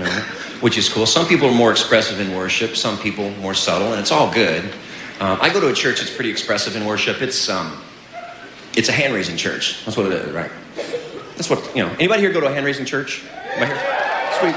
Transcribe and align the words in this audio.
know, 0.00 0.20
which 0.60 0.76
is 0.76 0.88
cool. 0.88 1.06
Some 1.06 1.26
people 1.26 1.48
are 1.48 1.54
more 1.54 1.70
expressive 1.70 2.20
in 2.20 2.34
worship, 2.34 2.76
some 2.76 2.98
people 2.98 3.30
more 3.36 3.54
subtle, 3.54 3.92
and 3.92 4.00
it's 4.00 4.12
all 4.12 4.32
good. 4.32 4.64
Um, 5.20 5.38
I 5.40 5.52
go 5.52 5.60
to 5.60 5.68
a 5.68 5.72
church 5.72 5.98
that's 5.98 6.14
pretty 6.14 6.30
expressive 6.30 6.76
in 6.76 6.84
worship. 6.86 7.22
It's 7.22 7.48
um, 7.48 7.82
it's 8.76 8.88
a 8.88 8.92
hand 8.92 9.14
raising 9.14 9.36
church. 9.36 9.84
That's 9.84 9.96
what 9.96 10.06
it 10.06 10.12
is, 10.12 10.32
right? 10.32 10.50
That's 11.36 11.50
what 11.50 11.74
you 11.76 11.84
know. 11.84 11.90
Anybody 11.94 12.22
here 12.22 12.32
go 12.32 12.40
to 12.40 12.46
a 12.46 12.52
hand 12.52 12.66
raising 12.66 12.84
church? 12.84 13.22
Sweet. 14.38 14.54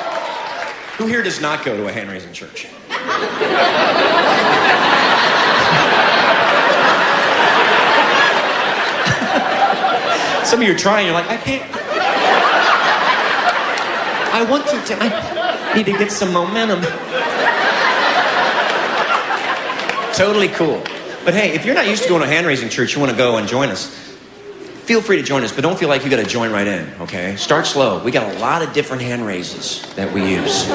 Who 0.97 1.07
here 1.07 1.23
does 1.23 1.41
not 1.41 1.65
go 1.65 1.75
to 1.75 1.87
a 1.87 1.91
hand 1.91 2.09
raising 2.09 2.31
church? 2.33 2.67
Some 10.45 10.61
of 10.61 10.67
you 10.67 10.75
are 10.75 10.77
trying, 10.77 11.07
you're 11.07 11.15
like, 11.15 11.29
I 11.29 11.37
can't. 11.37 11.63
I 14.35 14.43
want 14.49 14.67
to, 14.67 15.32
need 15.75 15.85
to 15.85 15.97
get 15.97 16.11
some 16.11 16.31
momentum. 16.31 16.81
totally 20.13 20.49
cool. 20.49 20.81
But 21.25 21.33
hey, 21.33 21.53
if 21.53 21.65
you're 21.65 21.75
not 21.75 21.87
used 21.87 22.03
to 22.03 22.09
going 22.09 22.21
to 22.21 22.27
hand 22.27 22.45
raising 22.45 22.69
church, 22.69 22.93
you 22.93 22.99
want 22.99 23.11
to 23.11 23.17
go 23.17 23.37
and 23.37 23.47
join 23.47 23.69
us, 23.69 23.87
feel 24.83 25.01
free 25.01 25.17
to 25.17 25.23
join 25.23 25.43
us, 25.43 25.51
but 25.53 25.61
don't 25.61 25.79
feel 25.79 25.89
like 25.89 26.03
you 26.03 26.09
got 26.09 26.17
to 26.17 26.29
join 26.29 26.51
right 26.51 26.67
in, 26.67 26.89
okay? 27.01 27.35
Start 27.37 27.65
slow. 27.65 28.03
We 28.03 28.11
got 28.11 28.35
a 28.35 28.39
lot 28.39 28.61
of 28.61 28.73
different 28.73 29.01
hand 29.01 29.25
raises 29.25 29.81
that 29.95 30.11
we 30.11 30.21
use. 30.29 30.67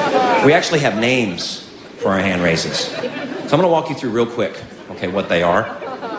We 0.45 0.53
actually 0.53 0.79
have 0.79 0.97
names 0.99 1.69
for 1.97 2.09
our 2.09 2.19
hand 2.19 2.41
raises. 2.41 2.77
So 2.77 2.97
I'm 2.97 3.49
going 3.49 3.61
to 3.61 3.67
walk 3.67 3.89
you 3.89 3.95
through 3.95 4.09
real 4.11 4.25
quick, 4.25 4.61
okay, 4.91 5.07
what 5.07 5.29
they 5.29 5.43
are, 5.43 5.65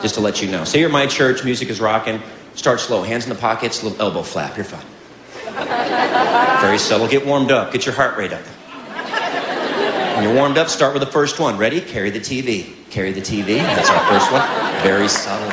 just 0.00 0.14
to 0.14 0.20
let 0.20 0.40
you 0.40 0.50
know. 0.50 0.64
Say 0.64 0.80
you're 0.80 0.88
my 0.88 1.06
church, 1.06 1.44
music 1.44 1.68
is 1.68 1.80
rocking. 1.80 2.22
Start 2.54 2.80
slow, 2.80 3.02
hands 3.02 3.24
in 3.24 3.30
the 3.30 3.38
pockets, 3.38 3.82
little 3.82 4.00
elbow 4.00 4.22
flap. 4.22 4.56
You're 4.56 4.64
fine. 4.64 4.86
Very 6.60 6.78
subtle. 6.78 7.08
Get 7.08 7.26
warmed 7.26 7.50
up. 7.50 7.72
Get 7.72 7.86
your 7.86 7.94
heart 7.94 8.16
rate 8.16 8.32
up. 8.32 8.42
When 10.20 10.28
you're 10.28 10.36
warmed 10.36 10.58
up, 10.58 10.68
start 10.68 10.92
with 10.92 11.00
the 11.00 11.10
first 11.10 11.40
one. 11.40 11.56
Ready? 11.56 11.80
Carry 11.80 12.10
the 12.10 12.20
TV. 12.20 12.74
Carry 12.90 13.10
the 13.10 13.22
TV. 13.22 13.56
That's 13.56 13.88
our 13.88 14.04
first 14.06 14.30
one. 14.30 14.46
Very 14.82 15.08
subtle. 15.08 15.48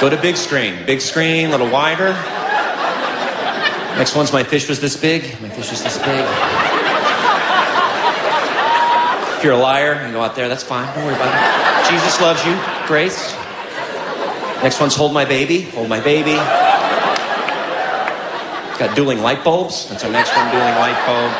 Go 0.00 0.10
to 0.10 0.20
big 0.20 0.36
screen. 0.36 0.84
Big 0.84 1.00
screen, 1.00 1.46
a 1.46 1.50
little 1.52 1.70
wider. 1.70 2.10
Next 3.96 4.16
one's 4.16 4.32
my 4.32 4.42
fish 4.42 4.68
was 4.68 4.80
this 4.80 4.96
big. 4.96 5.22
My 5.40 5.48
fish 5.48 5.70
was 5.70 5.80
this 5.80 5.96
big. 5.98 6.26
If 9.38 9.44
you're 9.44 9.52
a 9.52 9.56
liar 9.56 9.92
and 9.92 10.12
go 10.12 10.22
out 10.22 10.34
there, 10.34 10.48
that's 10.48 10.64
fine. 10.64 10.92
Don't 10.96 11.04
worry 11.04 11.14
about 11.14 11.86
it. 11.86 11.88
Jesus 11.88 12.20
loves 12.20 12.44
you. 12.44 12.58
Grace. 12.88 13.32
Next 14.60 14.80
one's 14.80 14.96
hold 14.96 15.14
my 15.14 15.24
baby. 15.24 15.60
Hold 15.60 15.88
my 15.88 16.00
baby. 16.00 16.34
Got 18.82 18.96
dueling 18.96 19.22
light 19.22 19.44
bulbs. 19.44 19.88
That's 19.88 20.02
our 20.02 20.10
next 20.10 20.34
one, 20.34 20.50
dueling 20.50 20.74
light 20.74 20.98
bulbs. 21.06 21.38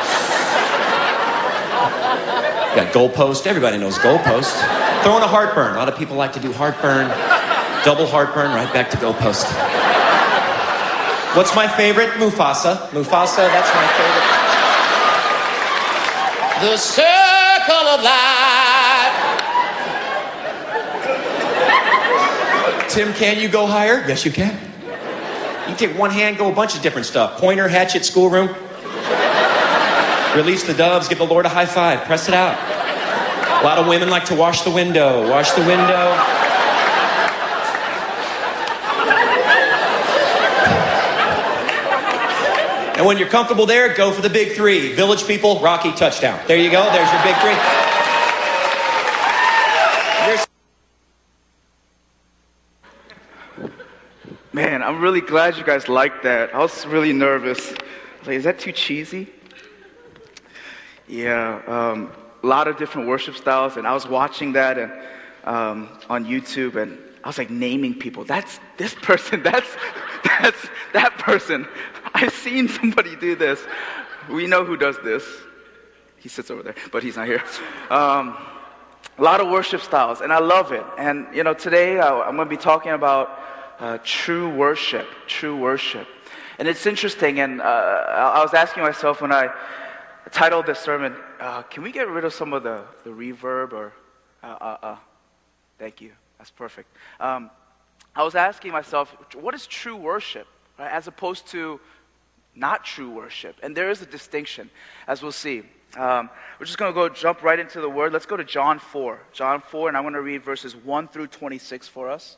Got 2.73 2.93
goalpost. 2.93 3.45
Everybody 3.45 3.77
knows 3.77 3.97
goalpost. 3.97 4.63
Throwing 5.03 5.23
a 5.23 5.27
heartburn. 5.27 5.75
A 5.75 5.77
lot 5.77 5.89
of 5.89 5.97
people 5.97 6.15
like 6.15 6.31
to 6.33 6.39
do 6.39 6.53
heartburn. 6.53 7.09
Double 7.83 8.07
heartburn, 8.07 8.51
right 8.51 8.71
back 8.71 8.89
to 8.91 8.97
goalpost. 8.97 9.43
What's 11.35 11.53
my 11.53 11.67
favorite? 11.67 12.11
Mufasa. 12.11 12.77
Mufasa, 12.91 13.45
that's 13.51 13.75
my 13.75 13.87
favorite. 13.99 14.29
The 16.71 16.77
circle 16.77 17.87
of 17.89 18.03
life. 18.03 18.23
Tim, 22.89 23.13
can 23.15 23.37
you 23.41 23.49
go 23.49 23.65
higher? 23.65 24.01
Yes, 24.07 24.23
you 24.23 24.31
can. 24.31 24.72
You 25.69 25.75
take 25.75 25.97
one 25.97 26.11
hand, 26.11 26.37
go 26.37 26.51
a 26.51 26.55
bunch 26.55 26.75
of 26.75 26.81
different 26.81 27.07
stuff. 27.07 27.39
Pointer, 27.39 27.67
hatchet, 27.67 28.03
schoolroom. 28.03 28.49
Release 30.35 30.63
the 30.63 30.73
doves, 30.73 31.07
give 31.07 31.19
the 31.19 31.25
Lord 31.25 31.45
a 31.45 31.49
high 31.49 31.65
five, 31.65 32.05
press 32.05 32.27
it 32.27 32.33
out. 32.33 32.57
A 33.61 33.63
lot 33.63 33.77
of 33.77 33.87
women 33.87 34.09
like 34.09 34.25
to 34.25 34.35
wash 34.35 34.63
the 34.63 34.71
window. 34.71 35.29
Wash 35.29 35.51
the 35.51 35.61
window. 35.61 36.17
And 42.97 43.05
when 43.05 43.17
you're 43.17 43.29
comfortable 43.29 43.65
there, 43.65 43.93
go 43.93 44.11
for 44.11 44.21
the 44.21 44.29
big 44.29 44.55
three. 44.55 44.93
Village 44.93 45.25
people, 45.25 45.59
Rocky, 45.61 45.91
touchdown. 45.93 46.39
There 46.47 46.57
you 46.57 46.69
go. 46.69 46.83
There's 46.91 47.11
your 47.11 47.23
big 47.23 47.35
three. 47.37 47.92
Man, 54.55 54.83
I'm 54.83 55.01
really 55.01 55.21
glad 55.21 55.57
you 55.57 55.63
guys 55.63 55.89
liked 55.89 56.21
that. 56.21 56.53
I 56.53 56.59
was 56.59 56.85
really 56.85 57.11
nervous. 57.11 57.71
Like, 58.23 58.35
is 58.35 58.43
that 58.43 58.59
too 58.59 58.71
cheesy? 58.71 59.27
Yeah, 61.07 61.59
um, 61.65 62.11
a 62.43 62.45
lot 62.45 62.67
of 62.67 62.77
different 62.77 63.07
worship 63.07 63.35
styles, 63.35 63.77
and 63.77 63.87
I 63.87 63.95
was 63.95 64.07
watching 64.07 64.53
that 64.53 64.77
and 64.77 64.91
um, 65.43 65.89
on 66.07 66.25
YouTube, 66.25 66.75
and 66.75 66.99
I 67.23 67.29
was 67.29 67.39
like 67.39 67.49
naming 67.49 67.95
people. 67.95 68.25
That's 68.25 68.59
this 68.77 68.93
person. 68.93 69.41
That's 69.51 69.75
that's 70.23 70.69
that 70.93 71.17
person. 71.17 71.67
I've 72.13 72.33
seen 72.33 72.67
somebody 72.67 73.15
do 73.15 73.35
this. 73.35 73.59
We 74.29 74.45
know 74.45 74.63
who 74.63 74.77
does 74.77 74.99
this. 75.03 75.25
He 76.17 76.29
sits 76.29 76.51
over 76.51 76.61
there, 76.61 76.75
but 76.91 77.01
he's 77.01 77.15
not 77.15 77.25
here. 77.25 77.43
Um, 77.89 78.37
a 79.17 79.21
lot 79.21 79.41
of 79.41 79.49
worship 79.49 79.81
styles, 79.81 80.21
and 80.21 80.31
I 80.31 80.39
love 80.39 80.71
it. 80.71 80.85
And 80.99 81.25
you 81.33 81.43
know, 81.43 81.55
today 81.55 81.99
I, 81.99 82.21
I'm 82.21 82.35
going 82.35 82.47
to 82.47 82.55
be 82.55 82.61
talking 82.61 82.91
about 82.91 83.39
uh, 83.79 83.97
true 84.03 84.49
worship. 84.49 85.07
True 85.27 85.57
worship. 85.57 86.07
And 86.59 86.67
it's 86.67 86.85
interesting. 86.85 87.39
And 87.39 87.61
uh, 87.61 87.63
I 87.63 88.41
was 88.41 88.53
asking 88.53 88.83
myself 88.83 89.21
when 89.21 89.31
I 89.31 89.49
titled 90.31 90.65
this 90.65 90.79
sermon, 90.79 91.15
uh, 91.39 91.63
"Can 91.63 91.83
we 91.83 91.91
get 91.91 92.07
rid 92.07 92.25
of 92.25 92.33
some 92.33 92.53
of 92.53 92.63
the 92.63 92.83
the 93.03 93.09
reverb?" 93.09 93.73
Or, 93.73 93.93
uh, 94.43 94.47
uh, 94.47 94.77
uh. 94.83 94.97
thank 95.79 96.01
you. 96.01 96.11
That's 96.37 96.51
perfect. 96.51 96.95
Um, 97.19 97.49
I 98.15 98.23
was 98.23 98.35
asking 98.35 98.71
myself, 98.71 99.15
what 99.33 99.55
is 99.55 99.65
true 99.65 99.95
worship, 99.95 100.47
right, 100.77 100.91
as 100.91 101.07
opposed 101.07 101.47
to 101.47 101.79
not 102.53 102.85
true 102.85 103.09
worship? 103.09 103.55
And 103.63 103.75
there 103.75 103.89
is 103.89 104.01
a 104.01 104.05
distinction, 104.05 104.69
as 105.07 105.23
we'll 105.23 105.31
see. 105.31 105.63
Um, 105.97 106.29
we're 106.59 106.65
just 106.65 106.77
going 106.77 106.91
to 106.91 106.95
go 106.95 107.09
jump 107.09 107.43
right 107.43 107.57
into 107.57 107.81
the 107.81 107.89
word. 107.89 108.13
Let's 108.13 108.25
go 108.25 108.37
to 108.37 108.43
John 108.43 108.77
4. 108.77 109.19
John 109.31 109.61
4, 109.61 109.87
and 109.87 109.97
I'm 109.97 110.03
going 110.03 110.13
to 110.13 110.21
read 110.21 110.43
verses 110.43 110.75
1 110.75 111.07
through 111.07 111.27
26 111.27 111.87
for 111.87 112.09
us. 112.09 112.37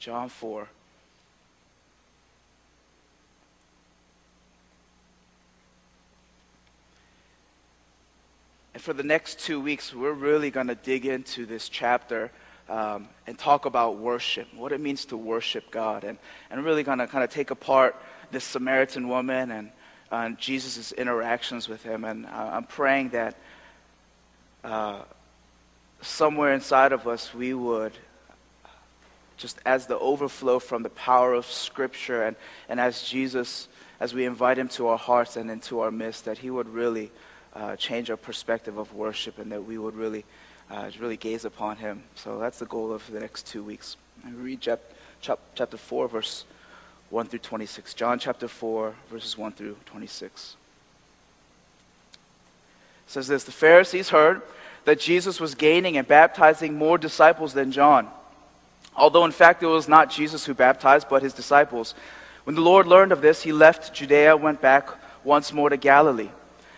John 0.00 0.30
4. 0.30 0.66
And 8.72 8.82
for 8.82 8.94
the 8.94 9.02
next 9.02 9.40
two 9.40 9.60
weeks, 9.60 9.92
we're 9.92 10.14
really 10.14 10.50
going 10.50 10.68
to 10.68 10.74
dig 10.74 11.04
into 11.04 11.44
this 11.44 11.68
chapter 11.68 12.30
um, 12.70 13.08
and 13.26 13.38
talk 13.38 13.66
about 13.66 13.98
worship, 13.98 14.48
what 14.54 14.72
it 14.72 14.80
means 14.80 15.04
to 15.06 15.18
worship 15.18 15.70
God, 15.70 16.04
and, 16.04 16.16
and 16.50 16.64
really 16.64 16.82
going 16.82 16.98
to 16.98 17.06
kind 17.06 17.22
of 17.22 17.28
take 17.28 17.50
apart 17.50 17.94
this 18.30 18.42
Samaritan 18.42 19.06
woman 19.06 19.50
and, 19.50 19.70
and 20.10 20.38
Jesus' 20.38 20.92
interactions 20.92 21.68
with 21.68 21.82
him. 21.82 22.04
And 22.06 22.24
uh, 22.24 22.50
I'm 22.52 22.64
praying 22.64 23.10
that 23.10 23.36
uh, 24.64 25.02
somewhere 26.00 26.54
inside 26.54 26.92
of 26.92 27.06
us 27.06 27.34
we 27.34 27.52
would, 27.52 27.92
just 29.40 29.58
as 29.64 29.86
the 29.86 29.98
overflow 29.98 30.58
from 30.58 30.82
the 30.82 30.90
power 30.90 31.34
of 31.34 31.46
Scripture, 31.46 32.22
and, 32.24 32.36
and 32.68 32.78
as 32.78 33.02
Jesus, 33.02 33.68
as 33.98 34.14
we 34.14 34.26
invite 34.26 34.58
him 34.58 34.68
to 34.68 34.88
our 34.88 34.98
hearts 34.98 35.36
and 35.36 35.50
into 35.50 35.80
our 35.80 35.90
midst, 35.90 36.26
that 36.26 36.38
he 36.38 36.50
would 36.50 36.68
really 36.68 37.10
uh, 37.54 37.76
change 37.76 38.10
our 38.10 38.16
perspective 38.16 38.78
of 38.78 38.94
worship 38.94 39.38
and 39.38 39.50
that 39.52 39.64
we 39.64 39.78
would 39.78 39.94
really, 39.94 40.24
uh, 40.70 40.90
really 41.00 41.16
gaze 41.16 41.44
upon 41.44 41.76
Him. 41.76 42.02
So 42.14 42.38
that's 42.38 42.58
the 42.58 42.66
goal 42.66 42.92
of 42.92 43.10
the 43.10 43.20
next 43.20 43.46
two 43.46 43.62
weeks. 43.62 43.96
I 44.24 44.30
read 44.30 44.60
chap, 44.60 44.80
chap, 45.20 45.38
chapter 45.54 45.76
4, 45.76 46.08
verse 46.08 46.44
1 47.10 47.26
through 47.26 47.40
26. 47.40 47.94
John 47.94 48.18
chapter 48.18 48.46
4, 48.46 48.94
verses 49.10 49.36
1 49.36 49.52
through 49.52 49.76
26. 49.86 50.56
It 52.12 53.10
says 53.10 53.28
this 53.28 53.44
The 53.44 53.52
Pharisees 53.52 54.10
heard 54.10 54.42
that 54.84 55.00
Jesus 55.00 55.40
was 55.40 55.54
gaining 55.54 55.96
and 55.96 56.06
baptizing 56.06 56.74
more 56.74 56.98
disciples 56.98 57.52
than 57.52 57.72
John, 57.72 58.08
although 58.96 59.24
in 59.24 59.32
fact 59.32 59.62
it 59.62 59.66
was 59.66 59.88
not 59.88 60.10
Jesus 60.10 60.44
who 60.44 60.54
baptized, 60.54 61.08
but 61.08 61.22
his 61.22 61.34
disciples. 61.34 61.94
When 62.44 62.56
the 62.56 62.62
Lord 62.62 62.86
learned 62.86 63.12
of 63.12 63.22
this, 63.22 63.42
he 63.42 63.52
left 63.52 63.94
Judea, 63.94 64.36
went 64.36 64.60
back 64.60 64.88
once 65.24 65.52
more 65.52 65.70
to 65.70 65.76
Galilee. 65.76 66.30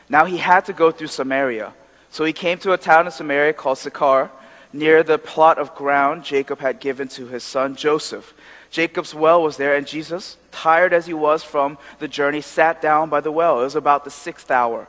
Now 0.08 0.24
he 0.24 0.36
had 0.36 0.64
to 0.66 0.72
go 0.72 0.90
through 0.90 1.06
Samaria. 1.06 1.72
So 2.10 2.24
he 2.24 2.32
came 2.32 2.58
to 2.58 2.72
a 2.72 2.78
town 2.78 3.06
in 3.06 3.12
Samaria 3.12 3.54
called 3.54 3.78
Sychar, 3.78 4.30
near 4.72 5.02
the 5.02 5.18
plot 5.18 5.58
of 5.58 5.74
ground 5.74 6.24
Jacob 6.24 6.58
had 6.60 6.80
given 6.80 7.08
to 7.08 7.26
his 7.26 7.44
son 7.44 7.76
Joseph. 7.76 8.34
Jacob's 8.70 9.14
well 9.14 9.42
was 9.42 9.56
there, 9.56 9.74
and 9.74 9.86
Jesus, 9.86 10.38
tired 10.50 10.92
as 10.92 11.06
he 11.06 11.14
was 11.14 11.42
from 11.44 11.76
the 11.98 12.08
journey, 12.08 12.40
sat 12.40 12.80
down 12.80 13.10
by 13.10 13.20
the 13.20 13.32
well. 13.32 13.60
It 13.60 13.64
was 13.64 13.76
about 13.76 14.04
the 14.04 14.10
sixth 14.10 14.50
hour. 14.50 14.88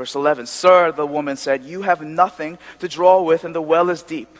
Verse 0.00 0.14
11 0.14 0.46
Sir, 0.46 0.92
the 0.92 1.06
woman 1.06 1.36
said, 1.36 1.62
You 1.62 1.82
have 1.82 2.00
nothing 2.00 2.56
to 2.78 2.88
draw 2.88 3.20
with, 3.20 3.44
and 3.44 3.54
the 3.54 3.60
well 3.60 3.90
is 3.90 4.02
deep. 4.02 4.38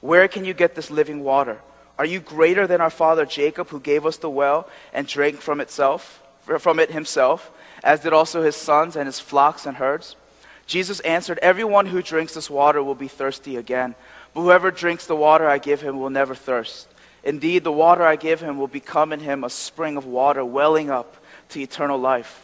Where 0.00 0.28
can 0.28 0.46
you 0.46 0.54
get 0.54 0.74
this 0.74 0.90
living 0.90 1.22
water? 1.22 1.60
Are 1.98 2.06
you 2.06 2.20
greater 2.20 2.66
than 2.66 2.80
our 2.80 2.88
father 2.88 3.26
Jacob, 3.26 3.68
who 3.68 3.80
gave 3.80 4.06
us 4.06 4.16
the 4.16 4.30
well 4.30 4.66
and 4.94 5.06
drank 5.06 5.42
from 5.42 5.60
itself, 5.60 6.22
from 6.58 6.80
it 6.80 6.90
himself, 6.90 7.52
as 7.82 8.00
did 8.00 8.14
also 8.14 8.42
his 8.42 8.56
sons 8.56 8.96
and 8.96 9.04
his 9.04 9.20
flocks 9.20 9.66
and 9.66 9.76
herds? 9.76 10.16
Jesus 10.64 11.00
answered, 11.00 11.38
Everyone 11.42 11.84
who 11.84 12.00
drinks 12.00 12.32
this 12.32 12.48
water 12.48 12.82
will 12.82 12.94
be 12.94 13.06
thirsty 13.06 13.58
again, 13.58 13.96
but 14.32 14.40
whoever 14.40 14.70
drinks 14.70 15.06
the 15.06 15.14
water 15.14 15.46
I 15.46 15.58
give 15.58 15.82
him 15.82 16.00
will 16.00 16.08
never 16.08 16.34
thirst. 16.34 16.88
Indeed, 17.22 17.62
the 17.62 17.70
water 17.70 18.04
I 18.04 18.16
give 18.16 18.40
him 18.40 18.56
will 18.56 18.68
become 18.68 19.12
in 19.12 19.20
him 19.20 19.44
a 19.44 19.50
spring 19.50 19.98
of 19.98 20.06
water 20.06 20.42
welling 20.42 20.88
up 20.88 21.18
to 21.50 21.60
eternal 21.60 21.98
life. 21.98 22.43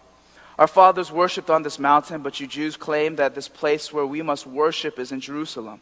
Our 0.61 0.67
fathers 0.67 1.11
worshipped 1.11 1.49
on 1.49 1.63
this 1.63 1.79
mountain, 1.79 2.21
but 2.21 2.39
you 2.39 2.45
Jews 2.45 2.77
claim 2.77 3.15
that 3.15 3.33
this 3.33 3.47
place 3.47 3.91
where 3.91 4.05
we 4.05 4.21
must 4.21 4.45
worship 4.45 4.99
is 4.99 5.11
in 5.11 5.19
Jerusalem. 5.19 5.81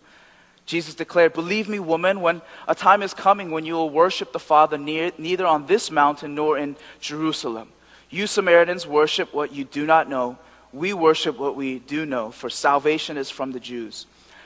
Jesus 0.65 0.95
declared, 0.95 1.33
Believe 1.33 1.67
me, 1.67 1.79
woman, 1.79 2.21
when 2.21 2.41
a 2.65 2.73
time 2.73 3.03
is 3.03 3.13
coming 3.13 3.51
when 3.51 3.65
you 3.65 3.73
will 3.73 3.89
worship 3.89 4.31
the 4.31 4.39
Father 4.39 4.77
near, 4.77 5.11
neither 5.17 5.45
on 5.45 5.65
this 5.65 5.91
mountain 5.91 6.33
nor 6.33 6.57
in 6.57 6.77
Jerusalem. 7.01 7.67
You 8.09 8.25
Samaritans 8.25 8.87
worship 8.87 9.33
what 9.33 9.51
you 9.51 9.65
do 9.65 9.85
not 9.85 10.09
know. 10.09 10.37
We 10.71 10.93
worship 10.93 11.37
what 11.37 11.57
we 11.57 11.79
do 11.79 12.05
know, 12.05 12.31
for 12.31 12.49
salvation 12.49 13.17
is 13.17 13.29
from 13.29 13.51
the 13.51 13.59
Jews. 13.59 14.05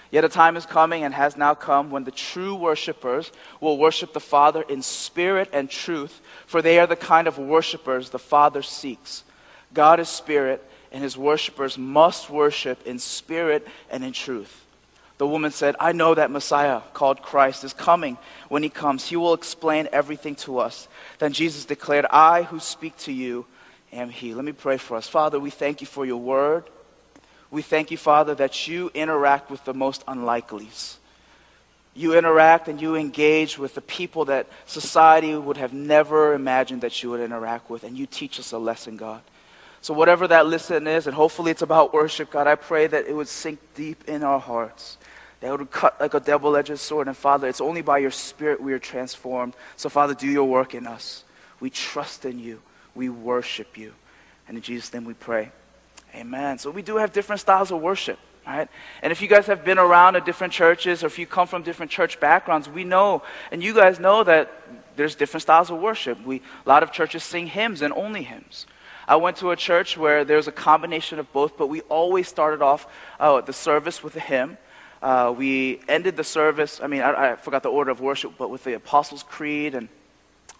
Yet 0.10 0.26
a 0.26 0.30
time 0.30 0.58
is 0.58 0.66
coming 0.66 1.04
and 1.04 1.14
has 1.14 1.38
now 1.38 1.54
come 1.54 1.92
when 1.92 2.06
the 2.06 2.12
true 2.12 2.56
worshippers 2.56 3.32
will 3.62 3.78
worship 3.78 4.14
the 4.14 4.20
Father 4.20 4.64
in 4.64 4.82
spirit 4.82 5.52
and 5.54 5.70
truth, 5.70 6.22
for 6.48 6.64
they 6.64 6.80
are 6.80 6.88
the 6.88 6.96
kind 6.96 7.28
of 7.28 7.38
worshippers 7.38 8.10
the 8.10 8.18
Father 8.18 8.64
seeks. 8.64 9.26
God 9.74 10.00
is 10.00 10.10
spirit, 10.10 10.64
and 10.92 11.04
his 11.04 11.18
worshippers 11.18 11.78
must 11.78 12.30
worship 12.30 12.86
in 12.86 13.00
spirit 13.00 13.68
and 13.90 14.04
in 14.04 14.12
truth. 14.12 14.60
The 15.18 15.28
woman 15.28 15.52
said, 15.52 15.76
I 15.80 15.92
know 15.92 16.16
that 16.16 16.32
Messiah, 16.32 16.82
called 16.94 17.22
Christ, 17.22 17.64
is 17.64 17.74
coming. 17.74 18.18
When 18.50 18.64
he 18.64 18.70
comes, 18.70 19.08
he 19.08 19.16
will 19.16 19.34
explain 19.34 19.88
everything 19.92 20.36
to 20.38 20.60
us. 20.60 20.88
Then 21.20 21.34
Jesus 21.34 21.66
declared, 21.66 22.06
I 22.10 22.44
who 22.44 22.60
speak 22.60 22.98
to 23.00 23.12
you 23.12 23.46
am 23.92 24.10
he. 24.10 24.34
Let 24.34 24.44
me 24.44 24.52
pray 24.52 24.78
for 24.78 24.98
us. 24.98 25.08
Father, 25.08 25.40
we 25.40 25.50
thank 25.50 25.82
you 25.82 25.88
for 25.88 26.06
your 26.06 26.18
word. 26.18 26.66
We 27.52 27.62
thank 27.62 27.92
you, 27.92 27.98
Father, 27.98 28.34
that 28.36 28.68
you 28.68 28.90
interact 28.94 29.52
with 29.52 29.64
the 29.66 29.76
most 29.76 30.04
unlikelies. 30.08 30.96
You 31.94 32.18
interact 32.18 32.68
and 32.68 32.82
you 32.82 32.96
engage 32.96 33.60
with 33.60 33.76
the 33.76 33.82
people 33.82 34.26
that 34.26 34.48
society 34.66 35.36
would 35.36 35.58
have 35.58 35.74
never 35.74 36.34
imagined 36.34 36.82
that 36.82 37.04
you 37.04 37.12
would 37.12 37.22
interact 37.22 37.70
with, 37.70 37.84
and 37.84 37.96
you 37.96 38.08
teach 38.08 38.40
us 38.40 38.52
a 38.52 38.58
lesson, 38.58 38.98
God. 38.98 39.22
So, 39.84 39.94
whatever 39.94 40.30
that 40.30 40.48
lesson 40.48 40.88
is, 40.88 41.08
and 41.08 41.16
hopefully 41.16 41.52
it's 41.52 41.62
about 41.62 41.94
worship, 41.94 42.32
God, 42.32 42.48
I 42.48 42.56
pray 42.56 42.88
that 42.88 43.06
it 43.06 43.14
would 43.14 43.28
sink 43.28 43.60
deep 43.76 44.08
in 44.08 44.24
our 44.24 44.40
hearts, 44.40 44.98
that 45.42 45.48
it 45.54 45.60
would 45.60 45.72
cut 45.72 46.00
like 46.00 46.14
a 46.14 46.22
double 46.22 46.56
edged 46.56 46.80
sword. 46.80 47.10
And, 47.10 47.18
Father, 47.18 47.50
it's 47.50 47.60
only 47.60 47.82
by 47.82 47.98
your 47.98 48.10
Spirit 48.10 48.62
we 48.62 48.72
are 48.72 48.80
transformed. 48.80 49.56
So, 49.76 49.90
Father, 49.90 50.14
do 50.14 50.26
your 50.26 50.46
work 50.46 50.74
in 50.74 50.88
us. 50.88 51.26
We 51.60 51.70
trust 51.70 52.24
in 52.24 52.40
you, 52.40 52.62
we 52.96 53.10
worship 53.10 53.78
you. 53.78 53.92
And 54.48 54.56
in 54.56 54.64
Jesus' 54.64 54.94
name 54.94 55.04
we 55.04 55.16
pray. 55.16 55.52
Amen. 56.16 56.60
So 56.60 56.72
we 56.72 56.82
do 56.82 56.96
have 56.96 57.12
different 57.12 57.42
styles 57.42 57.70
of 57.70 57.82
worship, 57.82 58.20
right? 58.48 58.70
And 59.02 59.12
if 59.12 59.22
you 59.22 59.28
guys 59.28 59.48
have 59.48 59.66
been 59.66 59.80
around 59.80 60.16
at 60.16 60.26
different 60.26 60.54
churches 60.54 61.04
or 61.04 61.08
if 61.08 61.20
you 61.20 61.26
come 61.26 61.46
from 61.46 61.62
different 61.62 61.92
church 61.92 62.22
backgrounds, 62.22 62.70
we 62.70 62.86
know, 62.86 63.22
and 63.52 63.62
you 63.62 63.74
guys 63.74 64.00
know 64.00 64.24
that 64.24 64.50
there's 64.96 65.16
different 65.16 65.42
styles 65.42 65.72
of 65.72 65.80
worship. 65.80 66.24
We, 66.26 66.38
a 66.66 66.70
lot 66.70 66.84
of 66.84 66.94
churches 66.94 67.26
sing 67.26 67.48
hymns 67.48 67.82
and 67.82 67.94
only 67.94 68.24
hymns. 68.24 68.66
I 69.08 69.16
went 69.18 69.38
to 69.38 69.52
a 69.52 69.56
church 69.56 69.98
where 69.98 70.24
there's 70.24 70.48
a 70.48 70.52
combination 70.52 71.20
of 71.20 71.32
both, 71.34 71.58
but 71.58 71.68
we 71.68 71.82
always 71.82 72.28
started 72.28 72.62
off 72.62 72.88
uh, 73.20 73.42
the 73.42 73.54
service 73.54 74.04
with 74.04 74.16
a 74.16 74.20
hymn. 74.20 74.58
Uh, 75.02 75.34
we 75.38 75.82
ended 75.90 76.16
the 76.16 76.24
service, 76.24 76.80
I 76.82 76.88
mean, 76.88 77.02
I, 77.02 77.32
I, 77.32 77.36
forgot 77.36 77.62
the 77.62 77.70
order 77.70 77.92
of 77.92 78.00
worship, 78.00 78.34
but 78.38 78.50
with 78.50 78.64
the 78.64 78.74
Apostles' 78.74 79.24
Creed 79.24 79.76
and 79.76 79.90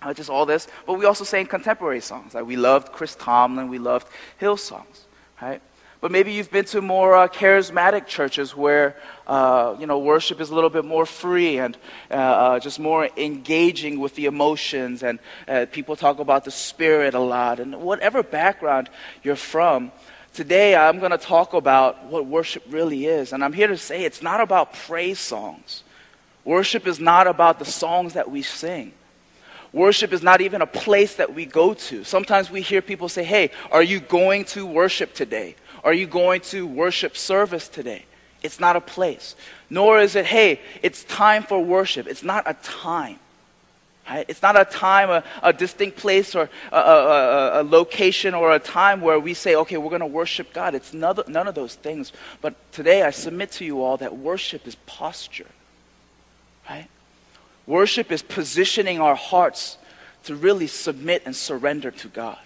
uh, 0.02 0.14
just 0.14 0.30
all 0.30 0.46
this. 0.46 0.68
But 0.86 0.96
we 0.96 1.06
also 1.06 1.24
sang 1.24 1.46
contemporary 1.46 2.02
songs. 2.02 2.34
Like 2.34 2.46
we 2.46 2.58
loved 2.58 2.92
Chris 2.92 3.16
Tomlin, 3.16 3.70
we 3.70 3.80
loved 3.80 4.10
Hillsongs 4.42 5.06
right? 5.44 5.62
But 6.04 6.12
maybe 6.12 6.34
you've 6.34 6.52
been 6.52 6.66
to 6.66 6.82
more 6.82 7.16
uh, 7.16 7.30
charismatic 7.30 8.08
churches 8.08 8.54
where, 8.54 8.98
uh, 9.26 9.78
you 9.80 9.88
know, 9.88 10.00
worship 10.00 10.42
is 10.42 10.50
a 10.50 10.54
little 10.54 10.70
bit 10.70 10.84
more 10.84 11.06
free 11.06 11.60
and 11.60 11.78
uh, 12.12 12.16
uh 12.16 12.60
just 12.60 12.78
more 12.78 13.08
engaging 13.16 14.02
with 14.02 14.14
the 14.16 14.26
emotions. 14.26 15.02
And 15.02 15.20
uh, 15.48 15.66
people 15.72 15.96
talk 15.96 16.20
about 16.20 16.44
the 16.44 16.52
spirit 16.52 17.14
a 17.14 17.20
lot. 17.20 17.62
And 17.62 17.82
whatever 17.82 18.22
background 18.22 18.90
you're 19.24 19.38
from, 19.38 19.94
today 20.34 20.76
I'm 20.76 21.00
going 21.00 21.12
to 21.12 21.18
talk 21.18 21.54
about 21.54 22.04
what 22.08 22.26
worship 22.26 22.64
really 22.68 23.06
is. 23.06 23.32
And 23.32 23.42
I'm 23.42 23.54
here 23.54 23.68
to 23.68 23.78
say 23.78 24.04
it's 24.04 24.22
not 24.22 24.42
about 24.42 24.74
praise 24.74 25.20
songs. 25.20 25.86
Worship 26.44 26.86
is 26.86 27.00
not 27.00 27.28
about 27.28 27.60
the 27.60 27.66
songs 27.66 28.16
that 28.16 28.30
we 28.30 28.42
sing. 28.42 28.92
Worship 29.72 30.12
is 30.12 30.22
not 30.22 30.42
even 30.42 30.62
a 30.62 30.68
place 30.68 31.16
that 31.16 31.34
we 31.34 31.46
go 31.46 31.74
to. 31.74 32.04
Sometimes 32.04 32.52
we 32.52 32.62
hear 32.62 32.82
people 32.82 33.08
say, 33.08 33.24
Hey, 33.24 33.52
are 33.72 33.82
you 33.82 34.02
going 34.02 34.44
to 34.46 34.66
worship 34.66 35.14
today? 35.14 35.56
Are 35.84 35.94
you 35.94 36.08
going 36.08 36.42
to 36.42 36.66
worship 36.66 37.18
service 37.18 37.68
today? 37.68 38.06
It's 38.42 38.60
not 38.60 38.76
a 38.76 38.82
place. 38.82 39.36
Nor 39.70 40.00
is 40.00 40.16
it, 40.16 40.26
Hey, 40.26 40.60
it's 40.82 41.04
time 41.06 41.44
for 41.44 41.64
worship. 41.64 42.08
It's 42.08 42.24
not 42.24 42.44
a 42.46 42.54
time. 42.56 43.20
Right? 44.10 44.26
It's 44.28 44.42
not 44.42 44.60
a 44.60 44.66
time, 44.66 45.10
a, 45.10 45.24
a 45.42 45.54
distinct 45.54 45.98
place, 45.98 46.36
or 46.36 46.50
a, 46.74 46.78
a, 46.78 47.62
a, 47.62 47.64
location, 47.64 48.34
or 48.34 48.54
a 48.54 48.60
time 48.60 49.00
where 49.00 49.18
we 49.18 49.34
say, 49.34 49.56
okay, 49.56 49.78
we're 49.78 49.90
going 49.90 50.02
to 50.02 50.06
worship 50.06 50.52
God. 50.52 50.76
It's 50.76 50.94
none, 50.94 51.20
none 51.28 51.48
of 51.48 51.56
those 51.56 51.76
things. 51.76 52.12
But 52.42 52.54
today 52.74 53.04
I 53.04 53.12
submit 53.12 53.52
to 53.54 53.66
you 53.66 53.82
all 53.82 53.96
that 53.98 54.18
worship 54.18 54.68
is 54.68 54.76
posture. 54.86 55.48
Right? 56.70 56.88
Worship 57.66 58.12
is 58.12 58.22
positioning 58.22 59.00
our 59.00 59.16
hearts 59.16 59.78
to 60.26 60.36
really 60.36 60.68
submit 60.68 61.24
and 61.26 61.34
surrender 61.34 61.92
to 61.92 62.08
God. 62.10 62.40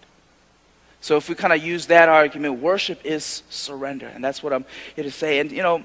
So 1.01 1.17
if 1.17 1.29
we 1.29 1.35
kind 1.35 1.53
of 1.53 1.63
use 1.63 1.85
that 1.87 2.09
argument, 2.09 2.59
worship 2.59 2.99
is 3.05 3.43
surrender. 3.49 4.07
And 4.07 4.23
that's 4.23 4.41
what 4.41 4.53
I'm 4.53 4.65
here 4.95 5.03
to 5.03 5.11
say. 5.11 5.39
And, 5.39 5.51
you 5.51 5.63
know, 5.63 5.83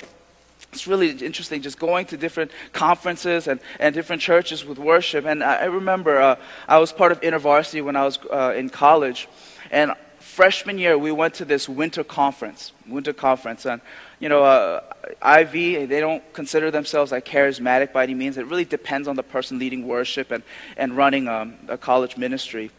it's 0.72 0.86
really 0.86 1.10
interesting 1.10 1.60
just 1.60 1.78
going 1.78 2.06
to 2.06 2.16
different 2.16 2.50
conferences 2.72 3.46
and, 3.46 3.60
and 3.78 3.94
different 3.94 4.22
churches 4.22 4.64
with 4.64 4.78
worship. 4.78 5.26
And 5.26 5.44
I, 5.44 5.64
remember 5.66 6.18
uh, 6.18 6.36
I 6.66 6.78
was 6.78 6.92
part 6.92 7.12
of 7.12 7.20
InterVarsity 7.20 7.84
when 7.84 7.94
I 7.94 8.04
was 8.04 8.18
uh, 8.32 8.54
in 8.56 8.70
college. 8.70 9.28
And 9.70 9.92
freshman 10.18 10.78
year, 10.78 10.96
we 10.96 11.12
went 11.12 11.34
to 11.34 11.44
this 11.44 11.68
winter 11.68 12.02
conference, 12.02 12.72
winter 12.88 13.12
conference. 13.12 13.66
And 13.66 13.82
you 14.18 14.30
know, 14.30 14.44
uh, 14.44 14.80
IV, 15.22 15.52
they 15.88 16.00
don't 16.00 16.22
consider 16.32 16.70
themselves 16.70 17.12
like 17.12 17.26
charismatic 17.26 17.92
by 17.92 18.04
any 18.04 18.14
means. 18.14 18.38
It 18.38 18.46
really 18.46 18.64
depends 18.64 19.08
on 19.08 19.16
the 19.16 19.22
person 19.22 19.58
leading 19.58 19.86
worship 19.86 20.30
and, 20.30 20.42
and 20.76 20.96
running 20.96 21.28
um, 21.28 21.56
a 21.68 21.76
college 21.76 22.16
ministry. 22.16 22.70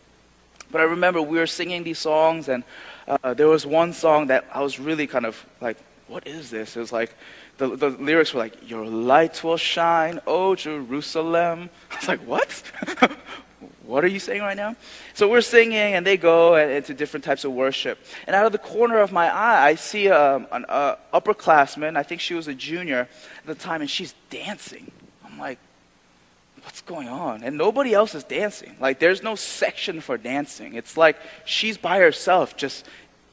But 0.74 0.82
I 0.82 0.86
remember 0.86 1.22
we 1.22 1.38
were 1.38 1.48
singing 1.48 1.84
these 1.84 2.00
songs, 2.00 2.50
and 2.50 2.64
uh, 3.08 3.36
there 3.36 3.48
was 3.48 3.64
one 3.64 3.94
song 3.94 4.28
that 4.28 4.46
I 4.52 4.62
was 4.62 4.80
really 4.80 5.06
kind 5.06 5.26
of 5.26 5.46
like, 5.62 5.78
what 6.08 6.28
is 6.28 6.50
this? 6.50 6.76
It 6.76 6.80
was 6.80 6.92
like, 6.92 7.16
the, 7.58 7.76
the 7.76 7.90
lyrics 7.90 8.34
were 8.34 8.40
like, 8.40 8.68
Your 8.68 8.86
light 8.86 9.44
will 9.44 9.58
shine, 9.58 10.20
O 10.26 10.56
Jerusalem. 10.56 11.70
I 11.92 11.96
was 11.96 12.08
like, 12.08 12.22
What? 12.22 12.64
What 13.86 14.04
are 14.06 14.08
you 14.08 14.20
saying 14.20 14.42
right 14.42 14.56
now? 14.56 14.78
So 15.14 15.30
we're 15.30 15.42
singing, 15.42 15.74
and 15.78 16.08
they 16.08 16.16
go 16.16 16.56
into 16.56 16.94
different 16.94 17.24
types 17.26 17.44
of 17.44 17.52
worship. 17.52 18.00
And 18.26 18.36
out 18.36 18.46
of 18.46 18.54
the 18.54 18.58
corner 18.58 19.00
of 19.00 19.12
my 19.12 19.30
eye, 19.30 19.68
I 19.68 19.76
see 19.76 20.10
um, 20.10 20.48
an 20.54 20.66
uh, 20.70 20.96
upperclassman. 21.14 21.98
I 21.98 22.04
think 22.04 22.22
she 22.22 22.34
was 22.34 22.48
a 22.48 22.54
junior 22.54 23.10
at 23.40 23.46
the 23.46 23.56
time, 23.56 23.82
and 23.82 23.90
she's 23.90 24.16
dancing. 24.30 24.90
I'm 25.26 25.38
like, 25.38 25.60
what's 26.64 26.82
going 26.82 27.08
on? 27.08 27.44
And 27.44 27.58
nobody 27.58 27.94
else 27.94 28.16
is 28.16 28.24
dancing. 28.24 28.76
Like, 28.80 29.00
there's 29.00 29.22
no 29.22 29.36
section 29.36 30.02
for 30.02 30.18
dancing. 30.18 30.74
It's 30.74 30.98
like 30.98 31.18
she's 31.46 31.78
by 31.78 32.00
herself, 32.00 32.58
just 32.58 32.86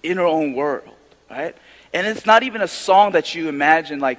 in 0.02 0.16
her 0.16 0.26
own 0.26 0.54
world, 0.54 0.94
right? 1.30 1.56
And 1.92 2.06
it's 2.06 2.26
not 2.26 2.42
even 2.42 2.60
a 2.60 2.68
song 2.68 3.12
that 3.12 3.34
you 3.34 3.48
imagine, 3.48 4.00
like, 4.00 4.18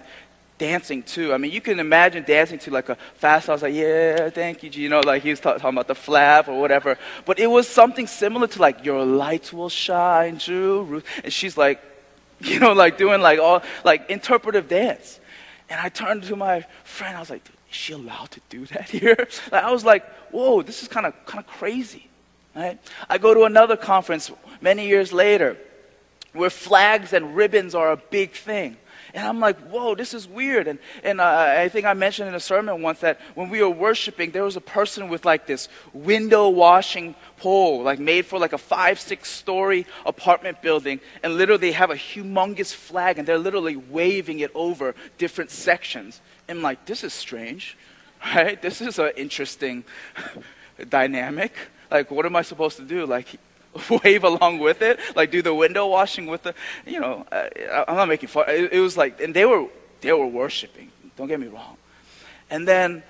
dancing 0.62 1.02
to. 1.02 1.34
I 1.34 1.38
mean, 1.38 1.52
you 1.52 1.60
can 1.60 1.80
imagine 1.80 2.24
dancing 2.24 2.60
to 2.60 2.70
like 2.70 2.88
a 2.90 2.96
fast. 3.16 3.50
I 3.50 3.54
was 3.54 3.64
like, 3.64 3.74
yeah, 3.74 4.30
thank 4.30 4.62
you, 4.62 4.70
you 4.70 4.90
know, 4.90 5.02
like 5.04 5.24
he 5.24 5.32
was 5.32 5.40
talk- 5.40 5.58
talking 5.58 5.76
about 5.76 5.88
the 5.88 5.96
flap 5.96 6.48
or 6.48 6.62
whatever. 6.62 7.00
But 7.26 7.40
it 7.40 7.48
was 7.48 7.68
something 7.68 8.06
similar 8.06 8.46
to 8.46 8.62
like, 8.62 8.86
your 8.86 9.04
light 9.04 9.52
will 9.52 9.70
shine 9.70 10.38
through. 10.38 10.84
Ruth. 10.84 11.06
And 11.24 11.34
she's 11.34 11.58
like, 11.58 11.82
you 12.40 12.60
know, 12.60 12.74
like 12.74 13.00
doing 13.00 13.22
like 13.22 13.40
all, 13.40 13.64
like 13.84 14.12
interpretive 14.12 14.68
dance. 14.68 15.20
And 15.68 15.80
I 15.80 15.90
turned 15.90 16.26
to 16.26 16.36
my 16.36 16.64
friend. 16.84 17.18
I 17.18 17.20
was 17.20 17.32
like, 17.32 17.44
is 17.72 17.78
she 17.78 17.94
allowed 17.94 18.32
to 18.32 18.42
do 18.50 18.66
that 18.68 18.90
here? 19.00 19.28
Like, 19.52 19.64
I 19.64 19.72
was 19.72 19.84
like, 19.84 20.06
whoa, 20.32 20.62
this 20.62 20.84
is 20.84 20.88
kind 20.88 21.06
of 21.06 21.14
kind 21.26 21.44
of 21.44 21.48
crazy. 21.48 22.08
Right? 22.56 22.80
I 23.10 23.18
go 23.18 23.34
to 23.34 23.44
another 23.44 23.78
conference 23.78 24.30
many 24.60 24.86
years 24.88 25.14
later 25.14 25.58
where 26.34 26.50
flags 26.50 27.14
and 27.14 27.36
ribbons 27.36 27.74
are 27.74 27.92
a 27.92 27.98
big 27.98 28.32
thing. 28.32 28.78
And 29.14 29.28
I'm 29.28 29.40
like, 29.40 29.60
whoa, 29.68 29.96
this 29.96 30.14
is 30.14 30.28
weird. 30.28 30.68
And, 30.68 30.80
and 31.04 31.20
uh, 31.20 31.56
I 31.58 31.68
think 31.68 31.86
I 31.86 31.94
mentioned 31.94 32.30
in 32.30 32.36
a 32.36 32.40
sermon 32.40 32.82
once 32.82 33.00
that 33.02 33.20
when 33.36 33.50
we 33.50 33.62
were 33.62 33.70
worshiping, 33.70 34.32
there 34.32 34.44
was 34.44 34.56
a 34.56 34.62
person 34.62 35.10
with 35.10 35.26
like 35.26 35.46
this 35.48 35.68
window 35.92 36.48
washing 36.48 37.16
pole, 37.38 37.84
like 37.84 38.00
made 38.00 38.26
for 38.26 38.40
like 38.40 38.54
a 38.54 38.58
five, 38.58 39.00
six 39.00 39.30
story 39.30 39.86
apartment 40.06 40.62
building. 40.62 41.02
And 41.24 41.36
literally 41.36 41.60
they 41.60 41.72
have 41.74 41.90
a 41.92 41.96
humongous 41.96 42.74
flag 42.74 43.20
and 43.20 43.28
they're 43.28 43.38
literally 43.38 43.76
waving 43.76 44.40
it 44.40 44.52
over 44.56 44.96
different 45.18 45.52
sections. 45.52 46.22
I'm 46.50 46.62
like, 46.62 46.86
this 46.86 47.04
is 47.04 47.14
strange, 47.14 47.78
right? 48.36 48.62
This 48.62 48.82
is 48.82 49.00
an 49.00 49.12
interesting 49.16 49.84
dynamic. 50.90 51.54
Like, 51.90 52.12
what 52.12 52.26
am 52.26 52.36
I 52.36 52.42
supposed 52.42 52.78
to 52.78 52.84
do? 52.84 53.06
Like, 53.06 53.28
wave 54.04 54.24
along 54.24 54.60
with 54.60 54.82
it, 54.82 55.00
like 55.16 55.32
do 55.32 55.42
the 55.42 55.54
window 55.54 55.88
washing 55.88 56.28
with 56.28 56.44
the, 56.44 56.54
you 56.86 57.00
know, 57.00 57.26
uh, 57.32 57.86
I'm 57.88 57.96
not 57.96 58.08
making 58.08 58.30
fun. 58.30 58.46
It, 58.50 58.74
it, 58.74 58.80
was 58.80 58.98
like, 58.98 59.22
and 59.22 59.34
they 59.34 59.46
were 59.46 59.68
they 60.02 60.12
were 60.14 60.28
worshiping. 60.28 60.92
Don't 61.16 61.28
get 61.28 61.40
me 61.40 61.48
wrong. 61.48 61.78
And 62.50 62.68
then 62.68 63.04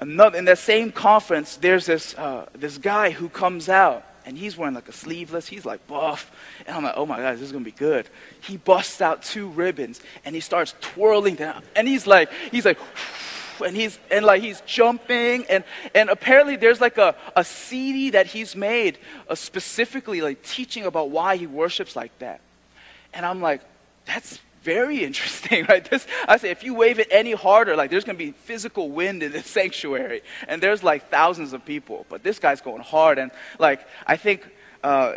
another 0.00 0.38
in 0.38 0.44
that 0.46 0.58
same 0.58 0.90
conference, 0.92 1.56
there's 1.56 1.86
this 1.86 2.14
uh, 2.14 2.46
this 2.54 2.78
guy 2.78 3.10
who 3.10 3.28
comes 3.28 3.68
out. 3.68 4.04
And 4.26 4.38
he's 4.38 4.56
wearing 4.56 4.74
like 4.74 4.88
a 4.88 4.92
sleeveless. 4.92 5.46
He's 5.46 5.64
like 5.66 5.86
buff. 5.86 6.30
And 6.66 6.76
I'm 6.76 6.82
like, 6.82 6.94
oh 6.96 7.06
my 7.06 7.18
God, 7.18 7.34
this 7.34 7.42
is 7.42 7.52
going 7.52 7.64
to 7.64 7.70
be 7.70 7.76
good. 7.76 8.08
He 8.40 8.56
busts 8.56 9.00
out 9.00 9.22
two 9.22 9.48
ribbons 9.48 10.00
and 10.24 10.34
he 10.34 10.40
starts 10.40 10.74
twirling 10.80 11.36
them. 11.36 11.62
And 11.76 11.86
he's 11.86 12.06
like, 12.06 12.30
he's 12.50 12.64
like, 12.64 12.78
and 13.64 13.76
he's 13.76 13.98
and 14.10 14.24
like 14.24 14.42
he's 14.42 14.60
jumping 14.62 15.44
and 15.48 15.62
and 15.94 16.10
apparently 16.10 16.56
there's 16.56 16.80
like 16.80 16.98
a, 16.98 17.14
a 17.36 17.44
CD 17.44 18.10
that 18.10 18.26
he's 18.26 18.56
made 18.56 18.98
uh, 19.28 19.34
specifically 19.36 20.20
like 20.20 20.42
teaching 20.42 20.86
about 20.86 21.10
why 21.10 21.36
he 21.36 21.46
worships 21.46 21.94
like 21.94 22.16
that. 22.18 22.40
And 23.12 23.24
I'm 23.24 23.40
like, 23.40 23.60
that's 24.06 24.40
very 24.64 25.04
interesting, 25.08 25.66
right? 25.68 25.84
This, 25.84 26.06
I 26.26 26.38
say, 26.38 26.50
if 26.50 26.64
you 26.64 26.74
wave 26.74 26.98
it 26.98 27.08
any 27.10 27.32
harder, 27.32 27.76
like 27.76 27.90
there's 27.90 28.04
going 28.04 28.18
to 28.18 28.24
be 28.24 28.32
physical 28.32 28.90
wind 28.90 29.22
in 29.22 29.30
this 29.30 29.46
sanctuary, 29.58 30.22
and 30.48 30.62
there's 30.62 30.82
like 30.82 31.10
thousands 31.10 31.52
of 31.52 31.64
people, 31.64 32.06
but 32.08 32.22
this 32.22 32.38
guy's 32.38 32.60
going 32.60 32.82
hard, 32.82 33.18
and 33.18 33.30
like 33.58 33.86
I 34.06 34.16
think 34.16 34.48
uh, 34.82 35.12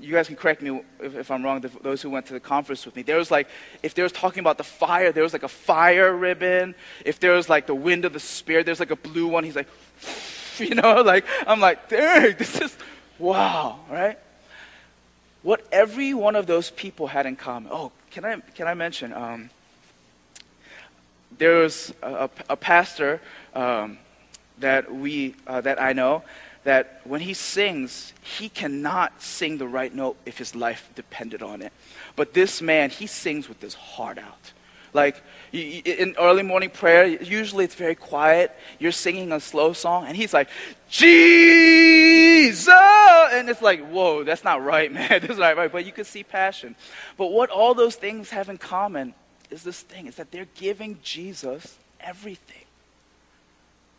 you 0.00 0.12
guys 0.12 0.26
can 0.26 0.36
correct 0.36 0.62
me 0.62 0.80
if, 1.00 1.14
if 1.16 1.30
I'm 1.30 1.42
wrong, 1.42 1.60
the, 1.60 1.70
those 1.82 2.02
who 2.02 2.10
went 2.10 2.26
to 2.26 2.32
the 2.32 2.40
conference 2.40 2.84
with 2.84 2.96
me. 2.96 3.02
There 3.02 3.16
was 3.16 3.30
like, 3.30 3.48
if 3.82 3.94
there 3.94 4.04
was 4.04 4.12
talking 4.12 4.40
about 4.40 4.58
the 4.58 4.64
fire, 4.64 5.12
there 5.12 5.22
was 5.22 5.32
like 5.32 5.42
a 5.42 5.48
fire 5.48 6.14
ribbon. 6.14 6.74
If 7.04 7.20
there 7.20 7.32
was 7.32 7.48
like 7.48 7.66
the 7.66 7.74
wind 7.74 8.04
of 8.04 8.12
the 8.12 8.20
spirit, 8.20 8.66
there's 8.66 8.80
like 8.80 8.90
a 8.90 8.96
blue 8.96 9.26
one. 9.26 9.44
He's 9.44 9.56
like, 9.56 9.68
you 10.58 10.74
know, 10.74 11.02
like, 11.02 11.24
I'm 11.46 11.60
like, 11.60 11.88
dang, 11.88 12.36
this 12.36 12.60
is, 12.60 12.76
wow, 13.18 13.80
right? 13.90 14.18
What 15.42 15.64
every 15.70 16.12
one 16.12 16.36
of 16.36 16.46
those 16.46 16.70
people 16.70 17.06
had 17.06 17.24
in 17.24 17.36
common. 17.36 17.70
Oh, 17.72 17.92
can 18.16 18.24
I, 18.24 18.36
can 18.54 18.66
I 18.66 18.72
mention? 18.72 19.12
Um, 19.12 19.50
there 21.36 21.56
was 21.56 21.92
a, 22.02 22.30
a 22.48 22.56
pastor 22.56 23.20
um, 23.54 23.98
that 24.58 24.90
we, 24.90 25.34
uh, 25.46 25.60
that 25.60 25.78
I 25.78 25.92
know, 25.92 26.22
that 26.64 27.02
when 27.04 27.20
he 27.20 27.34
sings, 27.34 28.14
he 28.22 28.48
cannot 28.48 29.20
sing 29.20 29.58
the 29.58 29.68
right 29.68 29.94
note 29.94 30.16
if 30.24 30.38
his 30.38 30.54
life 30.54 30.88
depended 30.94 31.42
on 31.42 31.60
it. 31.60 31.74
But 32.16 32.32
this 32.32 32.62
man, 32.62 32.88
he 32.88 33.06
sings 33.06 33.50
with 33.50 33.60
his 33.60 33.74
heart 33.74 34.16
out. 34.16 34.52
Like 34.96 35.22
in 35.52 36.16
early 36.18 36.42
morning 36.42 36.70
prayer, 36.70 37.06
usually 37.06 37.64
it's 37.64 37.74
very 37.74 37.94
quiet. 37.94 38.50
You're 38.78 38.92
singing 38.92 39.30
a 39.30 39.38
slow 39.38 39.74
song, 39.74 40.06
and 40.06 40.16
he's 40.16 40.32
like, 40.32 40.48
Jesus! 40.88 42.66
And 42.68 43.48
it's 43.50 43.60
like, 43.60 43.86
whoa, 43.86 44.24
that's 44.24 44.42
not 44.42 44.64
right, 44.64 44.90
man. 44.98 45.20
That's 45.20 45.38
not 45.38 45.56
right. 45.56 45.70
But 45.70 45.84
you 45.84 45.92
can 45.92 46.04
see 46.04 46.24
passion. 46.24 46.74
But 47.18 47.30
what 47.30 47.50
all 47.50 47.74
those 47.74 47.94
things 47.94 48.30
have 48.30 48.48
in 48.48 48.56
common 48.56 49.14
is 49.50 49.62
this 49.62 49.80
thing, 49.80 50.06
is 50.06 50.16
that 50.16 50.32
they're 50.32 50.48
giving 50.56 50.98
Jesus 51.02 51.76
everything. 52.00 52.64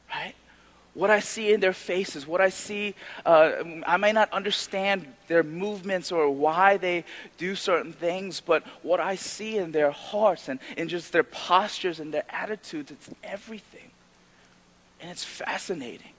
Right? 0.10 0.34
What 0.98 1.12
I 1.12 1.20
see 1.20 1.54
in 1.54 1.60
their 1.60 1.74
faces, 1.74 2.26
what 2.26 2.42
I 2.42 2.50
see, 2.50 2.96
uh, 3.24 3.52
I 3.86 3.98
may 3.98 4.12
not 4.12 4.34
understand 4.34 5.06
their 5.28 5.44
movements 5.44 6.12
or 6.12 6.28
why 6.28 6.78
they 6.78 7.06
do 7.38 7.54
certain 7.54 7.94
things, 7.94 8.42
but 8.42 8.64
what 8.82 9.00
I 9.00 9.16
see 9.16 9.60
in 9.60 9.72
their 9.72 9.92
hearts 9.92 10.50
and 10.50 10.60
in 10.76 10.90
just 10.90 11.12
their 11.12 11.24
postures 11.24 12.00
and 12.00 12.12
their 12.12 12.24
attitudes, 12.30 12.90
it's 12.90 13.10
everything. 13.24 13.92
And 15.00 15.12
it's 15.12 15.24
fascinating, 15.24 16.14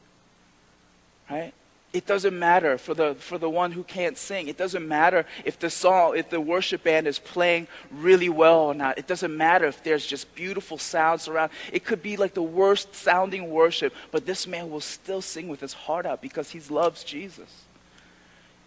right? 1.28 1.52
It 1.90 2.04
doesn't 2.04 2.38
matter 2.38 2.76
for 2.76 2.92
the, 2.92 3.14
for 3.14 3.38
the 3.38 3.48
one 3.48 3.72
who 3.72 3.82
can't 3.82 4.18
sing. 4.18 4.48
It 4.48 4.58
doesn't 4.58 4.86
matter 4.86 5.24
if 5.46 5.58
the 5.58 5.70
song, 5.70 6.18
if 6.18 6.28
the 6.28 6.40
worship 6.40 6.84
band 6.84 7.06
is 7.06 7.18
playing 7.18 7.66
really 7.90 8.28
well 8.28 8.58
or 8.60 8.74
not. 8.74 8.98
It 8.98 9.06
doesn't 9.06 9.34
matter 9.34 9.64
if 9.64 9.82
there's 9.82 10.04
just 10.04 10.34
beautiful 10.34 10.76
sounds 10.76 11.28
around. 11.28 11.50
It 11.72 11.86
could 11.86 12.02
be 12.02 12.18
like 12.18 12.34
the 12.34 12.42
worst 12.42 12.94
sounding 12.94 13.50
worship, 13.50 13.94
but 14.10 14.26
this 14.26 14.46
man 14.46 14.70
will 14.70 14.82
still 14.82 15.22
sing 15.22 15.48
with 15.48 15.60
his 15.60 15.72
heart 15.72 16.04
out 16.04 16.20
because 16.20 16.50
he 16.50 16.60
loves 16.60 17.04
Jesus. 17.04 17.64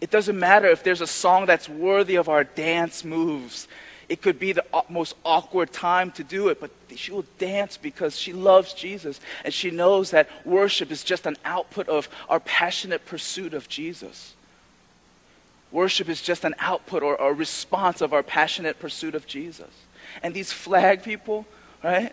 It 0.00 0.10
doesn't 0.10 0.36
matter 0.36 0.66
if 0.66 0.82
there's 0.82 1.00
a 1.00 1.06
song 1.06 1.46
that's 1.46 1.68
worthy 1.68 2.16
of 2.16 2.28
our 2.28 2.42
dance 2.42 3.04
moves. 3.04 3.68
It 4.12 4.20
could 4.20 4.38
be 4.38 4.52
the 4.52 4.66
most 4.90 5.14
awkward 5.24 5.72
time 5.72 6.10
to 6.10 6.22
do 6.22 6.50
it, 6.50 6.60
but 6.60 6.70
she 6.94 7.12
will 7.12 7.24
dance 7.38 7.78
because 7.78 8.14
she 8.14 8.34
loves 8.34 8.74
Jesus 8.74 9.22
and 9.42 9.54
she 9.54 9.70
knows 9.70 10.10
that 10.10 10.28
worship 10.44 10.90
is 10.90 11.02
just 11.02 11.24
an 11.24 11.38
output 11.46 11.88
of 11.88 12.10
our 12.28 12.38
passionate 12.38 13.06
pursuit 13.06 13.54
of 13.54 13.70
Jesus. 13.70 14.34
Worship 15.70 16.10
is 16.10 16.20
just 16.20 16.44
an 16.44 16.54
output 16.58 17.02
or 17.02 17.14
a 17.14 17.32
response 17.32 18.02
of 18.02 18.12
our 18.12 18.22
passionate 18.22 18.78
pursuit 18.78 19.14
of 19.14 19.26
Jesus. 19.26 19.70
And 20.22 20.34
these 20.34 20.52
flag 20.52 21.02
people, 21.02 21.46
right? 21.82 22.12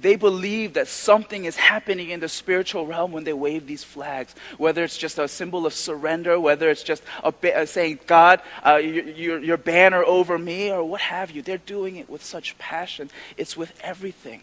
They 0.00 0.16
believe 0.16 0.74
that 0.74 0.88
something 0.88 1.44
is 1.44 1.56
happening 1.56 2.10
in 2.10 2.20
the 2.20 2.28
spiritual 2.28 2.86
realm 2.86 3.12
when 3.12 3.24
they 3.24 3.32
wave 3.32 3.66
these 3.66 3.84
flags. 3.84 4.34
Whether 4.56 4.84
it's 4.84 4.96
just 4.96 5.18
a 5.18 5.28
symbol 5.28 5.66
of 5.66 5.74
surrender, 5.74 6.40
whether 6.40 6.70
it's 6.70 6.82
just 6.82 7.02
a 7.22 7.30
ba- 7.30 7.60
uh, 7.60 7.66
saying, 7.66 8.00
God, 8.06 8.40
uh, 8.64 8.76
your, 8.76 9.38
your 9.38 9.56
banner 9.56 10.02
over 10.02 10.38
me, 10.38 10.72
or 10.72 10.82
what 10.82 11.02
have 11.02 11.30
you. 11.30 11.42
They're 11.42 11.58
doing 11.58 11.96
it 11.96 12.08
with 12.08 12.24
such 12.24 12.56
passion. 12.58 13.10
It's 13.36 13.56
with 13.56 13.78
everything. 13.82 14.42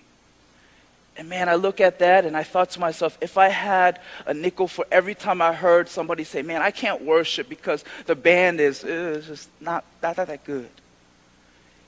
And 1.18 1.28
man, 1.28 1.50
I 1.50 1.56
look 1.56 1.82
at 1.82 2.00
that 2.00 2.24
and 2.24 2.38
I 2.38 2.44
thought 2.44 2.70
to 2.72 2.80
myself, 2.80 3.18
if 3.20 3.38
I 3.38 3.50
had 3.50 4.00
a 4.26 4.34
nickel 4.34 4.70
for 4.70 4.86
every 4.90 5.16
time 5.16 5.42
I 5.42 5.52
heard 5.52 5.90
somebody 5.90 6.24
say, 6.24 6.42
man, 6.44 6.62
I 6.62 6.72
can't 6.72 7.02
worship 7.02 7.50
because 7.50 7.84
the 8.06 8.16
band 8.16 8.62
is, 8.62 8.86
is 8.86 9.28
just 9.28 9.50
not, 9.60 9.84
not 10.02 10.16
that 10.16 10.46
good. 10.46 10.70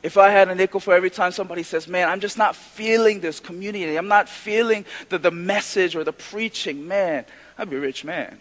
If 0.04 0.18
I 0.18 0.30
had 0.30 0.50
a 0.50 0.56
nickel 0.56 0.80
for 0.80 0.94
every 0.96 1.12
time 1.12 1.32
somebody 1.32 1.64
says, 1.64 1.88
Man, 1.88 2.10
I'm 2.10 2.20
just 2.20 2.38
not 2.38 2.56
feeling 2.56 3.20
this 3.20 3.40
community, 3.40 3.96
I'm 3.96 4.08
not 4.08 4.28
feeling 4.28 4.86
the, 5.10 5.18
the 5.18 5.32
message 5.32 5.96
or 5.96 6.04
the 6.04 6.14
preaching, 6.14 6.88
man, 6.88 7.26
I'd 7.58 7.70
be 7.70 7.76
a 7.76 7.80
rich 7.80 8.04
man. 8.04 8.40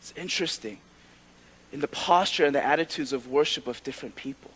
It's 0.00 0.14
interesting 0.16 0.78
in 1.72 1.80
the 1.80 1.88
posture 1.88 2.46
and 2.46 2.54
the 2.54 2.64
attitudes 2.64 3.12
of 3.12 3.28
worship 3.28 3.66
of 3.66 3.82
different 3.84 4.16
people. 4.16 4.50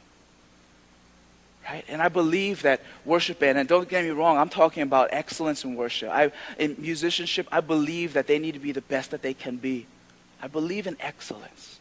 Right? 1.69 1.85
And 1.89 2.01
I 2.01 2.09
believe 2.09 2.63
that 2.63 2.81
worship 3.05 3.41
band, 3.41 3.59
and 3.59 3.69
don't 3.69 3.89
get 3.89 4.05
me 4.05 4.11
wrong, 4.11 4.39
I'm 4.39 4.49
talking 4.49 4.83
about 4.83 5.11
excellence 5.13 5.65
in 5.65 5.75
worship. 5.75 6.09
I, 6.11 6.33
in 6.59 6.77
musicianship, 6.79 7.47
I 7.53 7.61
believe 7.61 8.15
that 8.15 8.27
they 8.27 8.39
need 8.39 8.53
to 8.53 8.61
be 8.61 8.73
the 8.73 8.81
best 8.81 9.11
that 9.11 9.21
they 9.21 9.35
can 9.35 9.57
be. 9.57 9.87
I 10.41 10.47
believe 10.47 10.87
in 10.87 10.97
excellence 11.01 11.78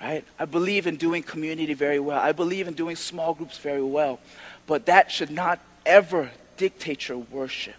right? 0.00 0.24
I 0.38 0.44
believe 0.44 0.86
in 0.86 0.96
doing 0.96 1.22
community 1.22 1.74
very 1.74 1.98
well. 1.98 2.20
I 2.20 2.32
believe 2.32 2.68
in 2.68 2.74
doing 2.74 2.96
small 2.96 3.34
groups 3.34 3.58
very 3.58 3.82
well. 3.82 4.20
But 4.66 4.86
that 4.86 5.10
should 5.10 5.30
not 5.30 5.60
ever 5.84 6.30
dictate 6.56 7.08
your 7.08 7.18
worship. 7.18 7.76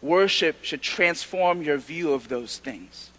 Worship 0.00 0.62
should 0.62 0.82
transform 0.82 1.62
your 1.62 1.76
view 1.76 2.12
of 2.12 2.28
those 2.28 2.58
things. 2.58 3.10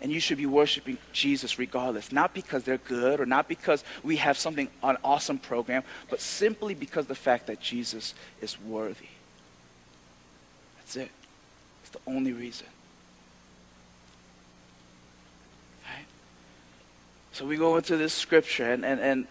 And 0.00 0.10
you 0.10 0.18
should 0.18 0.38
be 0.38 0.46
worshiping 0.46 0.98
Jesus 1.12 1.58
regardless, 1.58 2.10
not 2.10 2.34
because 2.34 2.64
they're 2.64 2.78
good 2.78 3.20
or 3.20 3.26
not 3.26 3.48
because 3.48 3.84
we 4.02 4.16
have 4.16 4.36
something 4.36 4.68
an 4.82 4.96
awesome 5.04 5.38
program, 5.38 5.84
but 6.10 6.20
simply 6.20 6.74
because 6.74 7.06
the 7.06 7.14
fact 7.14 7.46
that 7.46 7.60
Jesus 7.60 8.14
is 8.40 8.60
worthy. 8.60 9.06
That's 10.78 10.96
it. 10.96 11.10
It's 11.82 11.90
the 11.90 12.00
only 12.06 12.32
reason. 12.32 12.66
So 17.32 17.46
we 17.46 17.56
go 17.56 17.76
into 17.76 17.96
this 17.96 18.12
scripture, 18.12 18.70
and, 18.70 18.84
and, 18.84 19.00
and 19.00 19.26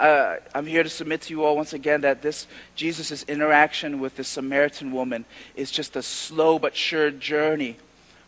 uh, 0.00 0.36
I'm 0.54 0.66
here 0.66 0.82
to 0.82 0.88
submit 0.88 1.20
to 1.22 1.32
you 1.32 1.44
all 1.44 1.54
once 1.54 1.72
again 1.72 2.00
that 2.00 2.20
this 2.20 2.48
Jesus' 2.74 3.22
interaction 3.24 4.00
with 4.00 4.16
this 4.16 4.26
Samaritan 4.26 4.90
woman 4.90 5.24
is 5.54 5.70
just 5.70 5.94
a 5.94 6.02
slow 6.02 6.58
but 6.58 6.74
sure 6.74 7.12
journey 7.12 7.76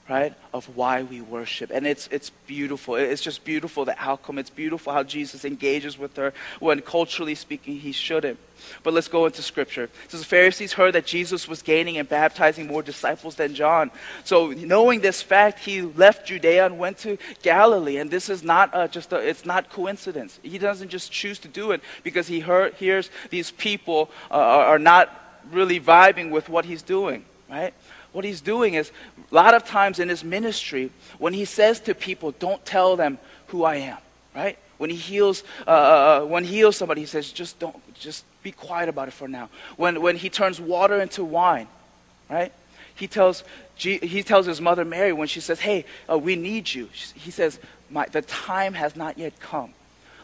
right, 0.08 0.34
of 0.54 0.76
why 0.76 1.02
we 1.02 1.20
worship. 1.20 1.70
And 1.70 1.86
it's, 1.86 2.08
it's 2.12 2.30
beautiful. 2.46 2.94
It's 2.94 3.22
just 3.22 3.44
beautiful, 3.44 3.84
the 3.84 3.98
outcome. 3.98 4.38
It's 4.38 4.50
beautiful 4.50 4.92
how 4.92 5.02
Jesus 5.02 5.44
engages 5.44 5.98
with 5.98 6.16
her 6.16 6.32
when, 6.60 6.80
culturally 6.80 7.34
speaking, 7.34 7.78
he 7.78 7.92
shouldn't. 7.92 8.38
But 8.82 8.94
let's 8.94 9.08
go 9.08 9.26
into 9.26 9.42
scripture. 9.42 9.90
So 10.08 10.18
the 10.18 10.24
Pharisees 10.24 10.72
heard 10.72 10.94
that 10.94 11.06
Jesus 11.06 11.48
was 11.48 11.60
gaining 11.60 11.98
and 11.98 12.08
baptizing 12.08 12.68
more 12.68 12.82
disciples 12.82 13.34
than 13.34 13.54
John. 13.54 13.90
So 14.24 14.52
knowing 14.52 15.00
this 15.00 15.22
fact, 15.22 15.58
he 15.58 15.82
left 15.82 16.26
Judea 16.26 16.66
and 16.66 16.78
went 16.78 16.98
to 16.98 17.18
Galilee. 17.42 17.98
And 17.98 18.10
this 18.10 18.28
is 18.28 18.44
not 18.44 18.72
uh, 18.74 18.88
just 18.88 19.12
a, 19.12 19.16
it's 19.16 19.44
not 19.44 19.70
coincidence. 19.70 20.38
He 20.42 20.58
doesn't 20.58 20.88
just 20.88 21.10
choose 21.10 21.40
to 21.40 21.48
do 21.48 21.72
it 21.72 21.80
because 22.04 22.28
he 22.28 22.40
heard, 22.40 22.74
hears 22.74 23.10
these 23.30 23.50
people 23.50 24.10
uh, 24.30 24.34
are 24.34 24.78
not 24.78 25.10
really 25.50 25.80
vibing 25.80 26.30
with 26.30 26.48
what 26.48 26.64
he's 26.64 26.82
doing, 26.82 27.24
right? 27.50 27.74
What 28.16 28.24
he's 28.24 28.40
doing 28.40 28.72
is 28.72 28.90
a 29.30 29.34
lot 29.34 29.52
of 29.52 29.66
times 29.66 29.98
in 29.98 30.08
his 30.08 30.24
ministry, 30.24 30.90
when 31.18 31.34
he 31.34 31.44
says 31.44 31.80
to 31.80 31.94
people, 31.94 32.32
don't 32.38 32.64
tell 32.64 32.96
them 32.96 33.18
who 33.48 33.62
I 33.62 33.76
am, 33.76 33.98
right? 34.34 34.58
When 34.78 34.88
he 34.88 34.96
heals, 34.96 35.42
uh, 35.66 35.70
uh, 35.70 35.74
uh, 36.22 36.26
when 36.26 36.42
he 36.42 36.56
heals 36.56 36.78
somebody, 36.78 37.02
he 37.02 37.06
says, 37.06 37.30
just 37.30 37.58
don't, 37.58 37.76
just 37.92 38.24
be 38.42 38.52
quiet 38.52 38.88
about 38.88 39.08
it 39.08 39.10
for 39.10 39.28
now. 39.28 39.50
When, 39.76 40.00
when 40.00 40.16
he 40.16 40.30
turns 40.30 40.58
water 40.58 40.98
into 40.98 41.24
wine, 41.24 41.68
right? 42.30 42.52
He 42.94 43.06
tells, 43.06 43.44
he 43.76 44.22
tells 44.22 44.46
his 44.46 44.62
mother 44.62 44.86
Mary 44.86 45.12
when 45.12 45.28
she 45.28 45.40
says, 45.40 45.60
hey, 45.60 45.84
uh, 46.10 46.16
we 46.16 46.36
need 46.36 46.72
you. 46.72 46.88
He 47.14 47.30
says, 47.30 47.60
the 48.12 48.22
time 48.22 48.72
has 48.72 48.96
not 48.96 49.18
yet 49.18 49.38
come. 49.40 49.74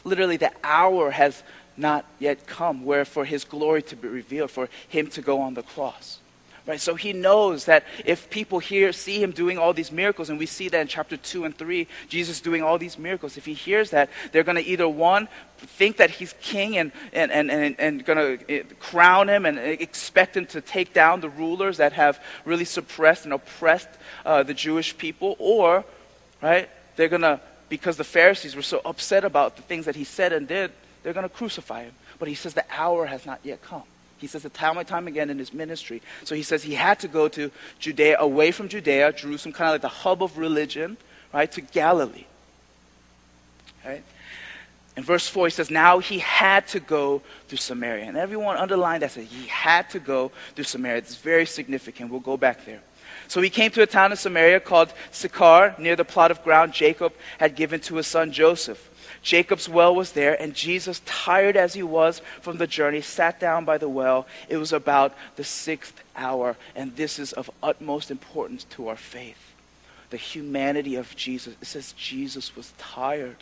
Literally, 0.03 0.39
the 0.39 0.51
hour 0.65 1.11
has 1.11 1.43
not 1.77 2.07
yet 2.19 2.47
come 2.47 2.87
where 2.87 3.05
for 3.05 3.27
his 3.27 3.45
glory 3.45 3.83
to 3.83 3.97
be 3.97 4.09
revealed, 4.09 4.51
for 4.51 4.71
him 4.89 5.09
to 5.09 5.21
go 5.21 5.43
on 5.43 5.53
the 5.53 5.63
cross. 5.63 6.21
Right? 6.65 6.81
So 6.81 6.95
he 6.95 7.13
knows 7.13 7.65
that 7.65 7.85
if 8.05 8.31
people 8.31 8.61
here 8.61 8.93
see 8.93 9.21
him 9.21 9.33
doing 9.33 9.59
all 9.59 9.73
these 9.73 9.91
miracles, 9.91 10.31
and 10.31 10.39
we 10.39 10.47
see 10.47 10.69
that 10.69 10.81
in 10.81 10.87
chapter 10.87 11.17
2 11.17 11.45
and 11.45 11.57
3, 11.57 11.89
Jesus 12.09 12.41
doing 12.41 12.63
all 12.63 12.79
these 12.79 12.97
miracles, 12.97 13.37
if 13.37 13.45
he 13.45 13.53
hears 13.53 13.91
that, 13.91 14.11
they're 14.31 14.45
going 14.45 14.63
to 14.63 14.65
either, 14.65 14.89
one, 14.89 15.27
think 15.59 15.97
that 15.97 16.11
he's 16.11 16.35
king 16.41 16.79
and, 16.79 16.93
and, 17.13 17.33
and, 17.33 17.51
and, 17.51 17.75
and 17.81 18.05
going 18.05 18.39
to 18.39 18.51
eh, 18.53 18.63
crown 18.79 19.29
him 19.29 19.45
and 19.45 19.59
expect 19.59 20.37
him 20.37 20.47
to 20.47 20.61
take 20.61 20.95
down 20.95 21.21
the 21.21 21.29
rulers 21.29 21.79
that 21.79 21.95
have 21.95 22.23
really 22.45 22.65
suppressed 22.65 23.25
and 23.25 23.33
oppressed 23.33 23.89
uh, 24.25 24.45
the 24.45 24.55
Jewish 24.55 24.97
people, 24.97 25.35
or, 25.41 25.85
right, 26.41 26.71
they're 26.95 27.09
going 27.09 27.23
to, 27.23 27.41
because 27.71 27.97
the 27.97 28.05
Pharisees 28.05 28.55
were 28.55 28.63
so 28.63 28.81
upset 28.85 29.25
about 29.25 29.57
the 29.57 29.63
things 29.63 29.87
that 29.87 29.97
he 29.97 30.05
said 30.05 30.33
and 30.33 30.47
did, 30.47 30.71
they're 31.03 31.13
going 31.13 31.29
to 31.29 31.35
crucify 31.35 31.83
him. 31.83 31.93
But 32.21 32.29
he 32.29 32.37
says 32.37 32.55
the 32.55 32.65
hour 32.71 33.07
has 33.07 33.27
not 33.27 33.41
yet 33.43 33.63
come. 33.63 33.83
He 34.23 34.29
says 34.29 34.45
it 34.45 34.55
time 34.55 34.79
and 34.79 34.87
time 34.87 35.09
again 35.09 35.31
in 35.31 35.39
his 35.39 35.53
ministry. 35.53 36.01
So 36.23 36.37
he 36.37 36.45
says 36.45 36.63
he 36.63 36.75
had 36.75 37.01
to 37.01 37.09
go 37.09 37.27
to 37.27 37.51
Judea, 37.81 38.19
away 38.21 38.53
from 38.53 38.69
Judea, 38.69 39.13
Jerusalem, 39.13 39.53
kind 39.53 39.69
of 39.69 39.75
like 39.75 39.83
the 39.83 39.89
hub 39.89 40.23
of 40.23 40.39
religion, 40.39 40.97
right, 41.35 41.51
to 41.51 41.61
Galilee. 41.61 42.27
Right? 43.85 44.05
In 44.97 45.03
verse 45.03 45.27
4, 45.27 45.47
he 45.47 45.51
says, 45.51 45.73
Now 45.73 45.99
he 45.99 46.21
had 46.21 46.69
to 46.69 46.79
go 46.79 47.21
through 47.49 47.59
Samaria. 47.59 48.05
And 48.05 48.17
everyone 48.17 48.57
underlined 48.57 49.03
that, 49.03 49.11
said 49.11 49.25
he 49.25 49.49
had 49.49 49.91
to 49.91 49.99
go 49.99 50.31
through 50.55 50.65
Samaria. 50.65 50.99
It's 50.99 51.17
very 51.17 51.45
significant. 51.45 52.09
We'll 52.09 52.21
go 52.21 52.37
back 52.37 52.65
there. 52.65 52.81
So 53.27 53.41
he 53.41 53.51
came 53.51 53.73
to 53.73 53.83
a 53.83 53.87
town 53.87 54.13
in 54.13 54.17
Samaria 54.17 54.61
called 54.61 54.95
Sychar, 55.11 55.75
near 55.79 55.97
the 55.97 56.05
plot 56.05 56.31
of 56.31 56.45
ground 56.45 56.73
Jacob 56.73 57.13
had 57.39 57.57
given 57.57 57.81
to 57.81 57.97
his 57.97 58.07
son 58.07 58.31
Joseph. 58.31 58.89
Jacob's 59.23 59.69
well 59.69 59.95
was 59.95 60.13
there, 60.13 60.41
and 60.41 60.53
Jesus, 60.53 61.01
tired 61.05 61.57
as 61.57 61.75
he 61.75 61.83
was 61.83 62.21
from 62.41 62.59
the 62.59 62.67
journey, 62.67 63.01
sat 63.01 63.39
down 63.39 63.65
by 63.65 63.79
the 63.79 63.89
well. 63.89 64.27
It 64.49 64.57
was 64.57 64.73
about 64.73 65.15
the 65.37 65.45
sixth 65.45 66.03
hour, 66.17 66.57
and 66.75 66.97
this 66.97 67.21
is 67.21 67.33
of 67.33 67.49
utmost 67.63 68.11
importance 68.11 68.65
to 68.71 68.89
our 68.89 68.97
faith. 68.97 69.55
The 70.11 70.17
humanity 70.17 70.97
of 70.97 71.15
Jesus. 71.15 71.55
It 71.63 71.67
says 71.67 71.93
Jesus 71.93 72.57
was 72.57 72.73
tired. 72.79 73.37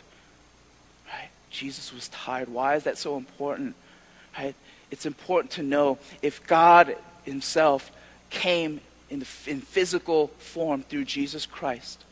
Right? 1.11 1.29
Jesus 1.49 1.91
was 1.91 2.07
tired. 2.09 2.47
Why 2.47 2.75
is 2.75 2.83
that 2.83 2.99
so 2.99 3.17
important? 3.17 3.75
Right? 4.37 4.55
It's 4.91 5.07
important 5.07 5.51
to 5.53 5.63
know 5.63 5.97
if 6.21 6.45
God 6.45 6.95
Himself 7.23 7.91
came 8.29 8.81
in, 9.09 9.19
the, 9.19 9.27
in 9.47 9.61
physical 9.61 10.27
form 10.37 10.83
through 10.83 11.05
Jesus 11.05 11.47
Christ 11.47 12.05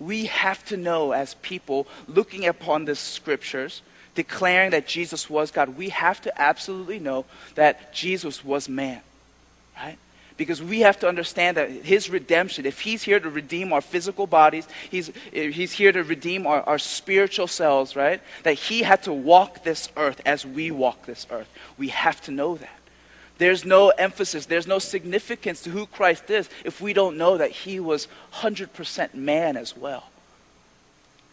we 0.00 0.26
have 0.26 0.64
to 0.66 0.76
know 0.76 1.12
as 1.12 1.34
people 1.34 1.86
looking 2.08 2.46
upon 2.46 2.86
the 2.86 2.96
scriptures, 2.96 3.82
declaring 4.14 4.70
that 4.70 4.88
Jesus 4.88 5.30
was 5.30 5.50
God, 5.50 5.76
we 5.76 5.90
have 5.90 6.20
to 6.22 6.40
absolutely 6.40 6.98
know 6.98 7.26
that 7.54 7.92
Jesus 7.92 8.44
was 8.44 8.68
man, 8.68 9.00
right? 9.76 9.98
Because 10.36 10.62
we 10.62 10.80
have 10.80 10.98
to 11.00 11.08
understand 11.08 11.58
that 11.58 11.70
his 11.70 12.08
redemption, 12.08 12.64
if 12.64 12.80
he's 12.80 13.02
here 13.02 13.20
to 13.20 13.28
redeem 13.28 13.74
our 13.74 13.82
physical 13.82 14.26
bodies, 14.26 14.66
he's, 14.90 15.10
he's 15.32 15.72
here 15.72 15.92
to 15.92 16.02
redeem 16.02 16.46
our, 16.46 16.62
our 16.62 16.78
spiritual 16.78 17.46
selves, 17.46 17.94
right? 17.94 18.22
That 18.44 18.54
he 18.54 18.82
had 18.82 19.02
to 19.02 19.12
walk 19.12 19.64
this 19.64 19.90
earth 19.98 20.22
as 20.24 20.46
we 20.46 20.70
walk 20.70 21.04
this 21.04 21.26
earth. 21.30 21.48
We 21.76 21.88
have 21.88 22.22
to 22.22 22.30
know 22.30 22.56
that. 22.56 22.70
There's 23.40 23.64
no 23.64 23.88
emphasis, 23.88 24.44
there's 24.44 24.66
no 24.66 24.78
significance 24.78 25.62
to 25.62 25.70
who 25.70 25.86
Christ 25.86 26.28
is 26.28 26.50
if 26.62 26.82
we 26.82 26.92
don't 26.92 27.16
know 27.16 27.38
that 27.38 27.50
he 27.50 27.80
was 27.80 28.06
100% 28.34 29.14
man 29.14 29.56
as 29.56 29.74
well. 29.74 30.10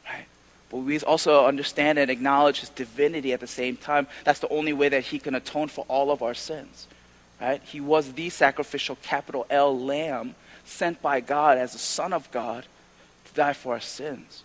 Right? 0.09 0.23
But 0.69 0.77
we 0.77 0.97
also 1.01 1.45
understand 1.45 1.99
and 1.99 2.09
acknowledge 2.09 2.61
his 2.61 2.69
divinity 2.69 3.33
at 3.33 3.41
the 3.41 3.45
same 3.45 3.75
time. 3.75 4.07
That's 4.23 4.39
the 4.39 4.47
only 4.47 4.71
way 4.71 4.87
that 4.87 5.03
he 5.03 5.19
can 5.19 5.35
atone 5.35 5.67
for 5.67 5.83
all 5.89 6.09
of 6.09 6.23
our 6.23 6.33
sins. 6.33 6.87
Right? 7.41 7.61
He 7.61 7.81
was 7.81 8.13
the 8.13 8.29
sacrificial 8.29 8.95
capital 9.03 9.45
L 9.49 9.77
lamb 9.77 10.35
sent 10.63 11.01
by 11.01 11.19
God 11.19 11.57
as 11.57 11.73
the 11.73 11.77
Son 11.77 12.13
of 12.13 12.31
God 12.31 12.63
to 13.25 13.33
die 13.33 13.51
for 13.51 13.73
our 13.73 13.81
sins. 13.81 14.43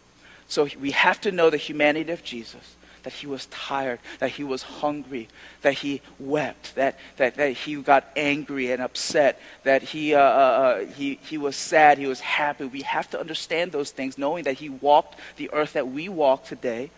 So 0.48 0.66
we 0.80 0.90
have 0.90 1.20
to 1.20 1.30
know 1.30 1.48
the 1.48 1.58
humanity 1.58 2.10
of 2.10 2.24
Jesus 2.24 2.74
that 3.02 3.12
he 3.12 3.26
was 3.26 3.46
tired, 3.46 3.98
that 4.18 4.30
he 4.30 4.44
was 4.44 4.62
hungry, 4.62 5.28
that 5.62 5.74
he 5.74 6.00
wept, 6.18 6.74
that, 6.74 6.98
that, 7.16 7.34
that 7.36 7.52
he 7.52 7.76
got 7.76 8.04
angry 8.16 8.70
and 8.70 8.82
upset, 8.82 9.40
that 9.64 9.82
he, 9.82 10.14
uh, 10.14 10.20
uh, 10.20 10.22
uh, 10.22 10.84
he, 10.86 11.18
he 11.24 11.38
was 11.38 11.56
sad, 11.56 11.98
he 11.98 12.06
was 12.06 12.20
happy. 12.20 12.64
We 12.64 12.82
have 12.82 13.10
to 13.10 13.20
understand 13.20 13.72
those 13.72 13.90
things, 13.90 14.18
knowing 14.18 14.44
that 14.44 14.54
he 14.54 14.68
walked 14.68 15.18
the 15.36 15.50
earth 15.52 15.72
that 15.74 15.88
we 15.88 16.08
walk 16.08 16.44
today. 16.44 16.90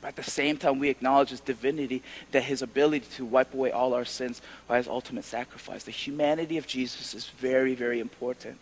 But 0.00 0.08
at 0.08 0.16
the 0.16 0.30
same 0.30 0.56
time, 0.58 0.78
we 0.78 0.90
acknowledge 0.90 1.30
his 1.30 1.40
divinity, 1.40 2.02
that 2.30 2.44
his 2.44 2.62
ability 2.62 3.06
to 3.16 3.24
wipe 3.24 3.52
away 3.52 3.72
all 3.72 3.94
our 3.94 4.04
sins 4.04 4.40
by 4.68 4.76
his 4.76 4.86
ultimate 4.86 5.24
sacrifice. 5.24 5.82
The 5.84 5.90
humanity 5.90 6.56
of 6.56 6.66
Jesus 6.66 7.14
is 7.14 7.26
very, 7.26 7.74
very 7.74 7.98
important. 7.98 8.58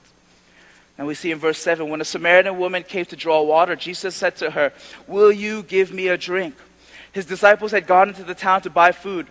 And 0.98 1.06
we 1.06 1.14
see 1.14 1.30
in 1.30 1.38
verse 1.38 1.58
7 1.58 1.88
when 1.88 2.00
a 2.00 2.04
Samaritan 2.04 2.58
woman 2.58 2.82
came 2.82 3.04
to 3.06 3.16
draw 3.16 3.42
water, 3.42 3.76
Jesus 3.76 4.14
said 4.14 4.36
to 4.36 4.50
her, 4.52 4.72
Will 5.06 5.30
you 5.30 5.62
give 5.62 5.92
me 5.92 6.08
a 6.08 6.16
drink? 6.16 6.54
His 7.12 7.26
disciples 7.26 7.72
had 7.72 7.86
gone 7.86 8.08
into 8.08 8.24
the 8.24 8.34
town 8.34 8.62
to 8.62 8.70
buy 8.70 8.92
food. 8.92 9.26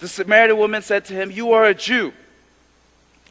The 0.00 0.08
Samaritan 0.08 0.58
woman 0.58 0.82
said 0.82 1.04
to 1.06 1.14
him, 1.14 1.30
You 1.30 1.52
are 1.52 1.64
a 1.64 1.74
Jew, 1.74 2.12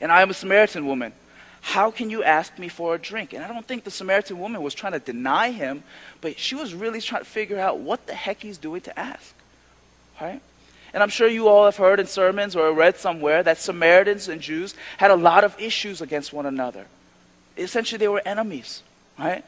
and 0.02 0.12
I 0.12 0.22
am 0.22 0.30
a 0.30 0.34
Samaritan 0.34 0.86
woman. 0.86 1.13
How 1.62 1.92
can 1.92 2.10
you 2.10 2.24
ask 2.24 2.58
me 2.58 2.68
for 2.68 2.96
a 2.96 3.00
drink? 3.00 3.34
And 3.34 3.44
I 3.44 3.48
don't 3.48 3.66
think 3.66 3.84
the 3.84 3.92
Samaritan 3.92 4.40
woman 4.40 4.62
was 4.62 4.74
trying 4.74 4.94
to 4.94 5.00
deny 5.00 5.52
him, 5.52 5.84
but 6.22 6.40
she 6.40 6.56
was 6.56 6.74
really 6.74 7.02
trying 7.02 7.24
to 7.24 7.30
figure 7.30 7.60
out 7.60 7.80
what 7.80 8.08
the 8.08 8.13
heck 8.13 8.42
he's 8.42 8.58
doing 8.58 8.82
to 8.82 8.98
ask. 8.98 9.34
Right? 10.22 10.42
And 10.94 11.04
I'm 11.04 11.10
sure 11.10 11.28
you 11.28 11.48
all 11.48 11.66
have 11.66 11.78
heard 11.78 12.00
in 12.00 12.08
sermons 12.08 12.56
or 12.56 12.72
read 12.72 12.98
somewhere 12.98 13.44
that 13.44 13.58
Samaritans 13.58 14.30
and 14.30 14.42
Jews 14.42 14.76
had 14.98 15.12
a 15.12 15.16
lot 15.16 15.44
of 15.44 15.60
issues 15.60 16.02
against 16.02 16.34
one 16.34 16.46
another 16.46 16.88
essentially 17.58 17.98
they 17.98 18.08
were 18.08 18.22
enemies, 18.26 18.84
right? 19.17 19.43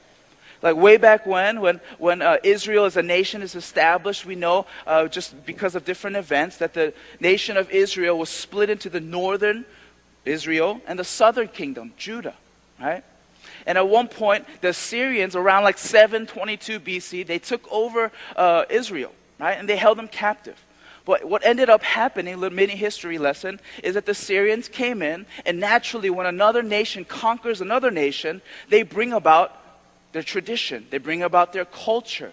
Like 0.62 0.76
way 0.76 0.98
back 0.98 1.26
when, 1.26 1.62
when, 1.62 1.80
when 1.98 2.22
uh, 2.22 2.38
Israel 2.44 2.86
as 2.86 2.98
a 2.98 3.04
nation 3.04 3.42
is 3.42 3.56
established, 3.56 4.26
we 4.26 4.36
know 4.36 4.66
uh, 4.86 5.08
just 5.08 5.46
because 5.46 5.76
of 5.76 5.86
different 5.86 6.18
events 6.18 6.58
that 6.58 6.74
the 6.74 6.94
nation 7.20 7.56
of 7.56 7.72
Israel 7.72 8.18
was 8.18 8.30
split 8.30 8.70
into 8.70 8.90
the 8.90 9.00
northern 9.00 9.66
Israel 10.26 10.82
and 10.86 11.00
the 11.00 11.04
southern 11.04 11.48
kingdom, 11.48 11.94
Judah, 11.98 12.36
right? 12.80 13.04
And 13.66 13.78
at 13.78 13.88
one 13.88 14.08
point, 14.08 14.46
the 14.62 14.70
Assyrians, 14.70 15.36
around 15.36 15.64
like 15.64 15.78
722 15.78 16.80
BC, 16.80 17.26
they 17.26 17.40
took 17.40 17.72
over 17.72 18.12
uh, 18.36 18.66
Israel, 18.70 19.14
right? 19.40 19.58
And 19.58 19.68
they 19.68 19.78
held 19.78 19.98
them 19.98 20.08
captive. 20.08 20.62
But 21.10 21.26
what 21.26 21.44
ended 21.44 21.72
up 21.72 21.82
happening, 21.82 22.40
little 22.40 22.56
mini 22.56 22.76
history 22.76 23.18
lesson, 23.18 23.60
is 23.82 23.96
that 23.96 24.06
the 24.06 24.14
Syrians 24.14 24.68
came 24.68 25.02
in, 25.02 25.26
and 25.44 25.60
naturally, 25.60 26.12
when 26.12 26.28
another 26.28 26.62
nation 26.62 27.04
conquers 27.04 27.62
another 27.62 27.90
nation, 27.90 28.44
they 28.70 28.84
bring 28.84 29.12
about 29.12 29.58
their 30.12 30.22
tradition, 30.22 30.86
they 30.92 31.00
bring 31.00 31.24
about 31.24 31.52
their 31.52 31.66
culture. 31.66 32.32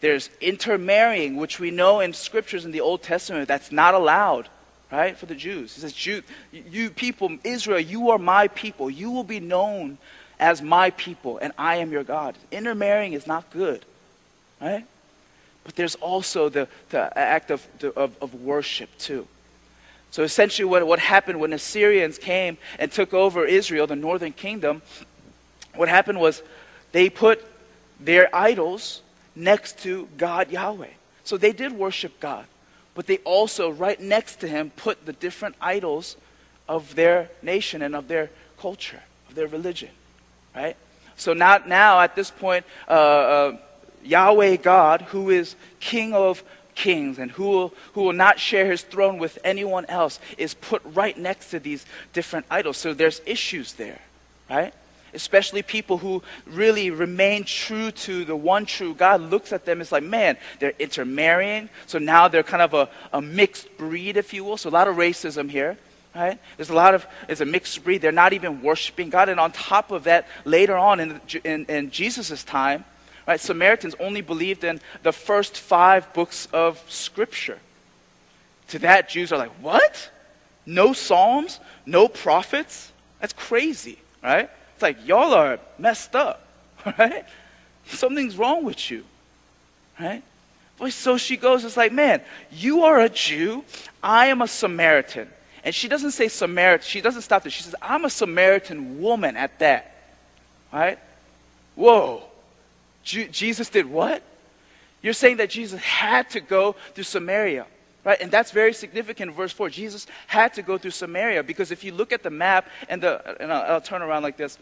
There's 0.00 0.30
intermarrying, 0.40 1.36
which 1.36 1.60
we 1.60 1.70
know 1.70 2.00
in 2.00 2.14
scriptures 2.14 2.64
in 2.64 2.70
the 2.70 2.80
Old 2.80 3.02
Testament 3.02 3.48
that's 3.48 3.70
not 3.70 3.92
allowed, 3.92 4.48
right, 4.90 5.14
for 5.14 5.26
the 5.26 5.34
Jews. 5.34 5.74
He 5.74 5.82
says, 5.82 5.92
Jew, 5.92 6.22
You 6.52 6.88
people, 6.88 7.36
Israel, 7.44 7.80
you 7.80 8.08
are 8.12 8.18
my 8.18 8.48
people. 8.48 8.88
You 8.88 9.10
will 9.10 9.24
be 9.24 9.40
known 9.40 9.98
as 10.40 10.62
my 10.62 10.88
people, 10.88 11.36
and 11.36 11.52
I 11.58 11.76
am 11.76 11.92
your 11.92 12.04
God. 12.04 12.34
Intermarrying 12.50 13.12
is 13.12 13.26
not 13.26 13.50
good, 13.50 13.84
right? 14.58 14.86
But 15.66 15.74
there's 15.74 15.96
also 15.96 16.48
the, 16.48 16.68
the 16.90 17.18
act 17.18 17.50
of, 17.50 17.66
of, 17.96 18.16
of 18.22 18.34
worship 18.34 18.88
too. 18.98 19.26
So 20.12 20.22
essentially, 20.22 20.64
what, 20.64 20.86
what 20.86 21.00
happened 21.00 21.40
when 21.40 21.50
the 21.50 21.56
Assyrians 21.56 22.18
came 22.18 22.56
and 22.78 22.90
took 22.90 23.12
over 23.12 23.44
Israel, 23.44 23.88
the 23.88 23.96
northern 23.96 24.32
kingdom, 24.32 24.80
what 25.74 25.88
happened 25.88 26.20
was 26.20 26.40
they 26.92 27.10
put 27.10 27.44
their 27.98 28.34
idols 28.34 29.02
next 29.34 29.80
to 29.80 30.08
God 30.16 30.52
Yahweh. 30.52 30.94
So 31.24 31.36
they 31.36 31.52
did 31.52 31.72
worship 31.72 32.20
God, 32.20 32.46
but 32.94 33.08
they 33.08 33.18
also, 33.18 33.68
right 33.68 34.00
next 34.00 34.36
to 34.36 34.48
Him, 34.48 34.70
put 34.70 35.04
the 35.04 35.12
different 35.12 35.56
idols 35.60 36.16
of 36.68 36.94
their 36.94 37.28
nation 37.42 37.82
and 37.82 37.96
of 37.96 38.06
their 38.06 38.30
culture, 38.56 39.02
of 39.28 39.34
their 39.34 39.48
religion, 39.48 39.90
right? 40.54 40.76
So 41.16 41.32
not 41.32 41.68
now, 41.68 41.98
at 42.00 42.14
this 42.14 42.30
point, 42.30 42.64
uh, 42.88 42.92
uh, 42.92 43.56
Yahweh 44.06 44.56
God, 44.56 45.02
who 45.02 45.30
is 45.30 45.56
King 45.80 46.14
of 46.14 46.42
kings 46.76 47.18
and 47.18 47.30
who 47.32 47.44
will, 47.44 47.74
who 47.94 48.02
will 48.02 48.12
not 48.12 48.38
share 48.38 48.70
his 48.70 48.82
throne 48.82 49.18
with 49.18 49.38
anyone 49.42 49.86
else, 49.86 50.20
is 50.38 50.54
put 50.54 50.82
right 50.84 51.18
next 51.18 51.50
to 51.50 51.58
these 51.58 51.84
different 52.12 52.46
idols. 52.50 52.76
So 52.76 52.94
there's 52.94 53.20
issues 53.26 53.72
there, 53.72 54.00
right? 54.48 54.72
Especially 55.12 55.62
people 55.62 55.98
who 55.98 56.22
really 56.46 56.90
remain 56.90 57.44
true 57.44 57.90
to 57.90 58.24
the 58.24 58.36
one 58.36 58.66
true 58.66 58.94
God 58.94 59.22
looks 59.22 59.52
at 59.52 59.64
them, 59.64 59.80
it's 59.80 59.90
like, 59.90 60.02
man, 60.04 60.36
they're 60.60 60.74
intermarrying. 60.78 61.70
So 61.86 61.98
now 61.98 62.28
they're 62.28 62.42
kind 62.42 62.62
of 62.62 62.74
a, 62.74 62.88
a 63.12 63.22
mixed 63.22 63.76
breed, 63.78 64.16
if 64.16 64.32
you 64.34 64.44
will. 64.44 64.58
So 64.58 64.68
a 64.68 64.70
lot 64.70 64.86
of 64.86 64.96
racism 64.96 65.50
here 65.50 65.76
right? 66.14 66.38
There's 66.56 66.70
a 66.70 66.74
lot 66.74 66.94
of, 66.94 67.06
it's 67.28 67.42
a 67.42 67.44
mixed 67.44 67.84
breed. 67.84 68.00
They're 68.00 68.10
not 68.10 68.32
even 68.32 68.62
worshiping 68.62 69.10
God. 69.10 69.28
And 69.28 69.38
on 69.38 69.52
top 69.52 69.90
of 69.90 70.04
that, 70.04 70.26
later 70.46 70.74
on 70.74 70.98
in, 70.98 71.20
in, 71.44 71.66
in 71.66 71.90
Jesus' 71.90 72.42
time, 72.42 72.86
Right? 73.26 73.40
Samaritans 73.40 73.94
only 73.98 74.20
believed 74.20 74.64
in 74.64 74.80
the 75.02 75.12
first 75.12 75.58
five 75.58 76.12
books 76.12 76.46
of 76.52 76.82
Scripture. 76.88 77.58
To 78.68 78.78
that, 78.80 79.08
Jews 79.08 79.32
are 79.32 79.38
like, 79.38 79.52
what? 79.60 80.10
No 80.64 80.92
Psalms? 80.92 81.60
No 81.84 82.08
prophets? 82.08 82.92
That's 83.20 83.32
crazy, 83.32 83.98
right? 84.22 84.50
It's 84.74 84.82
like, 84.82 85.06
y'all 85.06 85.32
are 85.34 85.58
messed 85.78 86.14
up, 86.14 86.46
right? 86.98 87.24
Something's 87.86 88.36
wrong 88.36 88.64
with 88.64 88.90
you, 88.90 89.04
right? 89.98 90.22
But 90.78 90.92
so 90.92 91.16
she 91.16 91.36
goes, 91.36 91.64
it's 91.64 91.76
like, 91.76 91.92
man, 91.92 92.20
you 92.52 92.82
are 92.82 93.00
a 93.00 93.08
Jew, 93.08 93.64
I 94.02 94.26
am 94.26 94.42
a 94.42 94.48
Samaritan. 94.48 95.28
And 95.64 95.74
she 95.74 95.88
doesn't 95.88 96.12
say 96.12 96.28
Samaritan, 96.28 96.86
she 96.86 97.00
doesn't 97.00 97.22
stop 97.22 97.42
there. 97.42 97.50
She 97.50 97.62
says, 97.62 97.74
I'm 97.80 98.04
a 98.04 98.10
Samaritan 98.10 99.00
woman 99.00 99.36
at 99.36 99.58
that, 99.60 99.96
right? 100.72 100.98
Whoa. 101.74 102.22
Jesus 103.06 103.68
did 103.68 103.86
what? 103.86 104.22
You're 105.00 105.12
saying 105.12 105.36
that 105.36 105.50
Jesus 105.50 105.80
had 105.80 106.28
to 106.30 106.40
go 106.40 106.74
through 106.94 107.04
Samaria. 107.04 107.66
Right? 108.04 108.20
And 108.20 108.30
that's 108.30 108.50
very 108.50 108.72
significant 108.72 109.34
verse 109.34 109.52
4. 109.52 109.68
Jesus 109.70 110.06
had 110.26 110.54
to 110.54 110.62
go 110.62 110.78
through 110.78 110.92
Samaria 110.92 111.42
because 111.42 111.70
if 111.70 111.82
you 111.82 111.92
look 111.92 112.12
at 112.12 112.22
the 112.22 112.30
map 112.30 112.68
and 112.88 113.02
the 113.02 113.40
and 113.40 113.52
I'll, 113.52 113.74
I'll 113.74 113.80
turn 113.80 114.02
around 114.02 114.22
like 114.22 114.36
this. 114.36 114.58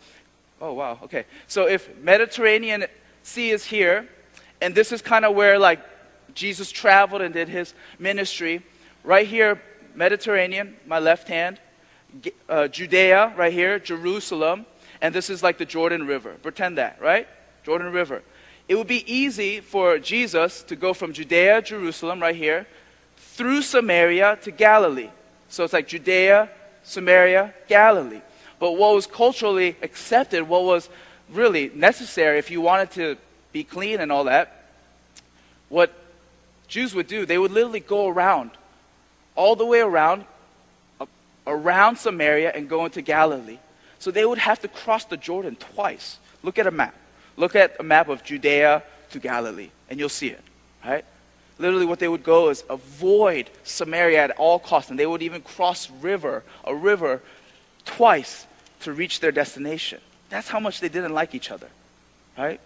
Oh 0.60 0.72
wow, 0.72 0.98
okay. 1.04 1.24
So 1.46 1.68
if 1.68 1.94
Mediterranean 1.98 2.86
Sea 3.22 3.50
is 3.50 3.64
here, 3.64 4.08
and 4.62 4.74
this 4.74 4.92
is 4.92 5.02
kind 5.02 5.24
of 5.24 5.34
where 5.34 5.58
like 5.58 5.80
Jesus 6.34 6.70
traveled 6.70 7.20
and 7.20 7.34
did 7.34 7.48
his 7.48 7.74
ministry, 7.98 8.62
right 9.02 9.26
here, 9.26 9.60
Mediterranean, 9.94 10.76
my 10.86 10.98
left 10.98 11.28
hand, 11.28 11.60
uh, 12.48 12.68
Judea, 12.68 13.34
right 13.36 13.52
here, 13.52 13.78
Jerusalem, 13.78 14.64
and 15.02 15.14
this 15.14 15.28
is 15.28 15.42
like 15.42 15.58
the 15.58 15.66
Jordan 15.66 16.06
River. 16.06 16.34
Pretend 16.42 16.78
that, 16.78 17.00
right? 17.00 17.28
Jordan 17.62 17.92
River 17.92 18.22
it 18.68 18.76
would 18.76 18.86
be 18.86 19.04
easy 19.12 19.60
for 19.60 19.98
Jesus 19.98 20.62
to 20.64 20.76
go 20.76 20.94
from 20.94 21.12
Judea, 21.12 21.62
Jerusalem, 21.62 22.20
right 22.20 22.34
here, 22.34 22.66
through 23.16 23.62
Samaria 23.62 24.38
to 24.42 24.50
Galilee. 24.50 25.10
So 25.48 25.64
it's 25.64 25.72
like 25.72 25.88
Judea, 25.88 26.48
Samaria, 26.82 27.52
Galilee. 27.68 28.20
But 28.58 28.72
what 28.72 28.94
was 28.94 29.06
culturally 29.06 29.76
accepted, 29.82 30.42
what 30.42 30.64
was 30.64 30.88
really 31.30 31.70
necessary 31.74 32.38
if 32.38 32.50
you 32.50 32.60
wanted 32.60 32.90
to 32.92 33.16
be 33.52 33.64
clean 33.64 34.00
and 34.00 34.10
all 34.10 34.24
that, 34.24 34.64
what 35.68 35.92
Jews 36.68 36.94
would 36.94 37.06
do, 37.06 37.26
they 37.26 37.38
would 37.38 37.50
literally 37.50 37.80
go 37.80 38.08
around, 38.08 38.50
all 39.34 39.56
the 39.56 39.66
way 39.66 39.80
around, 39.80 40.24
around 41.46 41.96
Samaria 41.96 42.52
and 42.54 42.68
go 42.68 42.84
into 42.84 43.02
Galilee. 43.02 43.58
So 43.98 44.10
they 44.10 44.24
would 44.24 44.38
have 44.38 44.60
to 44.60 44.68
cross 44.68 45.04
the 45.04 45.16
Jordan 45.16 45.56
twice. 45.56 46.18
Look 46.42 46.58
at 46.58 46.66
a 46.66 46.70
map. 46.70 46.94
Look 47.36 47.56
at 47.56 47.76
a 47.80 47.82
map 47.82 48.08
of 48.08 48.22
Judea 48.22 48.82
to 49.10 49.18
Galilee, 49.18 49.70
and 49.90 49.98
you'll 49.98 50.08
see 50.08 50.28
it, 50.28 50.42
right? 50.84 51.04
Literally, 51.58 51.86
what 51.86 51.98
they 51.98 52.08
would 52.08 52.24
go 52.24 52.48
is 52.48 52.64
avoid 52.68 53.48
Samaria 53.62 54.24
at 54.24 54.30
all 54.32 54.58
costs, 54.58 54.90
and 54.90 54.98
they 54.98 55.06
would 55.06 55.22
even 55.22 55.40
cross 55.40 55.90
river, 55.90 56.42
a 56.64 56.74
river, 56.74 57.22
twice 57.84 58.46
to 58.80 58.92
reach 58.92 59.20
their 59.20 59.32
destination. 59.32 60.00
That's 60.30 60.48
how 60.48 60.58
much 60.58 60.80
they 60.80 60.88
didn't 60.88 61.14
like 61.14 61.34
each 61.34 61.50
other, 61.50 61.68
right? 62.36 62.60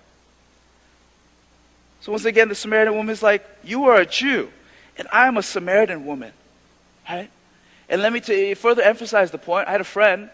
So 2.00 2.12
once 2.12 2.24
again, 2.24 2.48
the 2.48 2.54
Samaritan 2.54 2.94
woman 2.94 3.12
is 3.12 3.22
like, 3.22 3.46
"You 3.62 3.86
are 3.86 3.96
a 3.96 4.06
Jew, 4.06 4.50
and 4.96 5.06
I 5.12 5.26
am 5.26 5.36
a 5.36 5.42
Samaritan 5.42 6.06
woman," 6.06 6.32
right? 7.08 7.30
And 7.88 8.02
let 8.02 8.12
me 8.12 8.20
to 8.20 8.54
further 8.54 8.82
emphasize 8.82 9.30
the 9.30 9.38
point. 9.38 9.68
I 9.68 9.72
had 9.72 9.80
a 9.80 9.84
friend 9.84 10.30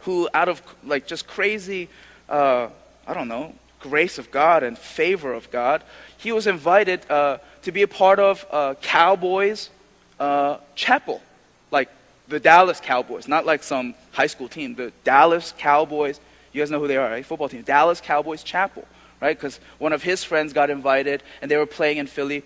who, 0.00 0.28
out 0.34 0.48
of 0.48 0.62
like 0.84 1.06
just 1.06 1.26
crazy. 1.26 1.88
Uh, 2.28 2.68
I 3.06 3.14
don't 3.14 3.28
know, 3.28 3.54
grace 3.80 4.18
of 4.18 4.30
God 4.30 4.62
and 4.62 4.78
favor 4.78 5.32
of 5.32 5.50
God, 5.50 5.82
he 6.16 6.32
was 6.32 6.46
invited 6.46 7.08
uh, 7.10 7.38
to 7.62 7.72
be 7.72 7.82
a 7.82 7.88
part 7.88 8.18
of 8.18 8.46
uh, 8.50 8.74
Cowboys 8.80 9.70
uh, 10.18 10.58
Chapel, 10.74 11.20
like 11.70 11.90
the 12.28 12.40
Dallas 12.40 12.80
Cowboys, 12.80 13.28
not 13.28 13.44
like 13.44 13.62
some 13.62 13.94
high 14.12 14.26
school 14.26 14.48
team. 14.48 14.74
The 14.74 14.92
Dallas 15.04 15.52
Cowboys, 15.58 16.18
you 16.52 16.62
guys 16.62 16.70
know 16.70 16.80
who 16.80 16.88
they 16.88 16.96
are, 16.96 17.10
right? 17.10 17.24
Football 17.24 17.48
team. 17.48 17.62
Dallas 17.62 18.00
Cowboys 18.00 18.42
Chapel, 18.42 18.86
right? 19.20 19.36
Because 19.36 19.60
one 19.78 19.92
of 19.92 20.02
his 20.02 20.24
friends 20.24 20.52
got 20.52 20.70
invited 20.70 21.22
and 21.42 21.50
they 21.50 21.56
were 21.56 21.66
playing 21.66 21.98
in 21.98 22.06
Philly 22.06 22.42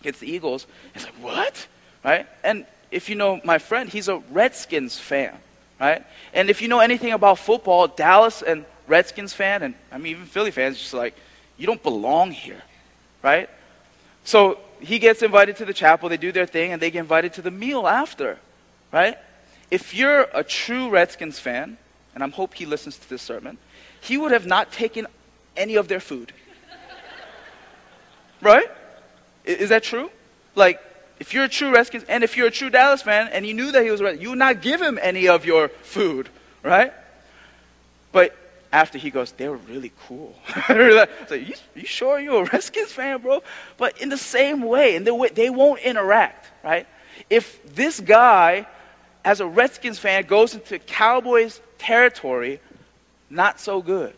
against 0.00 0.20
the 0.20 0.30
Eagles. 0.30 0.66
It's 0.94 1.04
like, 1.04 1.14
what? 1.14 1.66
Right? 2.04 2.26
And 2.44 2.66
if 2.90 3.08
you 3.08 3.14
know 3.14 3.40
my 3.44 3.58
friend, 3.58 3.88
he's 3.88 4.08
a 4.08 4.18
Redskins 4.30 4.98
fan, 4.98 5.36
right? 5.80 6.04
And 6.34 6.50
if 6.50 6.60
you 6.60 6.68
know 6.68 6.80
anything 6.80 7.12
about 7.12 7.38
football, 7.38 7.86
Dallas 7.88 8.42
and 8.42 8.64
Redskins 8.90 9.32
fan, 9.32 9.62
and 9.62 9.74
I 9.92 9.98
mean, 9.98 10.12
even 10.12 10.26
Philly 10.26 10.50
fans, 10.50 10.76
just 10.76 10.92
like, 10.92 11.14
you 11.56 11.66
don't 11.66 11.82
belong 11.82 12.32
here, 12.32 12.60
right? 13.22 13.48
So 14.24 14.58
he 14.80 14.98
gets 14.98 15.22
invited 15.22 15.56
to 15.58 15.64
the 15.64 15.72
chapel, 15.72 16.08
they 16.08 16.16
do 16.16 16.32
their 16.32 16.44
thing, 16.44 16.72
and 16.72 16.82
they 16.82 16.90
get 16.90 16.98
invited 16.98 17.32
to 17.34 17.42
the 17.42 17.52
meal 17.52 17.86
after, 17.86 18.38
right? 18.92 19.16
If 19.70 19.94
you're 19.94 20.26
a 20.34 20.42
true 20.42 20.90
Redskins 20.90 21.38
fan, 21.38 21.78
and 22.14 22.24
I 22.24 22.28
hope 22.28 22.54
he 22.54 22.66
listens 22.66 22.98
to 22.98 23.08
this 23.08 23.22
sermon, 23.22 23.58
he 24.00 24.18
would 24.18 24.32
have 24.32 24.46
not 24.46 24.72
taken 24.72 25.06
any 25.56 25.76
of 25.76 25.86
their 25.86 26.00
food. 26.00 26.32
right? 28.40 28.68
Is 29.44 29.68
that 29.68 29.84
true? 29.84 30.10
Like, 30.56 30.80
if 31.20 31.32
you're 31.32 31.44
a 31.44 31.48
true 31.48 31.70
Redskins, 31.72 32.04
and 32.08 32.24
if 32.24 32.36
you're 32.36 32.48
a 32.48 32.50
true 32.50 32.70
Dallas 32.70 33.02
fan, 33.02 33.28
and 33.28 33.46
you 33.46 33.54
knew 33.54 33.70
that 33.70 33.84
he 33.84 33.90
was 33.90 34.02
Red, 34.02 34.20
you 34.20 34.30
would 34.30 34.38
not 34.38 34.62
give 34.62 34.82
him 34.82 34.98
any 35.00 35.28
of 35.28 35.44
your 35.44 35.68
food, 35.68 36.28
right? 36.64 36.92
But 38.10 38.36
after 38.72 38.98
he 38.98 39.10
goes, 39.10 39.32
they 39.32 39.48
were 39.48 39.56
really 39.56 39.92
cool. 40.06 40.34
so 40.66 41.34
you, 41.34 41.54
you 41.74 41.84
sure 41.84 42.20
you're 42.20 42.42
a 42.42 42.50
Redskins 42.52 42.92
fan, 42.92 43.20
bro? 43.20 43.42
But 43.76 44.00
in 44.00 44.08
the 44.08 44.18
same 44.18 44.62
way, 44.62 44.94
in 44.94 45.04
the 45.04 45.30
they 45.34 45.50
won't 45.50 45.80
interact, 45.80 46.48
right? 46.64 46.86
If 47.28 47.74
this 47.74 47.98
guy, 48.00 48.66
as 49.24 49.40
a 49.40 49.46
Redskins 49.46 49.98
fan, 49.98 50.24
goes 50.26 50.54
into 50.54 50.78
Cowboys 50.78 51.60
territory, 51.78 52.60
not 53.28 53.60
so 53.60 53.82
good. 53.82 54.14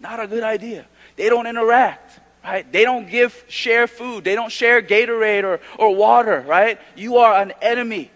Not 0.00 0.20
a 0.20 0.26
good 0.26 0.42
idea. 0.42 0.86
They 1.16 1.28
don't 1.28 1.46
interact, 1.46 2.18
right? 2.42 2.70
They 2.70 2.84
don't 2.84 3.08
give, 3.08 3.44
share 3.48 3.86
food. 3.86 4.24
They 4.24 4.34
don't 4.34 4.50
share 4.50 4.82
Gatorade 4.82 5.44
or, 5.44 5.60
or 5.78 5.94
water, 5.94 6.44
right? 6.46 6.80
You 6.96 7.18
are 7.18 7.34
an 7.34 7.52
enemy 7.62 8.10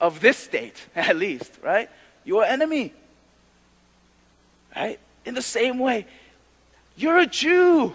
of 0.00 0.20
this 0.20 0.36
state, 0.36 0.84
at 0.96 1.16
least, 1.16 1.50
right? 1.62 1.88
You 2.24 2.38
are 2.38 2.44
an 2.44 2.52
enemy. 2.52 2.92
Right? 4.76 4.98
In 5.24 5.34
the 5.34 5.42
same 5.42 5.78
way, 5.78 6.06
you're 6.96 7.18
a 7.18 7.26
Jew. 7.26 7.94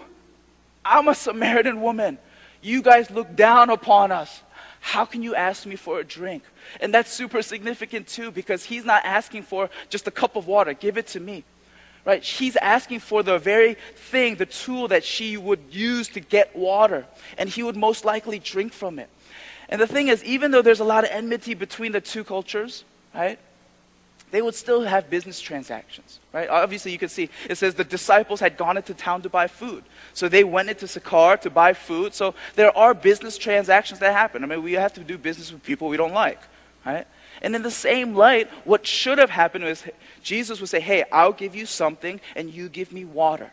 I'm 0.84 1.08
a 1.08 1.14
Samaritan 1.14 1.80
woman. 1.80 2.18
You 2.62 2.82
guys 2.82 3.10
look 3.10 3.34
down 3.36 3.70
upon 3.70 4.12
us. 4.12 4.42
How 4.80 5.04
can 5.04 5.22
you 5.22 5.34
ask 5.34 5.66
me 5.66 5.76
for 5.76 6.00
a 6.00 6.04
drink? 6.04 6.42
And 6.80 6.92
that's 6.92 7.12
super 7.12 7.42
significant 7.42 8.08
too 8.08 8.30
because 8.30 8.64
he's 8.64 8.84
not 8.84 9.04
asking 9.04 9.42
for 9.42 9.70
just 9.88 10.06
a 10.08 10.10
cup 10.10 10.36
of 10.36 10.46
water. 10.46 10.72
Give 10.72 10.96
it 10.96 11.06
to 11.08 11.20
me. 11.20 11.44
Right? 12.04 12.24
She's 12.24 12.56
asking 12.56 13.00
for 13.00 13.22
the 13.22 13.38
very 13.38 13.76
thing, 13.94 14.36
the 14.36 14.46
tool 14.46 14.88
that 14.88 15.04
she 15.04 15.36
would 15.36 15.60
use 15.70 16.08
to 16.08 16.20
get 16.20 16.56
water. 16.56 17.06
And 17.36 17.48
he 17.48 17.62
would 17.62 17.76
most 17.76 18.06
likely 18.06 18.38
drink 18.38 18.72
from 18.72 18.98
it. 18.98 19.10
And 19.68 19.80
the 19.80 19.86
thing 19.86 20.08
is, 20.08 20.24
even 20.24 20.50
though 20.50 20.62
there's 20.62 20.80
a 20.80 20.84
lot 20.84 21.04
of 21.04 21.10
enmity 21.10 21.54
between 21.54 21.92
the 21.92 22.00
two 22.00 22.24
cultures, 22.24 22.84
right? 23.14 23.38
They 24.30 24.42
would 24.42 24.54
still 24.54 24.82
have 24.82 25.10
business 25.10 25.40
transactions, 25.40 26.20
right? 26.32 26.48
Obviously, 26.48 26.92
you 26.92 26.98
can 26.98 27.08
see 27.08 27.30
it 27.48 27.56
says 27.56 27.74
the 27.74 27.84
disciples 27.84 28.40
had 28.40 28.56
gone 28.56 28.76
into 28.76 28.94
town 28.94 29.22
to 29.22 29.28
buy 29.28 29.48
food. 29.48 29.84
So 30.14 30.28
they 30.28 30.44
went 30.44 30.70
into 30.70 30.86
Sychar 30.86 31.36
to 31.38 31.50
buy 31.50 31.72
food. 31.72 32.14
So 32.14 32.34
there 32.54 32.76
are 32.76 32.94
business 32.94 33.36
transactions 33.36 34.00
that 34.00 34.12
happen. 34.12 34.44
I 34.44 34.46
mean, 34.46 34.62
we 34.62 34.72
have 34.74 34.92
to 34.94 35.00
do 35.00 35.18
business 35.18 35.52
with 35.52 35.62
people 35.62 35.88
we 35.88 35.96
don't 35.96 36.12
like, 36.12 36.40
right? 36.86 37.06
And 37.42 37.56
in 37.56 37.62
the 37.62 37.70
same 37.70 38.14
light, 38.14 38.48
what 38.64 38.86
should 38.86 39.18
have 39.18 39.30
happened 39.30 39.64
was 39.64 39.84
Jesus 40.22 40.60
would 40.60 40.68
say, 40.68 40.80
Hey, 40.80 41.04
I'll 41.10 41.32
give 41.32 41.54
you 41.54 41.66
something 41.66 42.20
and 42.36 42.52
you 42.52 42.68
give 42.68 42.92
me 42.92 43.04
water, 43.04 43.50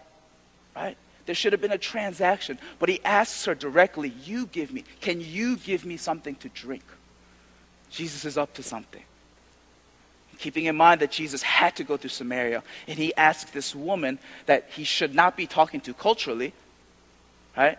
right? 0.75 0.97
There 1.25 1.35
should 1.35 1.53
have 1.53 1.61
been 1.61 1.71
a 1.71 1.77
transaction. 1.77 2.59
But 2.79 2.89
he 2.89 3.03
asks 3.03 3.45
her 3.45 3.55
directly, 3.55 4.13
You 4.25 4.45
give 4.45 4.71
me, 4.71 4.83
can 5.01 5.21
you 5.21 5.57
give 5.57 5.85
me 5.85 5.97
something 5.97 6.35
to 6.35 6.49
drink? 6.49 6.83
Jesus 7.89 8.25
is 8.25 8.37
up 8.37 8.53
to 8.55 8.63
something 8.63 9.03
keeping 10.37 10.65
in 10.65 10.75
mind 10.75 11.01
that 11.01 11.11
Jesus 11.11 11.41
had 11.41 11.75
to 11.77 11.83
go 11.83 11.97
through 11.97 12.09
Samaria, 12.09 12.63
and 12.87 12.97
he 12.97 13.13
asked 13.15 13.53
this 13.53 13.75
woman 13.75 14.19
that 14.45 14.69
he 14.71 14.83
should 14.83 15.13
not 15.13 15.35
be 15.35 15.47
talking 15.47 15.81
to 15.81 15.93
culturally, 15.93 16.53
right? 17.55 17.77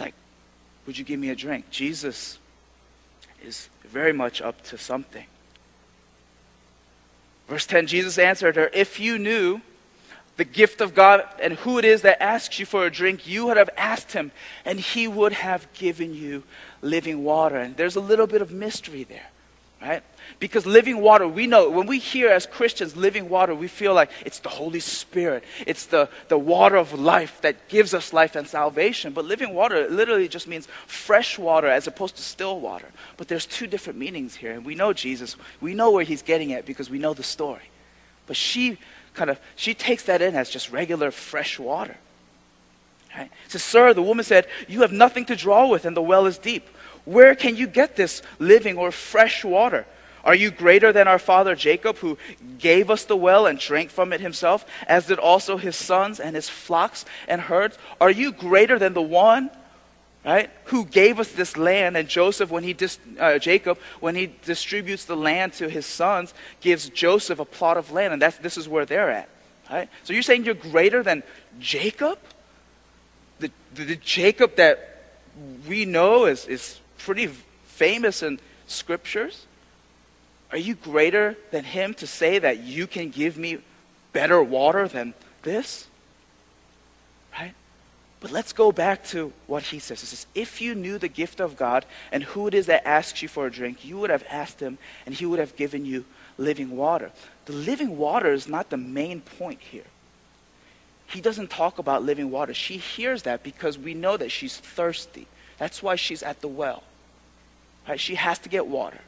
Like, 0.00 0.14
would 0.86 0.98
you 0.98 1.04
give 1.04 1.20
me 1.20 1.30
a 1.30 1.36
drink? 1.36 1.70
Jesus 1.70 2.38
is 3.42 3.68
very 3.84 4.12
much 4.12 4.40
up 4.40 4.62
to 4.64 4.78
something. 4.78 5.26
Verse 7.48 7.66
10 7.66 7.86
Jesus 7.86 8.18
answered 8.18 8.56
her, 8.56 8.70
If 8.72 9.00
you 9.00 9.18
knew 9.18 9.60
the 10.36 10.44
gift 10.44 10.80
of 10.80 10.94
God 10.94 11.26
and 11.42 11.54
who 11.54 11.78
it 11.78 11.84
is 11.84 12.02
that 12.02 12.22
asks 12.22 12.58
you 12.58 12.66
for 12.66 12.86
a 12.86 12.90
drink, 12.90 13.26
you 13.26 13.46
would 13.46 13.56
have 13.56 13.70
asked 13.76 14.12
him, 14.12 14.30
and 14.64 14.78
he 14.78 15.08
would 15.08 15.32
have 15.32 15.70
given 15.72 16.14
you 16.14 16.44
living 16.80 17.24
water. 17.24 17.56
And 17.56 17.76
there's 17.76 17.96
a 17.96 18.00
little 18.00 18.26
bit 18.26 18.40
of 18.40 18.52
mystery 18.52 19.02
there, 19.02 19.30
right? 19.80 20.02
Because 20.40 20.66
living 20.66 21.00
water, 21.00 21.26
we 21.26 21.46
know, 21.46 21.70
when 21.70 21.86
we 21.86 21.98
hear 21.98 22.28
as 22.28 22.46
Christians 22.46 22.96
living 22.96 23.28
water, 23.28 23.54
we 23.54 23.68
feel 23.68 23.94
like 23.94 24.10
it's 24.24 24.38
the 24.40 24.48
Holy 24.48 24.80
Spirit. 24.80 25.44
It's 25.66 25.86
the, 25.86 26.08
the 26.28 26.38
water 26.38 26.76
of 26.76 26.98
life 26.98 27.40
that 27.42 27.68
gives 27.68 27.94
us 27.94 28.12
life 28.12 28.36
and 28.36 28.46
salvation. 28.46 29.12
But 29.12 29.24
living 29.24 29.54
water 29.54 29.88
literally 29.88 30.28
just 30.28 30.46
means 30.46 30.68
fresh 30.86 31.38
water 31.38 31.66
as 31.66 31.86
opposed 31.86 32.16
to 32.16 32.22
still 32.22 32.60
water. 32.60 32.88
But 33.16 33.28
there's 33.28 33.46
two 33.46 33.66
different 33.66 33.98
meanings 33.98 34.36
here. 34.36 34.52
And 34.52 34.64
we 34.64 34.74
know 34.74 34.92
Jesus, 34.92 35.36
we 35.60 35.74
know 35.74 35.90
where 35.90 36.04
he's 36.04 36.22
getting 36.22 36.52
at 36.52 36.66
because 36.66 36.90
we 36.90 36.98
know 36.98 37.14
the 37.14 37.22
story. 37.22 37.70
But 38.26 38.36
she 38.36 38.78
kind 39.14 39.30
of, 39.30 39.40
she 39.56 39.74
takes 39.74 40.04
that 40.04 40.22
in 40.22 40.34
as 40.34 40.50
just 40.50 40.70
regular 40.70 41.10
fresh 41.10 41.58
water. 41.58 41.96
Right? 43.16 43.30
So, 43.48 43.58
sir, 43.58 43.94
the 43.94 44.02
woman 44.02 44.24
said, 44.24 44.46
You 44.68 44.82
have 44.82 44.92
nothing 44.92 45.24
to 45.26 45.36
draw 45.36 45.66
with, 45.66 45.84
and 45.84 45.96
the 45.96 46.02
well 46.02 46.26
is 46.26 46.38
deep. 46.38 46.68
Where 47.08 47.34
can 47.34 47.56
you 47.56 47.66
get 47.66 47.96
this 47.96 48.20
living 48.38 48.76
or 48.76 48.92
fresh 48.92 49.42
water? 49.42 49.86
Are 50.24 50.34
you 50.34 50.50
greater 50.50 50.92
than 50.92 51.08
our 51.08 51.18
father 51.18 51.54
Jacob, 51.54 51.96
who 51.96 52.18
gave 52.58 52.90
us 52.90 53.04
the 53.04 53.16
well 53.16 53.46
and 53.46 53.58
drank 53.58 53.88
from 53.88 54.12
it 54.12 54.20
himself, 54.20 54.66
as 54.86 55.06
did 55.06 55.18
also 55.18 55.56
his 55.56 55.74
sons 55.74 56.20
and 56.20 56.36
his 56.36 56.50
flocks 56.50 57.06
and 57.26 57.40
herds? 57.40 57.78
Are 57.98 58.10
you 58.10 58.30
greater 58.30 58.78
than 58.78 58.92
the 58.92 59.00
one, 59.00 59.48
right, 60.22 60.50
who 60.64 60.84
gave 60.84 61.18
us 61.18 61.32
this 61.32 61.56
land? 61.56 61.96
And 61.96 62.10
Joseph, 62.10 62.50
when 62.50 62.62
he 62.62 62.74
dis, 62.74 62.98
uh, 63.18 63.38
Jacob, 63.38 63.78
when 64.00 64.14
he 64.14 64.34
distributes 64.44 65.06
the 65.06 65.16
land 65.16 65.54
to 65.54 65.70
his 65.70 65.86
sons, 65.86 66.34
gives 66.60 66.90
Joseph 66.90 67.38
a 67.38 67.46
plot 67.46 67.78
of 67.78 67.90
land, 67.90 68.12
and 68.12 68.20
that's 68.20 68.36
this 68.36 68.58
is 68.58 68.68
where 68.68 68.84
they're 68.84 69.10
at, 69.10 69.30
right? 69.70 69.88
So 70.04 70.12
you're 70.12 70.20
saying 70.20 70.44
you're 70.44 70.52
greater 70.52 71.02
than 71.02 71.22
Jacob, 71.58 72.18
the, 73.38 73.50
the, 73.72 73.84
the 73.84 73.96
Jacob 73.96 74.56
that 74.56 74.84
we 75.66 75.86
know 75.86 76.26
is 76.26 76.44
is 76.44 76.80
pretty 76.98 77.28
famous 77.64 78.22
in 78.22 78.40
scriptures. 78.66 79.46
Are 80.50 80.58
you 80.58 80.74
greater 80.74 81.36
than 81.50 81.64
him 81.64 81.94
to 81.94 82.06
say 82.06 82.38
that 82.38 82.60
you 82.60 82.86
can 82.86 83.10
give 83.10 83.36
me 83.36 83.58
better 84.12 84.42
water 84.42 84.88
than 84.88 85.14
this? 85.42 85.86
Right? 87.38 87.54
But 88.20 88.30
let's 88.30 88.52
go 88.52 88.72
back 88.72 89.04
to 89.08 89.32
what 89.46 89.64
he 89.64 89.78
says. 89.78 90.00
He 90.00 90.06
says, 90.06 90.26
If 90.34 90.60
you 90.60 90.74
knew 90.74 90.98
the 90.98 91.08
gift 91.08 91.40
of 91.40 91.56
God 91.56 91.84
and 92.10 92.22
who 92.22 92.46
it 92.46 92.54
is 92.54 92.66
that 92.66 92.86
asks 92.86 93.22
you 93.22 93.28
for 93.28 93.46
a 93.46 93.50
drink, 93.50 93.84
you 93.84 93.98
would 93.98 94.10
have 94.10 94.24
asked 94.28 94.60
him 94.60 94.78
and 95.06 95.14
he 95.14 95.26
would 95.26 95.38
have 95.38 95.56
given 95.56 95.84
you 95.84 96.04
living 96.36 96.76
water. 96.76 97.10
The 97.44 97.52
living 97.52 97.96
water 97.98 98.32
is 98.32 98.48
not 98.48 98.70
the 98.70 98.76
main 98.76 99.20
point 99.20 99.60
here. 99.60 99.84
He 101.06 101.20
doesn't 101.20 101.48
talk 101.48 101.78
about 101.78 102.02
living 102.02 102.30
water. 102.30 102.52
She 102.52 102.76
hears 102.76 103.22
that 103.22 103.42
because 103.42 103.78
we 103.78 103.94
know 103.94 104.16
that 104.16 104.30
she's 104.30 104.56
thirsty. 104.56 105.26
That's 105.58 105.82
why 105.82 105.96
she's 105.96 106.22
at 106.22 106.40
the 106.40 106.48
well. 106.48 106.82
Right? 107.88 108.00
She 108.00 108.14
has 108.14 108.38
to 108.40 108.48
get 108.48 108.66
water. 108.66 109.00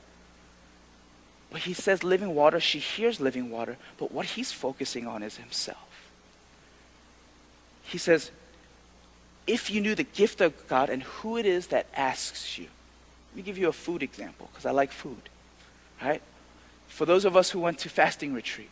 But 1.50 1.62
he 1.62 1.72
says 1.72 2.04
living 2.04 2.34
water, 2.34 2.60
she 2.60 2.78
hears 2.78 3.20
living 3.20 3.50
water, 3.50 3.76
but 3.98 4.12
what 4.12 4.26
he's 4.26 4.52
focusing 4.52 5.06
on 5.06 5.22
is 5.22 5.36
himself. 5.36 6.12
He 7.82 7.98
says, 7.98 8.30
if 9.46 9.68
you 9.68 9.80
knew 9.80 9.96
the 9.96 10.04
gift 10.04 10.40
of 10.40 10.68
God 10.68 10.90
and 10.90 11.02
who 11.02 11.36
it 11.36 11.46
is 11.46 11.68
that 11.68 11.86
asks 11.96 12.56
you. 12.56 12.68
Let 13.30 13.36
me 13.36 13.42
give 13.42 13.58
you 13.58 13.68
a 13.68 13.72
food 13.72 14.02
example, 14.02 14.48
because 14.52 14.64
I 14.64 14.70
like 14.70 14.92
food. 14.92 15.28
Right? 16.00 16.22
For 16.86 17.04
those 17.04 17.24
of 17.24 17.36
us 17.36 17.50
who 17.50 17.60
went 17.60 17.78
to 17.80 17.88
fasting 17.88 18.32
retreat, 18.32 18.70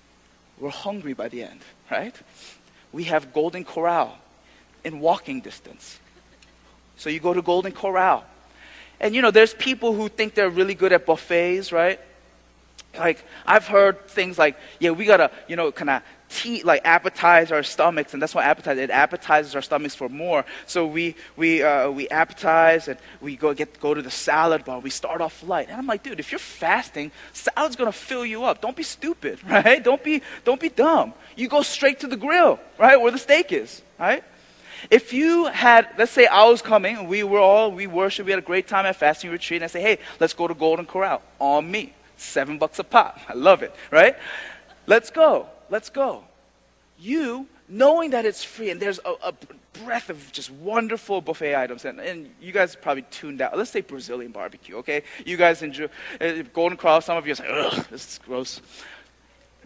we're 0.58 0.70
hungry 0.70 1.12
by 1.12 1.28
the 1.28 1.42
end, 1.42 1.60
right? 1.90 2.14
We 2.92 3.04
have 3.04 3.32
Golden 3.32 3.64
Corral 3.64 4.18
in 4.84 5.00
walking 5.00 5.40
distance. 5.40 5.98
So 6.98 7.08
you 7.08 7.20
go 7.20 7.32
to 7.32 7.40
Golden 7.40 7.72
Corral. 7.72 8.24
And 9.00 9.14
you 9.14 9.22
know, 9.22 9.30
there's 9.30 9.54
people 9.54 9.94
who 9.94 10.08
think 10.08 10.34
they're 10.34 10.50
really 10.50 10.74
good 10.74 10.92
at 10.92 11.06
buffets, 11.06 11.72
right? 11.72 12.00
Like, 12.96 13.24
I've 13.46 13.66
heard 13.66 14.08
things 14.08 14.38
like, 14.38 14.56
yeah, 14.80 14.90
we 14.90 15.04
gotta, 15.04 15.30
you 15.46 15.56
know, 15.56 15.70
kind 15.70 15.90
of 15.90 16.02
tea, 16.28 16.62
like 16.62 16.82
appetize 16.84 17.52
our 17.52 17.62
stomachs, 17.62 18.12
and 18.12 18.20
that's 18.20 18.34
why 18.34 18.44
appetize, 18.44 18.78
it 18.78 18.90
appetizes 18.90 19.54
our 19.54 19.62
stomachs 19.62 19.94
for 19.94 20.08
more. 20.08 20.44
So 20.66 20.86
we, 20.86 21.14
we, 21.36 21.62
uh, 21.62 21.90
we 21.90 22.08
appetize 22.08 22.88
and 22.88 22.98
we 23.20 23.36
go, 23.36 23.54
get, 23.54 23.78
go 23.78 23.94
to 23.94 24.02
the 24.02 24.10
salad 24.10 24.64
bar. 24.64 24.80
We 24.80 24.90
start 24.90 25.20
off 25.20 25.42
light. 25.42 25.68
And 25.68 25.76
I'm 25.76 25.86
like, 25.86 26.02
dude, 26.02 26.18
if 26.18 26.32
you're 26.32 26.38
fasting, 26.38 27.12
salad's 27.32 27.76
gonna 27.76 27.92
fill 27.92 28.26
you 28.26 28.44
up. 28.44 28.60
Don't 28.60 28.76
be 28.76 28.82
stupid, 28.82 29.38
right? 29.48 29.82
Don't 29.82 30.02
be, 30.02 30.22
don't 30.44 30.60
be 30.60 30.70
dumb. 30.70 31.12
You 31.36 31.48
go 31.48 31.62
straight 31.62 32.00
to 32.00 32.08
the 32.08 32.16
grill, 32.16 32.58
right? 32.78 33.00
Where 33.00 33.12
the 33.12 33.18
steak 33.18 33.52
is, 33.52 33.82
right? 33.98 34.24
If 34.90 35.12
you 35.12 35.46
had, 35.46 35.88
let's 35.98 36.12
say 36.12 36.26
I 36.26 36.44
was 36.48 36.62
coming, 36.62 37.06
we 37.06 37.22
were 37.22 37.40
all, 37.40 37.72
we 37.72 37.86
worshiped, 37.86 38.26
we 38.26 38.32
had 38.32 38.38
a 38.38 38.46
great 38.46 38.66
time 38.66 38.86
at 38.86 38.96
fasting 38.96 39.30
retreat, 39.30 39.58
and 39.58 39.64
I 39.64 39.68
say, 39.68 39.80
hey, 39.80 39.98
let's 40.20 40.32
go 40.32 40.48
to 40.48 40.54
Golden 40.54 40.86
Corral. 40.86 41.22
On 41.38 41.68
me. 41.70 41.94
Seven 42.16 42.58
bucks 42.58 42.78
a 42.78 42.84
pop. 42.84 43.20
I 43.28 43.34
love 43.34 43.62
it, 43.62 43.74
right? 43.90 44.16
Let's 44.86 45.10
go. 45.10 45.46
Let's 45.70 45.88
go. 45.88 46.24
You, 46.98 47.46
knowing 47.68 48.10
that 48.10 48.26
it's 48.26 48.42
free 48.42 48.70
and 48.70 48.80
there's 48.80 48.98
a, 49.04 49.14
a 49.22 49.34
breath 49.84 50.10
of 50.10 50.32
just 50.32 50.50
wonderful 50.50 51.20
buffet 51.20 51.54
items, 51.54 51.84
and, 51.84 52.00
and 52.00 52.30
you 52.40 52.52
guys 52.52 52.74
probably 52.74 53.04
tuned 53.10 53.40
out. 53.40 53.56
Let's 53.56 53.70
say 53.70 53.80
Brazilian 53.80 54.32
barbecue, 54.32 54.76
okay? 54.76 55.02
You 55.24 55.36
guys 55.36 55.62
enjoy 55.62 55.88
uh, 56.20 56.42
Golden 56.52 56.76
Cross. 56.76 57.06
Some 57.06 57.16
of 57.16 57.26
you 57.26 57.34
are 57.34 57.36
like, 57.36 57.72
ugh, 57.72 57.86
this 57.90 58.12
is 58.12 58.18
gross. 58.18 58.60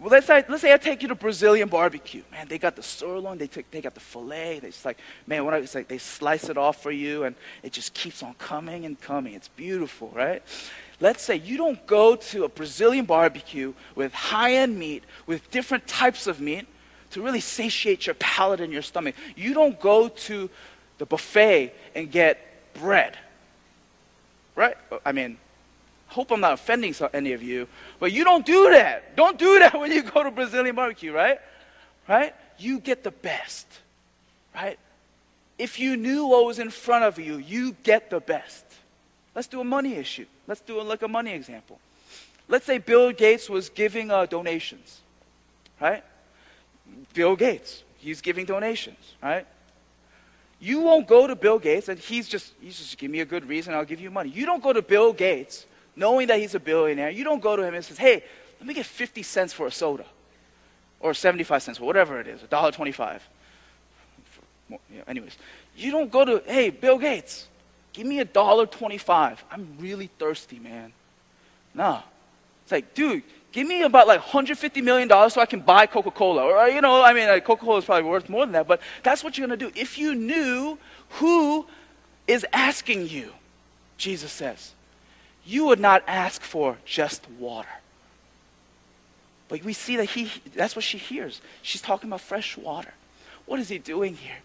Well, 0.02 0.10
let's 0.10 0.26
say, 0.26 0.44
let's 0.48 0.62
say 0.62 0.74
I 0.74 0.78
take 0.78 1.02
you 1.02 1.08
to 1.08 1.14
Brazilian 1.14 1.68
barbecue. 1.68 2.24
Man, 2.32 2.48
they 2.48 2.58
got 2.58 2.74
the 2.74 2.82
sirloin, 2.82 3.38
they, 3.38 3.46
take, 3.46 3.70
they 3.70 3.80
got 3.80 3.94
the 3.94 4.00
filet. 4.00 4.58
They 4.58 4.66
just 4.66 4.84
like, 4.84 4.98
man, 5.28 5.44
what 5.44 5.54
I, 5.54 5.58
it's 5.58 5.76
like 5.76 5.86
they 5.86 5.98
slice 5.98 6.48
it 6.48 6.58
off 6.58 6.82
for 6.82 6.90
you, 6.90 7.22
and 7.22 7.36
it 7.62 7.72
just 7.72 7.94
keeps 7.94 8.20
on 8.20 8.34
coming 8.34 8.84
and 8.84 9.00
coming. 9.00 9.34
It's 9.34 9.46
beautiful, 9.46 10.10
right? 10.12 10.42
Let's 10.98 11.22
say 11.22 11.36
you 11.36 11.56
don't 11.56 11.86
go 11.86 12.16
to 12.16 12.42
a 12.42 12.48
Brazilian 12.48 13.04
barbecue 13.04 13.74
with 13.94 14.12
high 14.12 14.54
end 14.54 14.76
meat, 14.76 15.04
with 15.28 15.48
different 15.52 15.86
types 15.86 16.26
of 16.26 16.40
meat 16.40 16.66
to 17.10 17.22
really 17.22 17.40
satiate 17.40 18.04
your 18.06 18.14
palate 18.14 18.60
and 18.60 18.72
your 18.72 18.82
stomach. 18.82 19.14
You 19.36 19.54
don't 19.54 19.78
go 19.78 20.08
to 20.08 20.50
the 20.98 21.06
buffet 21.06 21.74
and 21.94 22.10
get 22.10 22.74
bread. 22.74 23.16
Right? 24.56 24.76
I 25.06 25.12
mean, 25.12 25.38
hope 26.12 26.31
I'm 26.31 26.40
not 26.40 26.53
offending 26.53 26.94
any 27.14 27.33
of 27.33 27.42
you, 27.42 27.66
but 27.98 28.12
you 28.12 28.22
don't 28.22 28.44
do 28.44 28.70
that. 28.70 29.16
Don't 29.16 29.38
do 29.38 29.59
that 29.59 29.75
when 29.81 29.90
you 29.90 30.03
go 30.03 30.22
to 30.22 30.31
Brazilian 30.31 30.77
barbecue, 30.77 31.12
right? 31.12 31.38
Right? 32.09 32.35
You 32.59 32.79
get 32.79 33.03
the 33.03 33.11
best. 33.11 33.66
Right? 34.55 34.79
If 35.59 35.79
you 35.79 35.96
knew 35.96 36.27
what 36.27 36.44
was 36.44 36.59
in 36.59 36.70
front 36.70 37.05
of 37.05 37.18
you, 37.18 37.38
you 37.38 37.75
get 37.83 38.11
the 38.11 38.20
best. 38.20 38.64
Let's 39.35 39.48
do 39.48 39.61
a 39.61 39.64
money 39.64 39.94
issue. 39.94 40.27
Let's 40.46 40.61
do 40.61 40.81
a, 40.81 40.83
like 40.83 41.03
a 41.03 41.09
money 41.09 41.33
example. 41.33 41.81
Let's 42.48 42.66
say 42.66 42.79
Bill 42.79 43.12
Gates 43.12 43.48
was 43.48 43.70
giving 43.70 44.11
uh, 44.11 44.27
donations, 44.27 45.01
right? 45.81 46.05
Bill 47.14 47.37
Gates, 47.37 47.83
he's 47.98 48.20
giving 48.20 48.44
donations, 48.44 49.14
right? 49.22 49.46
You 50.61 50.81
won't 50.81 51.07
go 51.07 51.27
to 51.27 51.35
Bill 51.35 51.59
Gates 51.59 51.88
and 51.88 51.98
he's 51.98 52.29
just, 52.29 52.53
he's 52.61 52.77
just 52.77 52.98
give 52.98 53.11
me 53.11 53.20
a 53.20 53.25
good 53.25 53.48
reason, 53.48 53.72
I'll 53.72 53.85
give 53.85 54.01
you 54.01 54.11
money. 54.11 54.31
You 54.31 54.44
don't 54.44 54.62
go 54.62 54.72
to 54.72 54.83
Bill 54.83 55.12
Gates 55.12 55.66
knowing 55.96 56.28
that 56.28 56.38
he's 56.38 56.55
a 56.55 56.61
billionaire. 56.61 57.11
You 57.11 57.24
don't 57.24 57.42
go 57.42 57.57
to 57.57 57.62
him 57.62 57.74
and 57.74 57.85
says, 57.85 57.98
hey, 57.98 58.24
let 58.61 58.66
me 58.66 58.74
get 58.74 58.87
50 58.87 59.22
cents 59.22 59.52
for 59.52 59.66
a 59.66 59.70
soda 59.72 60.05
or 61.00 61.14
75 61.14 61.62
cents, 61.62 61.81
or 61.81 61.85
whatever 61.85 62.20
it 62.20 62.28
is, 62.28 62.40
$1.25. 62.42 63.20
anyways, 65.09 65.37
you 65.76 65.90
don't 65.90 66.12
go 66.12 66.24
to, 66.24 66.42
hey, 66.46 66.70
Bill 66.70 66.96
Gates, 66.96 67.48
Give 67.92 68.07
me 68.07 68.20
a 68.20 68.24
dollar 68.24 68.66
twenty-five. 68.66 69.44
I'm 69.50 69.76
really 69.78 70.09
thirsty, 70.18 70.59
man. 70.59 70.92
No. 71.74 72.02
It's 72.62 72.72
like, 72.72 72.94
dude, 72.94 73.22
give 73.50 73.66
me 73.66 73.83
about 73.83 74.07
like 74.07 74.20
$150 74.20 74.83
million 74.83 75.09
so 75.09 75.40
I 75.40 75.46
can 75.46 75.61
buy 75.61 75.87
Coca 75.87 76.11
Cola. 76.11 76.42
Or, 76.44 76.59
uh, 76.59 76.66
you 76.66 76.81
know, 76.81 77.02
I 77.02 77.12
mean, 77.12 77.28
uh, 77.28 77.33
like 77.33 77.44
Coca 77.44 77.64
Cola 77.64 77.78
is 77.78 77.85
probably 77.85 78.09
worth 78.09 78.28
more 78.28 78.46
than 78.46 78.52
that, 78.52 78.66
but 78.66 78.81
that's 79.02 79.24
what 79.24 79.37
you're 79.37 79.46
going 79.46 79.59
to 79.59 79.70
do. 79.70 79.72
If 79.78 79.98
you 79.98 80.14
knew 80.14 80.78
who 81.11 81.66
is 82.26 82.46
asking 82.52 83.09
you, 83.09 83.33
Jesus 83.98 84.33
says, 84.33 84.72
you 85.44 85.66
would 85.66 85.81
not 85.81 86.02
ask 86.07 86.42
for 86.42 86.78
just 86.85 87.28
water. 87.38 87.68
But 89.48 89.64
we 89.64 89.72
see 89.72 89.96
that 89.96 90.07
he, 90.07 90.31
that's 90.55 90.74
what 90.74 90.85
she 90.85 90.98
hears. 90.98 91.40
She's 91.62 91.83
talking 91.83 92.09
about 92.09 92.20
fresh 92.20 92.57
water. 92.57 92.94
What 93.46 93.61
is 93.61 93.68
he 93.68 93.78
doing 93.78 94.14
here? 94.14 94.38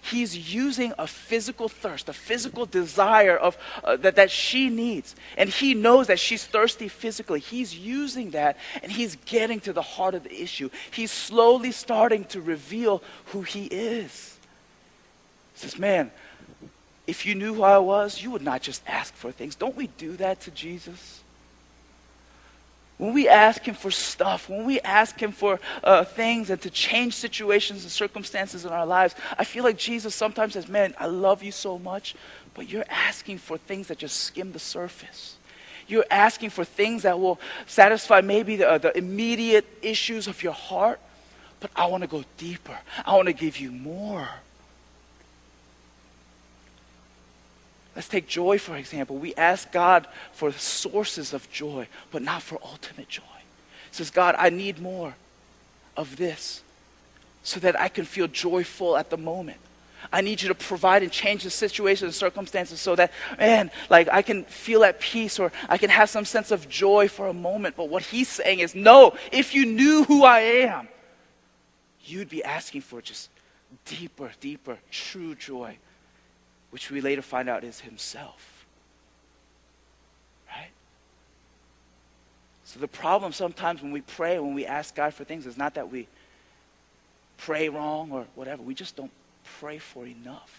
He's 0.00 0.54
using 0.54 0.92
a 0.98 1.06
physical 1.06 1.68
thirst, 1.68 2.08
a 2.08 2.12
physical 2.12 2.66
desire 2.66 3.36
of, 3.36 3.56
uh, 3.82 3.96
that, 3.96 4.16
that 4.16 4.30
she 4.30 4.68
needs. 4.68 5.16
And 5.36 5.48
he 5.48 5.72
knows 5.72 6.08
that 6.08 6.18
she's 6.18 6.44
thirsty 6.44 6.88
physically. 6.88 7.40
He's 7.40 7.76
using 7.76 8.30
that 8.30 8.58
and 8.82 8.92
he's 8.92 9.16
getting 9.24 9.60
to 9.60 9.72
the 9.72 9.82
heart 9.82 10.14
of 10.14 10.24
the 10.24 10.42
issue. 10.42 10.68
He's 10.90 11.10
slowly 11.10 11.72
starting 11.72 12.24
to 12.26 12.40
reveal 12.40 13.02
who 13.26 13.42
he 13.42 13.64
is. 13.64 14.36
He 15.54 15.60
says, 15.60 15.78
Man, 15.78 16.10
if 17.06 17.26
you 17.26 17.34
knew 17.34 17.54
who 17.54 17.62
I 17.62 17.78
was, 17.78 18.22
you 18.22 18.30
would 18.30 18.42
not 18.42 18.62
just 18.62 18.82
ask 18.86 19.14
for 19.14 19.30
things. 19.30 19.54
Don't 19.54 19.76
we 19.76 19.88
do 19.88 20.16
that 20.16 20.40
to 20.42 20.50
Jesus? 20.50 21.22
When 22.96 23.12
we 23.12 23.28
ask 23.28 23.62
Him 23.62 23.74
for 23.74 23.90
stuff, 23.90 24.48
when 24.48 24.64
we 24.64 24.80
ask 24.80 25.20
Him 25.20 25.32
for 25.32 25.60
uh, 25.82 26.04
things 26.04 26.48
and 26.50 26.60
to 26.62 26.70
change 26.70 27.14
situations 27.14 27.82
and 27.82 27.90
circumstances 27.90 28.64
in 28.64 28.72
our 28.72 28.86
lives, 28.86 29.14
I 29.36 29.44
feel 29.44 29.64
like 29.64 29.76
Jesus 29.76 30.14
sometimes 30.14 30.52
says, 30.52 30.68
Man, 30.68 30.94
I 30.98 31.06
love 31.06 31.42
you 31.42 31.52
so 31.52 31.78
much, 31.78 32.14
but 32.54 32.68
you're 32.68 32.86
asking 32.88 33.38
for 33.38 33.58
things 33.58 33.88
that 33.88 33.98
just 33.98 34.20
skim 34.20 34.52
the 34.52 34.58
surface. 34.58 35.36
You're 35.86 36.06
asking 36.10 36.50
for 36.50 36.64
things 36.64 37.02
that 37.02 37.18
will 37.18 37.38
satisfy 37.66 38.20
maybe 38.20 38.56
the, 38.56 38.70
uh, 38.70 38.78
the 38.78 38.96
immediate 38.96 39.66
issues 39.82 40.28
of 40.28 40.42
your 40.42 40.52
heart, 40.52 40.98
but 41.60 41.70
I 41.76 41.86
want 41.86 42.02
to 42.02 42.06
go 42.06 42.24
deeper. 42.38 42.78
I 43.04 43.16
want 43.16 43.26
to 43.26 43.34
give 43.34 43.58
you 43.58 43.70
more. 43.70 44.28
Let's 47.94 48.08
take 48.08 48.26
joy, 48.26 48.58
for 48.58 48.76
example. 48.76 49.16
We 49.16 49.34
ask 49.34 49.70
God 49.70 50.08
for 50.32 50.50
sources 50.52 51.32
of 51.32 51.50
joy, 51.50 51.86
but 52.10 52.22
not 52.22 52.42
for 52.42 52.58
ultimate 52.62 53.08
joy. 53.08 53.22
It 53.88 53.94
says, 53.94 54.10
God, 54.10 54.34
I 54.36 54.50
need 54.50 54.80
more 54.80 55.14
of 55.96 56.16
this 56.16 56.62
so 57.44 57.60
that 57.60 57.78
I 57.78 57.88
can 57.88 58.04
feel 58.04 58.26
joyful 58.26 58.96
at 58.96 59.10
the 59.10 59.16
moment. 59.16 59.58
I 60.12 60.20
need 60.20 60.42
you 60.42 60.48
to 60.48 60.54
provide 60.54 61.02
and 61.02 61.10
change 61.10 61.44
the 61.44 61.50
situation 61.50 62.06
and 62.06 62.14
circumstances 62.14 62.80
so 62.80 62.94
that, 62.96 63.12
man, 63.38 63.70
like 63.90 64.08
I 64.12 64.22
can 64.22 64.44
feel 64.44 64.84
at 64.84 65.00
peace 65.00 65.38
or 65.38 65.52
I 65.68 65.78
can 65.78 65.90
have 65.90 66.10
some 66.10 66.24
sense 66.24 66.50
of 66.50 66.68
joy 66.68 67.08
for 67.08 67.28
a 67.28 67.32
moment. 67.32 67.76
But 67.76 67.88
what 67.88 68.02
he's 68.02 68.28
saying 68.28 68.58
is, 68.58 68.74
no, 68.74 69.14
if 69.32 69.54
you 69.54 69.64
knew 69.66 70.04
who 70.04 70.24
I 70.24 70.40
am, 70.40 70.88
you'd 72.04 72.28
be 72.28 72.44
asking 72.44 72.82
for 72.82 73.00
just 73.00 73.30
deeper, 73.86 74.32
deeper, 74.40 74.78
true 74.90 75.34
joy 75.34 75.78
which 76.74 76.90
we 76.90 77.00
later 77.00 77.22
find 77.22 77.48
out 77.48 77.62
is 77.62 77.78
himself. 77.78 78.66
Right? 80.48 80.72
So 82.64 82.80
the 82.80 82.88
problem 82.88 83.32
sometimes 83.32 83.80
when 83.80 83.92
we 83.92 84.00
pray, 84.00 84.40
when 84.40 84.54
we 84.54 84.66
ask 84.66 84.92
God 84.96 85.14
for 85.14 85.22
things, 85.22 85.46
is 85.46 85.56
not 85.56 85.74
that 85.74 85.92
we 85.92 86.08
pray 87.36 87.68
wrong 87.68 88.10
or 88.10 88.26
whatever. 88.34 88.60
We 88.60 88.74
just 88.74 88.96
don't 88.96 89.12
pray 89.60 89.78
for 89.78 90.04
enough. 90.04 90.58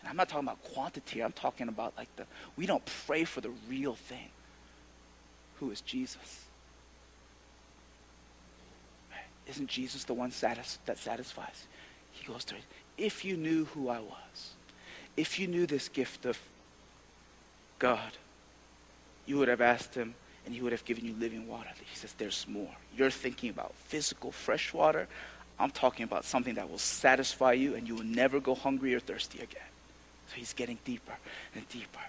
And 0.00 0.10
I'm 0.10 0.16
not 0.16 0.28
talking 0.28 0.46
about 0.46 0.62
quantity. 0.62 1.20
I'm 1.22 1.32
talking 1.32 1.68
about 1.68 1.94
like 1.96 2.14
the, 2.16 2.26
we 2.58 2.66
don't 2.66 2.84
pray 3.06 3.24
for 3.24 3.40
the 3.40 3.52
real 3.70 3.94
thing. 3.94 4.28
Who 5.60 5.70
is 5.70 5.80
Jesus? 5.80 6.44
Isn't 9.46 9.68
Jesus 9.68 10.04
the 10.04 10.12
one 10.12 10.32
satis- 10.32 10.80
that 10.84 10.98
satisfies? 10.98 11.66
He 12.10 12.26
goes 12.30 12.44
to 12.44 12.56
it. 12.56 12.62
If 12.98 13.24
you 13.24 13.38
knew 13.38 13.64
who 13.64 13.88
I 13.88 14.00
was, 14.00 14.51
if 15.16 15.38
you 15.38 15.46
knew 15.46 15.66
this 15.66 15.88
gift 15.88 16.24
of 16.24 16.38
God, 17.78 18.12
you 19.26 19.38
would 19.38 19.48
have 19.48 19.60
asked 19.60 19.94
him 19.94 20.14
and 20.44 20.54
he 20.54 20.60
would 20.60 20.72
have 20.72 20.84
given 20.84 21.04
you 21.04 21.14
living 21.14 21.46
water. 21.46 21.68
He 21.78 21.96
says, 21.96 22.14
There's 22.14 22.46
more. 22.48 22.74
You're 22.96 23.10
thinking 23.10 23.50
about 23.50 23.74
physical 23.74 24.32
fresh 24.32 24.72
water. 24.72 25.06
I'm 25.58 25.70
talking 25.70 26.04
about 26.04 26.24
something 26.24 26.54
that 26.54 26.68
will 26.68 26.78
satisfy 26.78 27.52
you 27.52 27.74
and 27.74 27.86
you 27.86 27.94
will 27.94 28.04
never 28.04 28.40
go 28.40 28.54
hungry 28.54 28.94
or 28.94 29.00
thirsty 29.00 29.38
again. 29.38 29.62
So 30.28 30.36
he's 30.36 30.52
getting 30.52 30.78
deeper 30.84 31.12
and 31.54 31.68
deeper. 31.68 32.00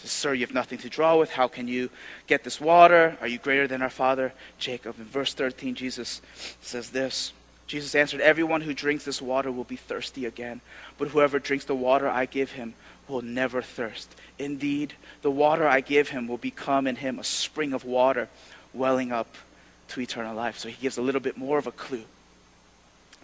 Says, 0.00 0.10
Sir, 0.10 0.34
you 0.34 0.46
have 0.46 0.54
nothing 0.54 0.78
to 0.78 0.88
draw 0.88 1.16
with. 1.16 1.30
How 1.30 1.48
can 1.48 1.66
you 1.66 1.90
get 2.26 2.44
this 2.44 2.60
water? 2.60 3.16
Are 3.20 3.26
you 3.26 3.38
greater 3.38 3.66
than 3.66 3.82
our 3.82 3.90
father 3.90 4.32
Jacob? 4.58 4.98
In 4.98 5.04
verse 5.04 5.34
13, 5.34 5.74
Jesus 5.74 6.22
says 6.60 6.90
this 6.90 7.32
Jesus 7.70 7.94
answered, 7.94 8.20
Everyone 8.20 8.62
who 8.62 8.74
drinks 8.74 9.04
this 9.04 9.22
water 9.22 9.52
will 9.52 9.62
be 9.62 9.76
thirsty 9.76 10.26
again, 10.26 10.60
but 10.98 11.06
whoever 11.06 11.38
drinks 11.38 11.66
the 11.66 11.74
water 11.76 12.08
I 12.08 12.26
give 12.26 12.50
him 12.50 12.74
will 13.06 13.22
never 13.22 13.62
thirst. 13.62 14.12
Indeed, 14.40 14.94
the 15.22 15.30
water 15.30 15.68
I 15.68 15.80
give 15.80 16.08
him 16.08 16.26
will 16.26 16.36
become 16.36 16.88
in 16.88 16.96
him 16.96 17.20
a 17.20 17.24
spring 17.24 17.72
of 17.72 17.84
water 17.84 18.28
welling 18.74 19.12
up 19.12 19.36
to 19.90 20.00
eternal 20.00 20.34
life. 20.34 20.58
So 20.58 20.68
he 20.68 20.82
gives 20.82 20.98
a 20.98 21.02
little 21.02 21.20
bit 21.20 21.36
more 21.36 21.58
of 21.58 21.68
a 21.68 21.72
clue. 21.72 22.06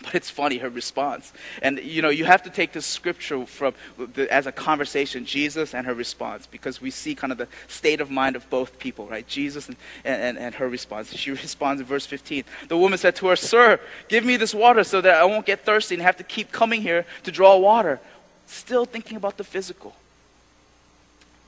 But 0.03 0.15
it's 0.15 0.29
funny, 0.29 0.59
her 0.59 0.69
response. 0.69 1.33
And, 1.63 1.79
you 1.79 2.03
know, 2.03 2.11
you 2.11 2.27
have 2.27 2.43
to 2.43 2.51
take 2.51 2.73
this 2.73 2.85
scripture 2.85 3.47
from 3.47 3.75
the, 3.97 4.33
as 4.33 4.47
a 4.47 4.53
conversation, 4.53 5.25
Jesus 5.25 5.75
and 5.75 5.87
her 5.87 5.95
response, 5.95 6.47
because 6.47 6.83
we 6.83 6.91
see 6.91 7.15
kind 7.15 7.33
of 7.33 7.39
the 7.39 7.49
state 7.67 8.01
of 8.01 8.11
mind 8.11 8.37
of 8.37 8.49
both 8.51 8.79
people, 8.79 9.07
right? 9.07 9.27
Jesus 9.27 9.69
and, 9.69 9.77
and, 10.05 10.37
and 10.37 10.55
her 10.57 10.69
response. 10.69 11.15
She 11.15 11.31
responds 11.31 11.81
in 11.81 11.87
verse 11.87 12.05
15. 12.05 12.45
The 12.69 12.77
woman 12.77 12.99
said 12.99 13.17
to 13.17 13.29
her, 13.29 13.37
Sir, 13.37 13.81
give 14.09 14.25
me 14.25 14.37
this 14.37 14.55
water 14.55 14.85
so 14.85 15.01
that 15.01 15.15
I 15.15 15.25
won't 15.25 15.47
get 15.47 15.65
thirsty 15.65 15.95
and 15.95 16.03
have 16.03 16.19
to 16.19 16.25
keep 16.25 16.53
coming 16.53 16.83
here 16.83 17.07
to 17.25 17.33
draw 17.33 17.57
water. 17.57 17.99
Still 18.47 18.85
thinking 18.85 19.17
about 19.17 19.39
the 19.39 19.45
physical. 19.45 19.97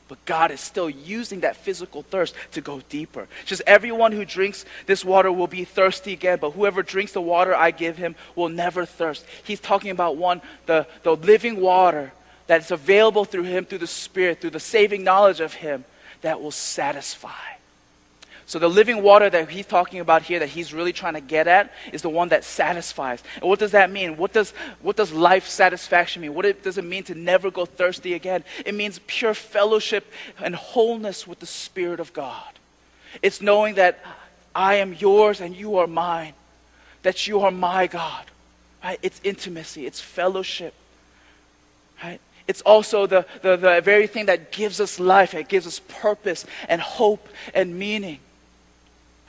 But 0.09 0.25
God 0.25 0.51
is 0.51 0.61
still 0.61 0.89
using 0.89 1.41
that 1.41 1.57
physical 1.57 2.03
thirst 2.03 2.35
to 2.53 2.63
go 2.63 2.81
deeper. 2.89 3.29
Just 3.45 3.61
everyone 3.67 4.13
who 4.13 4.25
drinks 4.25 4.65
this 4.87 5.05
water 5.05 5.31
will 5.31 5.47
be 5.47 5.65
thirsty 5.65 6.15
again, 6.15 6.39
but 6.41 6.53
whoever 6.53 6.83
drinks 6.83 7.13
the 7.13 7.21
water 7.21 7.55
I 7.55 7.71
give 7.71 7.99
him 7.99 8.17
will 8.35 8.49
never 8.49 8.87
thirst. 8.87 9.27
He's 9.45 9.61
talking 9.61 9.91
about 9.91 10.17
one, 10.17 10.41
the, 10.65 10.87
the 11.03 11.15
living 11.15 11.61
water 11.61 12.13
that's 12.47 12.71
available 12.71 13.27
through 13.27 13.43
him, 13.45 13.67
through 13.67 13.79
the 13.79 13.87
Spirit, 13.87 14.41
through 14.41 14.51
the 14.51 14.61
saving 14.61 15.05
knowledge 15.05 15.41
of 15.41 15.53
him 15.53 15.85
that 16.23 16.41
will 16.41 16.51
satisfy. 16.51 17.58
So 18.49 18.59
the 18.59 18.67
living 18.67 19.03
water 19.03 19.29
that 19.29 19.51
he's 19.51 19.67
talking 19.67 20.01
about 20.01 20.23
here, 20.23 20.39
that 20.39 20.49
he's 20.49 20.73
really 20.73 20.95
trying 20.95 21.13
to 21.13 21.21
get 21.21 21.47
at, 21.47 21.71
is 21.93 22.01
the 22.01 22.09
one 22.09 22.31
that 22.31 22.45
satisfies. 22.45 23.23
And 23.35 23.45
what 23.45 23.59
does 23.59 23.73
that 23.73 23.91
mean? 23.91 24.17
What 24.17 24.33
does, 24.33 24.53
what 24.81 24.97
does 24.97 25.13
life 25.13 25.47
satisfaction 25.47 26.23
mean? 26.23 26.33
What 26.33 26.47
it, 26.47 26.63
does 26.63 26.79
it 26.79 26.85
mean 26.85 27.03
to 27.05 27.15
never 27.15 27.51
go 27.51 27.67
thirsty 27.67 28.15
again? 28.15 28.45
It 28.65 28.75
means 28.75 29.01
pure 29.07 29.35
fellowship 29.35 30.11
and 30.41 30.55
wholeness 30.55 31.27
with 31.27 31.41
the 31.41 31.47
Spirit 31.47 32.01
of 32.01 32.15
God. 32.15 32.43
It's 33.21 33.43
knowing 33.43 33.75
that 33.75 34.03
I 34.55 34.77
am 34.77 34.95
yours 34.95 35.43
and 35.43 35.55
you 35.55 35.77
are 35.77 35.87
mine, 35.87 36.33
that 37.03 37.27
you 37.27 37.41
are 37.41 37.51
my 37.51 37.87
God. 37.87 38.25
Right? 38.83 38.99
It's 39.03 39.21
intimacy, 39.25 39.85
it's 39.85 40.01
fellowship. 40.01 40.73
Right? 42.03 42.21
It's 42.47 42.63
also 42.63 43.07
the, 43.07 43.27
the, 43.43 43.57
the 43.57 43.83
very 43.83 44.07
thing 44.07 44.25
that 44.25 44.53
gives 44.53 44.81
us 44.81 44.99
life, 44.99 45.35
it 45.35 45.49
gives 45.49 45.67
us 45.67 45.83
purpose 45.87 46.47
and 46.67 46.81
hope 46.81 47.29
and 47.53 47.79
meaning. 47.79 48.21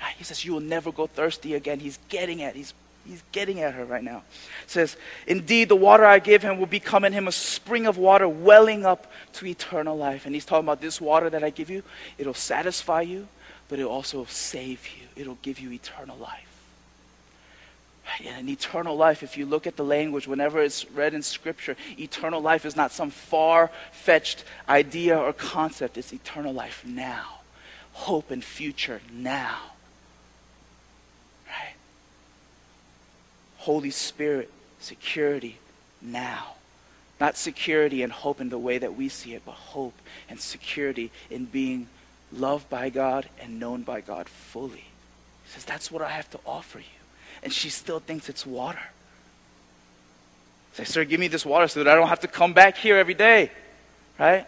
Ah, 0.01 0.11
he 0.17 0.23
says, 0.23 0.43
You 0.45 0.53
will 0.53 0.59
never 0.61 0.91
go 0.91 1.07
thirsty 1.07 1.55
again. 1.55 1.79
He's 1.79 1.99
getting 2.09 2.41
at, 2.41 2.55
he's, 2.55 2.73
he's 3.07 3.23
getting 3.31 3.61
at 3.61 3.73
her 3.73 3.85
right 3.85 4.03
now. 4.03 4.23
says, 4.67 4.97
Indeed, 5.27 5.69
the 5.69 5.75
water 5.75 6.05
I 6.05 6.19
give 6.19 6.41
him 6.41 6.59
will 6.59 6.65
become 6.65 7.05
in 7.05 7.13
him 7.13 7.27
a 7.27 7.31
spring 7.31 7.85
of 7.85 7.97
water 7.97 8.27
welling 8.27 8.85
up 8.85 9.11
to 9.33 9.45
eternal 9.45 9.97
life. 9.97 10.25
And 10.25 10.33
he's 10.33 10.45
talking 10.45 10.65
about 10.65 10.81
this 10.81 11.01
water 11.01 11.29
that 11.29 11.43
I 11.43 11.49
give 11.49 11.69
you, 11.69 11.83
it'll 12.17 12.33
satisfy 12.33 13.01
you, 13.01 13.27
but 13.67 13.79
it'll 13.79 13.91
also 13.91 14.25
save 14.25 14.87
you. 14.97 15.05
It'll 15.15 15.37
give 15.41 15.59
you 15.59 15.71
eternal 15.71 16.17
life. 16.17 16.45
And 18.25 18.37
an 18.39 18.49
eternal 18.49 18.95
life, 18.95 19.23
if 19.23 19.37
you 19.37 19.45
look 19.45 19.67
at 19.67 19.75
the 19.75 19.83
language, 19.83 20.27
whenever 20.27 20.61
it's 20.61 20.89
read 20.91 21.13
in 21.13 21.21
Scripture, 21.21 21.75
eternal 21.97 22.41
life 22.41 22.65
is 22.65 22.75
not 22.75 22.91
some 22.91 23.11
far 23.11 23.69
fetched 23.91 24.43
idea 24.67 25.17
or 25.17 25.31
concept. 25.31 25.97
It's 25.97 26.11
eternal 26.11 26.53
life 26.53 26.83
now, 26.85 27.39
hope 27.93 28.31
and 28.31 28.43
future 28.43 29.01
now. 29.13 29.57
Holy 33.59 33.89
Spirit 33.89 34.49
security 34.79 35.57
now. 36.01 36.55
Not 37.19 37.35
security 37.35 38.01
and 38.01 38.11
hope 38.11 38.39
in 38.39 38.49
the 38.49 38.57
way 38.57 38.77
that 38.77 38.95
we 38.95 39.09
see 39.09 39.33
it, 39.33 39.41
but 39.45 39.51
hope 39.51 39.93
and 40.29 40.39
security 40.39 41.11
in 41.29 41.45
being 41.45 41.87
loved 42.31 42.69
by 42.69 42.89
God 42.89 43.27
and 43.41 43.59
known 43.59 43.81
by 43.81 43.99
God 43.99 44.29
fully. 44.29 44.85
He 45.43 45.49
says, 45.49 45.65
That's 45.65 45.91
what 45.91 46.01
I 46.01 46.09
have 46.09 46.29
to 46.31 46.39
offer 46.45 46.79
you. 46.79 46.85
And 47.43 47.51
she 47.51 47.69
still 47.69 47.99
thinks 47.99 48.29
it's 48.29 48.45
water. 48.45 48.79
Say, 50.73 50.85
Sir, 50.85 51.03
give 51.03 51.19
me 51.19 51.27
this 51.27 51.45
water 51.45 51.67
so 51.67 51.83
that 51.83 51.91
I 51.91 51.95
don't 51.95 52.07
have 52.07 52.21
to 52.21 52.29
come 52.29 52.53
back 52.53 52.77
here 52.77 52.97
every 52.97 53.13
day. 53.13 53.51
Right? 54.17 54.47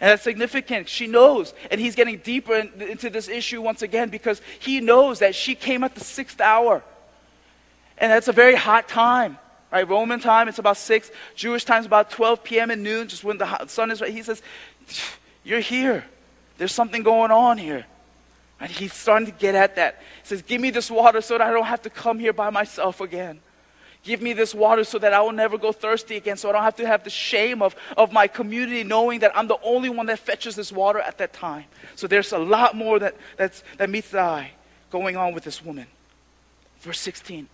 And 0.00 0.10
that's 0.10 0.22
significant. 0.22 0.88
She 0.88 1.08
knows. 1.08 1.54
And 1.72 1.80
he's 1.80 1.96
getting 1.96 2.18
deeper 2.18 2.54
in, 2.54 2.70
into 2.82 3.10
this 3.10 3.28
issue 3.28 3.60
once 3.60 3.82
again 3.82 4.10
because 4.10 4.40
he 4.60 4.80
knows 4.80 5.18
that 5.18 5.34
she 5.34 5.56
came 5.56 5.82
at 5.82 5.96
the 5.96 6.04
sixth 6.04 6.40
hour. 6.40 6.84
And 8.02 8.10
that's 8.10 8.26
a 8.26 8.32
very 8.32 8.56
hot 8.56 8.88
time. 8.88 9.38
Right? 9.70 9.88
Roman 9.88 10.18
time, 10.18 10.48
it's 10.48 10.58
about 10.58 10.76
6. 10.76 11.10
Jewish 11.36 11.64
time 11.64 11.80
is 11.80 11.86
about 11.86 12.10
12 12.10 12.42
p.m. 12.42 12.70
and 12.72 12.82
noon, 12.82 13.06
just 13.06 13.22
when 13.22 13.38
the 13.38 13.66
sun 13.68 13.92
is 13.92 14.00
right. 14.00 14.12
He 14.12 14.22
says, 14.24 14.42
You're 15.44 15.60
here. 15.60 16.04
There's 16.58 16.72
something 16.74 17.04
going 17.04 17.30
on 17.30 17.58
here. 17.58 17.86
And 18.60 18.70
he's 18.70 18.92
starting 18.92 19.26
to 19.26 19.32
get 19.32 19.54
at 19.54 19.76
that. 19.76 20.02
He 20.22 20.28
says, 20.28 20.42
Give 20.42 20.60
me 20.60 20.70
this 20.70 20.90
water 20.90 21.20
so 21.20 21.38
that 21.38 21.46
I 21.46 21.52
don't 21.52 21.64
have 21.64 21.82
to 21.82 21.90
come 21.90 22.18
here 22.18 22.32
by 22.32 22.50
myself 22.50 23.00
again. 23.00 23.38
Give 24.02 24.20
me 24.20 24.32
this 24.32 24.52
water 24.52 24.82
so 24.82 24.98
that 24.98 25.12
I 25.12 25.20
will 25.20 25.30
never 25.30 25.56
go 25.56 25.70
thirsty 25.70 26.16
again, 26.16 26.36
so 26.36 26.48
I 26.48 26.52
don't 26.52 26.64
have 26.64 26.76
to 26.76 26.86
have 26.88 27.04
the 27.04 27.10
shame 27.10 27.62
of, 27.62 27.76
of 27.96 28.12
my 28.12 28.26
community 28.26 28.82
knowing 28.82 29.20
that 29.20 29.30
I'm 29.36 29.46
the 29.46 29.58
only 29.62 29.90
one 29.90 30.06
that 30.06 30.18
fetches 30.18 30.56
this 30.56 30.72
water 30.72 30.98
at 30.98 31.18
that 31.18 31.32
time. 31.32 31.66
So 31.94 32.08
there's 32.08 32.32
a 32.32 32.38
lot 32.38 32.74
more 32.74 32.98
that, 32.98 33.14
that's, 33.36 33.62
that 33.78 33.88
meets 33.88 34.10
the 34.10 34.20
eye 34.20 34.50
going 34.90 35.16
on 35.16 35.34
with 35.34 35.44
this 35.44 35.64
woman. 35.64 35.86
Verse 36.80 36.98
16. 36.98 37.48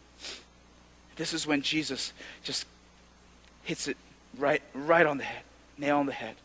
This 1.18 1.34
is 1.34 1.46
when 1.46 1.62
Jesus 1.62 2.12
just 2.44 2.64
hits 3.64 3.88
it 3.88 3.96
right, 4.38 4.62
right 4.72 5.04
on 5.04 5.18
the 5.18 5.24
head, 5.24 5.42
nail 5.76 5.98
on 5.98 6.06
the 6.06 6.12
head. 6.12 6.36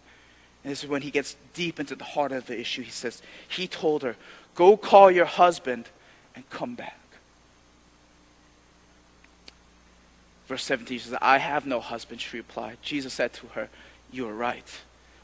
And 0.63 0.71
this 0.71 0.83
is 0.83 0.89
when 0.89 1.03
he 1.03 1.11
gets 1.11 1.35
deep 1.53 1.79
into 1.79 1.95
the 1.95 2.03
heart 2.03 2.31
of 2.31 2.47
the 2.47 2.59
issue. 2.59 2.81
He 2.81 2.91
says, 2.91 3.21
He 3.47 3.67
told 3.67 4.01
her, 4.01 4.15
Go 4.55 4.75
call 4.75 5.11
your 5.11 5.25
husband 5.25 5.85
and 6.35 6.49
come 6.49 6.73
back. 6.73 6.99
Verse 10.47 10.63
17 10.63 10.99
says, 10.99 11.17
I 11.21 11.37
have 11.37 11.65
no 11.65 11.79
husband, 11.79 12.19
she 12.19 12.37
replied. 12.37 12.77
Jesus 12.81 13.13
said 13.13 13.31
to 13.33 13.47
her, 13.47 13.69
You 14.11 14.27
are 14.27 14.33
right 14.33 14.67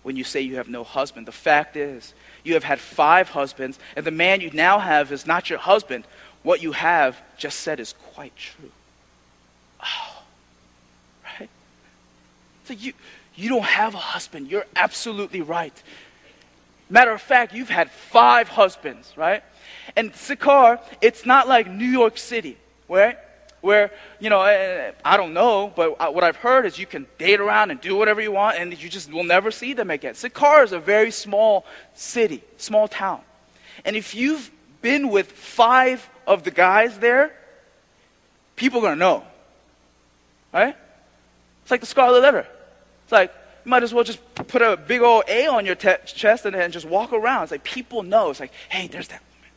when 0.03 0.15
you 0.15 0.23
say 0.23 0.41
you 0.41 0.57
have 0.57 0.69
no 0.69 0.83
husband. 0.83 1.25
The 1.27 1.31
fact 1.31 1.75
is, 1.75 2.13
you 2.43 2.53
have 2.53 2.63
had 2.63 2.79
five 2.79 3.29
husbands, 3.29 3.79
and 3.95 4.05
the 4.05 4.11
man 4.11 4.41
you 4.41 4.51
now 4.51 4.77
have 4.77 5.11
is 5.11 5.25
not 5.25 5.49
your 5.49 5.59
husband. 5.59 6.05
What 6.43 6.61
you 6.61 6.71
have 6.73 7.19
just 7.37 7.59
said 7.61 7.79
is 7.79 7.93
quite 8.13 8.35
true. 8.35 8.71
Oh, 9.81 10.23
right? 11.39 11.49
So 12.65 12.73
you, 12.73 12.93
you 13.35 13.49
don't 13.49 13.63
have 13.63 13.93
a 13.93 13.99
husband. 13.99 14.49
You're 14.49 14.65
absolutely 14.75 15.41
right. 15.41 15.83
Matter 16.89 17.11
of 17.11 17.21
fact, 17.21 17.53
you've 17.53 17.69
had 17.69 17.91
five 17.91 18.49
husbands, 18.49 19.13
right? 19.15 19.43
And 19.95 20.13
Sychar, 20.15 20.79
it's 21.01 21.25
not 21.25 21.47
like 21.47 21.69
New 21.69 21.85
York 21.85 22.17
City, 22.17 22.57
right? 22.87 23.17
where, 23.61 23.91
you 24.19 24.29
know, 24.29 24.41
eh, 24.41 24.91
I 25.03 25.17
don't 25.17 25.33
know, 25.33 25.71
but 25.75 26.13
what 26.13 26.23
I've 26.23 26.37
heard 26.37 26.65
is 26.65 26.79
you 26.79 26.85
can 26.85 27.07
date 27.17 27.39
around 27.39 27.71
and 27.71 27.81
do 27.81 27.95
whatever 27.95 28.21
you 28.21 28.31
want 28.31 28.57
and 28.57 28.81
you 28.81 28.89
just 28.89 29.11
will 29.11 29.23
never 29.23 29.51
see 29.51 29.73
them 29.73 29.91
again. 29.91 30.15
Sychar 30.15 30.63
is 30.63 30.71
a 30.71 30.79
very 30.79 31.11
small 31.11 31.65
city, 31.93 32.43
small 32.57 32.87
town. 32.87 33.21
And 33.85 33.95
if 33.95 34.15
you've 34.15 34.49
been 34.81 35.09
with 35.09 35.31
five 35.31 36.09
of 36.25 36.43
the 36.43 36.51
guys 36.51 36.99
there, 36.99 37.33
people 38.55 38.79
are 38.79 38.83
going 38.83 38.95
to 38.95 38.99
know. 38.99 39.23
Right? 40.53 40.75
It's 41.61 41.71
like 41.71 41.81
the 41.81 41.87
scarlet 41.87 42.21
letter. 42.21 42.47
It's 43.03 43.11
like, 43.11 43.31
you 43.65 43.69
might 43.69 43.83
as 43.83 43.93
well 43.93 44.03
just 44.03 44.19
put 44.35 44.61
a 44.61 44.77
big 44.77 45.01
old 45.01 45.23
A 45.27 45.47
on 45.47 45.65
your 45.65 45.75
te- 45.75 45.97
chest 46.05 46.45
and 46.45 46.55
then 46.55 46.71
just 46.71 46.85
walk 46.85 47.13
around. 47.13 47.43
It's 47.43 47.51
like 47.51 47.63
people 47.63 48.03
know. 48.03 48.29
It's 48.29 48.39
like, 48.39 48.53
hey, 48.69 48.87
there's 48.87 49.07
that 49.09 49.21
woman. 49.21 49.51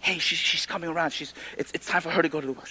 hey, 0.00 0.18
she's, 0.18 0.38
she's 0.38 0.66
coming 0.66 0.88
around. 0.88 1.10
She's, 1.10 1.34
it's, 1.58 1.70
it's 1.72 1.86
time 1.86 2.00
for 2.00 2.10
her 2.10 2.22
to 2.22 2.28
go 2.28 2.40
to 2.40 2.46
the 2.46 2.52
work. 2.52 2.68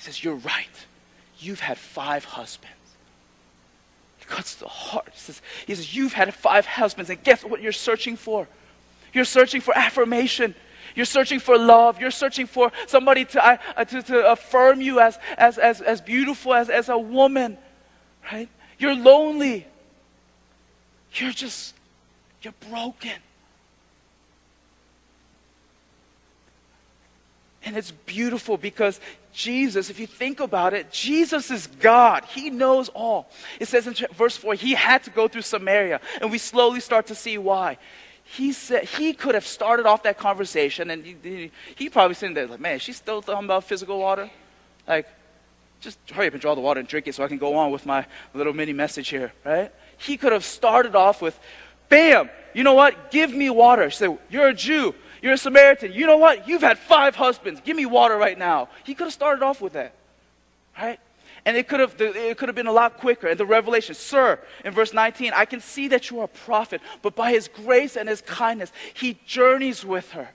He 0.00 0.04
says, 0.04 0.24
You're 0.24 0.36
right. 0.36 0.86
You've 1.40 1.60
had 1.60 1.76
five 1.76 2.24
husbands. 2.24 2.74
It 4.18 4.26
cuts 4.26 4.54
the 4.54 4.66
heart. 4.66 5.10
He 5.12 5.18
says, 5.18 5.42
he 5.66 5.74
says, 5.74 5.94
You've 5.94 6.14
had 6.14 6.32
five 6.32 6.64
husbands, 6.64 7.10
and 7.10 7.22
guess 7.22 7.44
what 7.44 7.60
you're 7.60 7.70
searching 7.70 8.16
for? 8.16 8.48
You're 9.12 9.26
searching 9.26 9.60
for 9.60 9.76
affirmation. 9.76 10.54
You're 11.00 11.06
searching 11.06 11.40
for 11.40 11.56
love. 11.56 11.98
You're 11.98 12.10
searching 12.10 12.44
for 12.44 12.70
somebody 12.86 13.24
to, 13.24 13.42
uh, 13.42 13.84
to, 13.86 14.02
to 14.02 14.32
affirm 14.32 14.82
you 14.82 15.00
as, 15.00 15.18
as, 15.38 15.56
as, 15.56 15.80
as 15.80 16.02
beautiful 16.02 16.52
as, 16.52 16.68
as 16.68 16.90
a 16.90 16.98
woman, 16.98 17.56
right? 18.30 18.50
You're 18.78 18.94
lonely. 18.94 19.66
You're 21.14 21.30
just, 21.30 21.74
you're 22.42 22.52
broken. 22.68 23.14
And 27.64 27.78
it's 27.78 27.92
beautiful 27.92 28.58
because 28.58 29.00
Jesus, 29.32 29.88
if 29.88 29.98
you 29.98 30.06
think 30.06 30.40
about 30.40 30.74
it, 30.74 30.92
Jesus 30.92 31.50
is 31.50 31.66
God. 31.66 32.26
He 32.26 32.50
knows 32.50 32.90
all. 32.90 33.30
It 33.58 33.68
says 33.68 33.86
in 33.86 33.94
verse 34.12 34.36
4, 34.36 34.52
he 34.52 34.74
had 34.74 35.04
to 35.04 35.10
go 35.10 35.28
through 35.28 35.40
Samaria. 35.40 36.02
And 36.20 36.30
we 36.30 36.36
slowly 36.36 36.80
start 36.80 37.06
to 37.06 37.14
see 37.14 37.38
why. 37.38 37.78
He 38.36 38.52
said 38.52 38.84
he 38.84 39.12
could 39.12 39.34
have 39.34 39.44
started 39.44 39.86
off 39.86 40.04
that 40.04 40.16
conversation 40.16 40.90
and 40.90 41.04
he, 41.04 41.50
he 41.74 41.88
probably 41.88 42.14
sitting 42.14 42.34
there 42.34 42.46
like, 42.46 42.60
man, 42.60 42.78
she's 42.78 42.96
still 42.96 43.20
talking 43.22 43.44
about 43.44 43.64
physical 43.64 43.98
water? 43.98 44.30
Like, 44.86 45.08
just 45.80 45.98
hurry 46.10 46.28
up 46.28 46.34
and 46.34 46.40
draw 46.40 46.54
the 46.54 46.60
water 46.60 46.78
and 46.78 46.88
drink 46.88 47.08
it 47.08 47.14
so 47.16 47.24
I 47.24 47.28
can 47.28 47.38
go 47.38 47.56
on 47.56 47.72
with 47.72 47.86
my 47.86 48.06
little 48.32 48.52
mini 48.52 48.72
message 48.72 49.08
here, 49.08 49.32
right? 49.44 49.72
He 49.98 50.16
could 50.16 50.30
have 50.30 50.44
started 50.44 50.94
off 50.94 51.20
with, 51.20 51.36
bam, 51.88 52.30
you 52.54 52.62
know 52.62 52.74
what? 52.74 53.10
Give 53.10 53.32
me 53.32 53.50
water. 53.50 53.90
She 53.90 53.96
said, 53.96 54.18
you're 54.30 54.48
a 54.48 54.54
Jew. 54.54 54.94
You're 55.22 55.32
a 55.32 55.38
Samaritan. 55.38 55.92
You 55.92 56.06
know 56.06 56.18
what? 56.18 56.46
You've 56.46 56.62
had 56.62 56.78
five 56.78 57.16
husbands. 57.16 57.60
Give 57.64 57.76
me 57.76 57.84
water 57.84 58.16
right 58.16 58.38
now. 58.38 58.68
He 58.84 58.94
could 58.94 59.04
have 59.04 59.12
started 59.12 59.42
off 59.42 59.60
with 59.60 59.72
that. 59.72 59.92
Right? 60.78 61.00
And 61.44 61.56
it 61.56 61.68
could 61.68 61.80
have 61.80 61.94
it 61.98 62.36
could 62.36 62.48
have 62.48 62.56
been 62.56 62.66
a 62.66 62.72
lot 62.72 62.98
quicker. 62.98 63.28
And 63.28 63.38
the 63.38 63.46
revelation, 63.46 63.94
sir, 63.94 64.38
in 64.64 64.72
verse 64.72 64.92
19, 64.92 65.32
I 65.34 65.44
can 65.44 65.60
see 65.60 65.88
that 65.88 66.10
you 66.10 66.20
are 66.20 66.24
a 66.24 66.28
prophet, 66.28 66.80
but 67.02 67.16
by 67.16 67.32
his 67.32 67.48
grace 67.48 67.96
and 67.96 68.08
his 68.08 68.20
kindness, 68.20 68.72
he 68.94 69.18
journeys 69.26 69.84
with 69.84 70.10
her. 70.12 70.28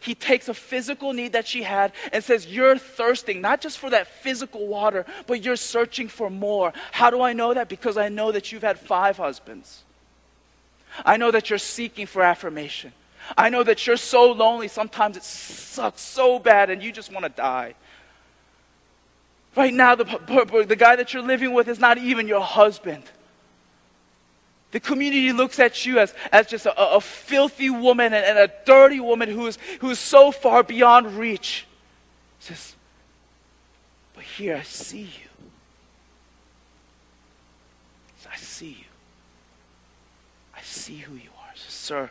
He 0.00 0.14
takes 0.14 0.48
a 0.48 0.54
physical 0.54 1.12
need 1.12 1.32
that 1.32 1.46
she 1.46 1.62
had 1.62 1.92
and 2.12 2.22
says, 2.22 2.46
You're 2.46 2.78
thirsting, 2.78 3.40
not 3.40 3.60
just 3.60 3.78
for 3.78 3.90
that 3.90 4.06
physical 4.06 4.66
water, 4.66 5.06
but 5.26 5.44
you're 5.44 5.56
searching 5.56 6.08
for 6.08 6.30
more. 6.30 6.72
How 6.92 7.10
do 7.10 7.20
I 7.22 7.32
know 7.32 7.54
that? 7.54 7.68
Because 7.68 7.96
I 7.96 8.08
know 8.08 8.32
that 8.32 8.52
you've 8.52 8.62
had 8.62 8.78
five 8.78 9.16
husbands. 9.16 9.84
I 11.04 11.16
know 11.16 11.30
that 11.30 11.50
you're 11.50 11.58
seeking 11.58 12.06
for 12.06 12.22
affirmation. 12.22 12.92
I 13.36 13.50
know 13.50 13.62
that 13.62 13.86
you're 13.86 13.96
so 13.96 14.32
lonely, 14.32 14.68
sometimes 14.68 15.16
it 15.16 15.24
sucks 15.24 16.00
so 16.00 16.38
bad 16.38 16.70
and 16.70 16.82
you 16.82 16.92
just 16.92 17.12
want 17.12 17.24
to 17.24 17.28
die. 17.28 17.74
Right 19.56 19.74
now, 19.74 19.94
the, 19.94 20.04
the 20.66 20.76
guy 20.76 20.96
that 20.96 21.12
you're 21.12 21.22
living 21.22 21.52
with 21.52 21.68
is 21.68 21.78
not 21.78 21.98
even 21.98 22.28
your 22.28 22.40
husband. 22.40 23.02
The 24.70 24.80
community 24.80 25.32
looks 25.32 25.58
at 25.58 25.86
you 25.86 25.98
as, 25.98 26.14
as 26.30 26.46
just 26.46 26.66
a, 26.66 26.78
a 26.78 27.00
filthy 27.00 27.70
woman 27.70 28.12
and, 28.12 28.24
and, 28.24 28.38
a 28.38 28.52
dirty 28.66 29.00
woman 29.00 29.30
who 29.30 29.46
is, 29.46 29.58
who 29.80 29.90
is 29.90 29.98
so 29.98 30.30
far 30.30 30.62
beyond 30.62 31.18
reach. 31.18 31.66
Says, 32.38 32.76
but 34.14 34.24
here 34.24 34.56
I 34.56 34.62
see 34.62 35.02
you. 35.02 35.28
I 38.30 38.36
see 38.36 38.68
you. 38.68 38.84
I 40.54 40.60
see 40.60 40.96
who 40.96 41.14
you 41.14 41.30
are. 41.40 41.56
Says, 41.56 41.72
Sir, 41.72 42.10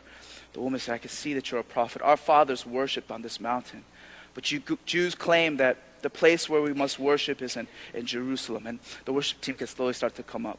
the 0.52 0.60
woman 0.60 0.80
said, 0.80 0.94
I 0.94 0.98
can 0.98 1.10
see 1.10 1.34
that 1.34 1.50
you're 1.50 1.60
a 1.60 1.64
prophet. 1.64 2.02
Our 2.02 2.16
fathers 2.16 2.66
worshipped 2.66 3.12
on 3.12 3.22
this 3.22 3.40
mountain. 3.40 3.84
But 4.34 4.50
you 4.50 4.62
Jews 4.84 5.14
claim 5.14 5.58
that 5.58 5.78
the 6.02 6.10
place 6.10 6.48
where 6.48 6.62
we 6.62 6.72
must 6.72 6.98
worship 6.98 7.42
is 7.42 7.56
in, 7.56 7.68
in 7.94 8.06
Jerusalem. 8.06 8.66
And 8.66 8.78
the 9.04 9.12
worship 9.12 9.40
team 9.40 9.54
can 9.54 9.66
slowly 9.66 9.92
start 9.92 10.14
to 10.16 10.22
come 10.22 10.46
up. 10.46 10.58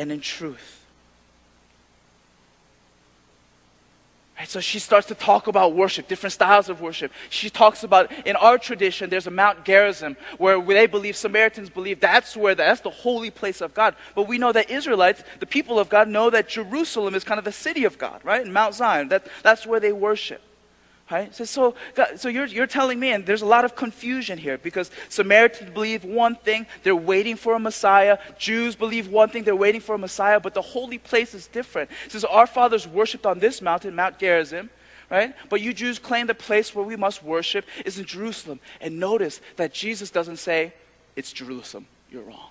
and 0.00 0.10
in 0.10 0.20
truth. 0.20 0.78
Right, 4.38 4.48
so 4.48 4.60
she 4.60 4.78
starts 4.78 5.06
to 5.08 5.14
talk 5.14 5.48
about 5.48 5.74
worship, 5.74 6.08
different 6.08 6.32
styles 6.32 6.70
of 6.70 6.80
worship. 6.80 7.12
She 7.28 7.50
talks 7.50 7.84
about, 7.84 8.10
in 8.26 8.36
our 8.36 8.56
tradition, 8.56 9.10
there's 9.10 9.26
a 9.26 9.30
Mount 9.30 9.66
Gerizim 9.66 10.16
where 10.38 10.58
they 10.62 10.86
believe, 10.86 11.14
Samaritans 11.14 11.68
believe 11.68 12.00
that's 12.00 12.34
where, 12.34 12.54
the, 12.54 12.62
that's 12.62 12.80
the 12.80 12.88
holy 12.88 13.30
place 13.30 13.60
of 13.60 13.74
God. 13.74 13.94
But 14.14 14.28
we 14.28 14.38
know 14.38 14.50
that 14.52 14.70
Israelites, 14.70 15.22
the 15.40 15.46
people 15.46 15.78
of 15.78 15.90
God, 15.90 16.08
know 16.08 16.30
that 16.30 16.48
Jerusalem 16.48 17.14
is 17.14 17.22
kind 17.22 17.38
of 17.38 17.44
the 17.44 17.52
city 17.52 17.84
of 17.84 17.98
God, 17.98 18.22
right? 18.24 18.42
And 18.42 18.54
Mount 18.54 18.74
Zion, 18.74 19.08
that, 19.08 19.26
that's 19.42 19.66
where 19.66 19.80
they 19.80 19.92
worship. 19.92 20.40
Right? 21.10 21.34
So, 21.34 21.44
so, 21.44 21.74
so 22.16 22.28
you're, 22.28 22.46
you're 22.46 22.68
telling 22.68 23.00
me, 23.00 23.10
and 23.10 23.26
there's 23.26 23.42
a 23.42 23.46
lot 23.46 23.64
of 23.64 23.74
confusion 23.74 24.38
here 24.38 24.58
because 24.58 24.92
Samaritans 25.08 25.70
believe 25.70 26.04
one 26.04 26.36
thing, 26.36 26.66
they're 26.84 26.94
waiting 26.94 27.34
for 27.34 27.54
a 27.54 27.58
Messiah. 27.58 28.18
Jews 28.38 28.76
believe 28.76 29.08
one 29.08 29.28
thing, 29.28 29.42
they're 29.42 29.56
waiting 29.56 29.80
for 29.80 29.96
a 29.96 29.98
Messiah, 29.98 30.38
but 30.38 30.54
the 30.54 30.62
holy 30.62 30.98
place 30.98 31.34
is 31.34 31.48
different. 31.48 31.90
It 32.06 32.12
says, 32.12 32.24
Our 32.24 32.46
fathers 32.46 32.86
worshipped 32.86 33.26
on 33.26 33.40
this 33.40 33.60
mountain, 33.60 33.96
Mount 33.96 34.20
Gerizim, 34.20 34.70
right? 35.10 35.34
But 35.48 35.60
you 35.60 35.72
Jews 35.72 35.98
claim 35.98 36.28
the 36.28 36.34
place 36.34 36.76
where 36.76 36.84
we 36.84 36.94
must 36.94 37.24
worship 37.24 37.64
is 37.84 37.98
in 37.98 38.04
Jerusalem. 38.04 38.60
And 38.80 39.00
notice 39.00 39.40
that 39.56 39.74
Jesus 39.74 40.10
doesn't 40.10 40.36
say, 40.36 40.72
It's 41.16 41.32
Jerusalem. 41.32 41.86
You're 42.08 42.22
wrong. 42.22 42.50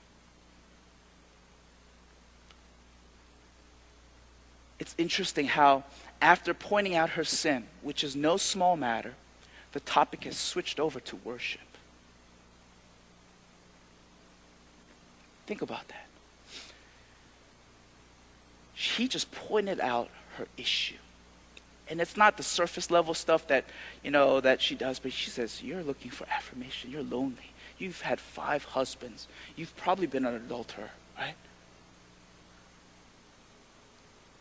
It's 4.80 4.95
interesting 4.97 5.45
how 5.45 5.84
after 6.22 6.53
pointing 6.53 6.95
out 6.95 7.11
her 7.11 7.24
sin, 7.24 7.65
which 7.82 8.03
is 8.03 8.15
no 8.15 8.38
small 8.38 8.76
matter, 8.76 9.13
the 9.72 9.80
topic 9.80 10.24
has 10.26 10.38
switched 10.38 10.80
over 10.80 10.99
to 10.99 11.15
worship. 11.17 11.61
Think 15.45 15.61
about 15.61 15.88
that. 15.88 16.05
He 18.74 19.07
just 19.07 19.32
pointed 19.32 19.80
out 19.80 20.09
her 20.38 20.47
issue. 20.57 20.95
And 21.89 21.99
it's 21.99 22.15
not 22.15 22.38
the 22.38 22.43
surface 22.43 22.91
level 22.91 23.13
stuff 23.13 23.47
that, 23.47 23.65
you 24.03 24.11
know, 24.11 24.39
that 24.41 24.61
she 24.61 24.76
does, 24.76 24.99
but 24.99 25.11
she 25.11 25.30
says, 25.30 25.63
You're 25.63 25.84
looking 25.84 26.11
for 26.11 26.28
affirmation. 26.30 26.91
You're 26.91 27.03
lonely. 27.03 27.51
You've 27.80 28.01
had 28.01 28.20
five 28.20 28.63
husbands. 28.63 29.28
You've 29.55 29.76
probably 29.76 30.05
been 30.05 30.26
an 30.26 30.36
adulterer, 30.36 30.91
right? 31.17 31.34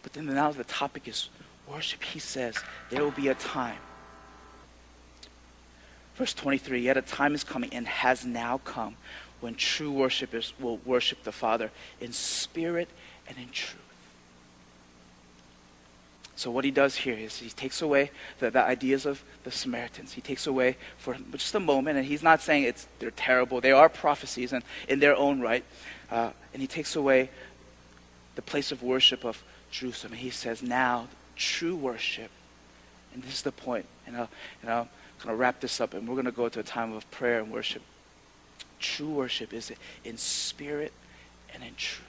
But 0.02 0.12
then 0.12 0.26
now 0.26 0.52
the 0.52 0.64
topic 0.64 1.08
is 1.08 1.30
worship, 1.70 2.02
he 2.02 2.18
says, 2.18 2.56
there 2.90 3.02
will 3.02 3.10
be 3.10 3.28
a 3.28 3.34
time. 3.34 3.78
Verse 6.16 6.34
23 6.34 6.80
Yet 6.80 6.96
a 6.96 7.02
time 7.02 7.34
is 7.34 7.44
coming 7.44 7.72
and 7.72 7.86
has 7.86 8.24
now 8.24 8.58
come 8.58 8.96
when 9.40 9.54
true 9.54 9.92
worshipers 9.92 10.52
will 10.58 10.78
worship 10.78 11.22
the 11.22 11.32
Father 11.32 11.70
in 12.00 12.12
spirit 12.12 12.88
and 13.28 13.38
in 13.38 13.48
truth. 13.50 13.76
So, 16.34 16.52
what 16.52 16.64
he 16.64 16.70
does 16.70 16.94
here 16.94 17.14
is 17.14 17.38
he 17.38 17.50
takes 17.50 17.82
away 17.82 18.12
the, 18.38 18.50
the 18.50 18.62
ideas 18.62 19.06
of 19.06 19.22
the 19.42 19.50
Samaritans. 19.50 20.12
He 20.12 20.20
takes 20.20 20.46
away 20.46 20.76
for 20.96 21.16
just 21.32 21.54
a 21.54 21.60
moment, 21.60 21.98
and 21.98 22.06
he's 22.06 22.22
not 22.22 22.40
saying 22.40 22.62
it's, 22.64 22.86
they're 23.00 23.10
terrible. 23.10 23.60
They 23.60 23.72
are 23.72 23.88
prophecies 23.88 24.52
and, 24.52 24.62
in 24.88 25.00
their 25.00 25.16
own 25.16 25.40
right. 25.40 25.64
Uh, 26.10 26.30
and 26.52 26.62
he 26.62 26.68
takes 26.68 26.94
away 26.94 27.30
the 28.36 28.42
place 28.42 28.70
of 28.70 28.84
worship 28.84 29.24
of 29.24 29.42
Jerusalem. 29.72 30.12
He 30.12 30.30
says, 30.30 30.62
now 30.62 31.08
true 31.38 31.76
worship. 31.76 32.30
And 33.14 33.22
this 33.22 33.34
is 33.34 33.42
the 33.42 33.52
point. 33.52 33.86
And 34.06 34.16
I'll, 34.16 34.28
and 34.60 34.70
I'll 34.70 34.88
kind 35.18 35.32
of 35.32 35.38
wrap 35.38 35.60
this 35.60 35.80
up, 35.80 35.94
and 35.94 36.06
we're 36.06 36.14
going 36.14 36.26
to 36.26 36.32
go 36.32 36.48
to 36.48 36.60
a 36.60 36.64
time 36.64 36.92
of 36.92 37.10
prayer 37.10 37.40
and 37.40 37.50
worship. 37.50 37.82
True 38.78 39.08
worship 39.08 39.52
is 39.52 39.72
in 40.04 40.18
spirit 40.18 40.92
and 41.54 41.62
in 41.62 41.74
truth. 41.76 42.04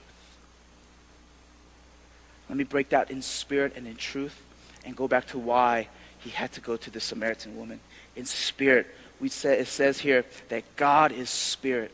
Let 2.48 2.58
me 2.58 2.64
break 2.64 2.90
that 2.90 3.10
in 3.10 3.22
spirit 3.22 3.74
and 3.76 3.86
in 3.86 3.96
truth 3.96 4.42
and 4.84 4.96
go 4.96 5.08
back 5.08 5.26
to 5.28 5.38
why 5.38 5.88
he 6.18 6.30
had 6.30 6.52
to 6.52 6.60
go 6.60 6.76
to 6.76 6.90
the 6.90 7.00
Samaritan 7.00 7.56
woman. 7.56 7.80
In 8.16 8.26
spirit, 8.26 8.88
we 9.20 9.28
say, 9.28 9.58
it 9.58 9.68
says 9.68 10.00
here 10.00 10.24
that 10.48 10.64
God 10.76 11.12
is 11.12 11.30
spirit. 11.30 11.92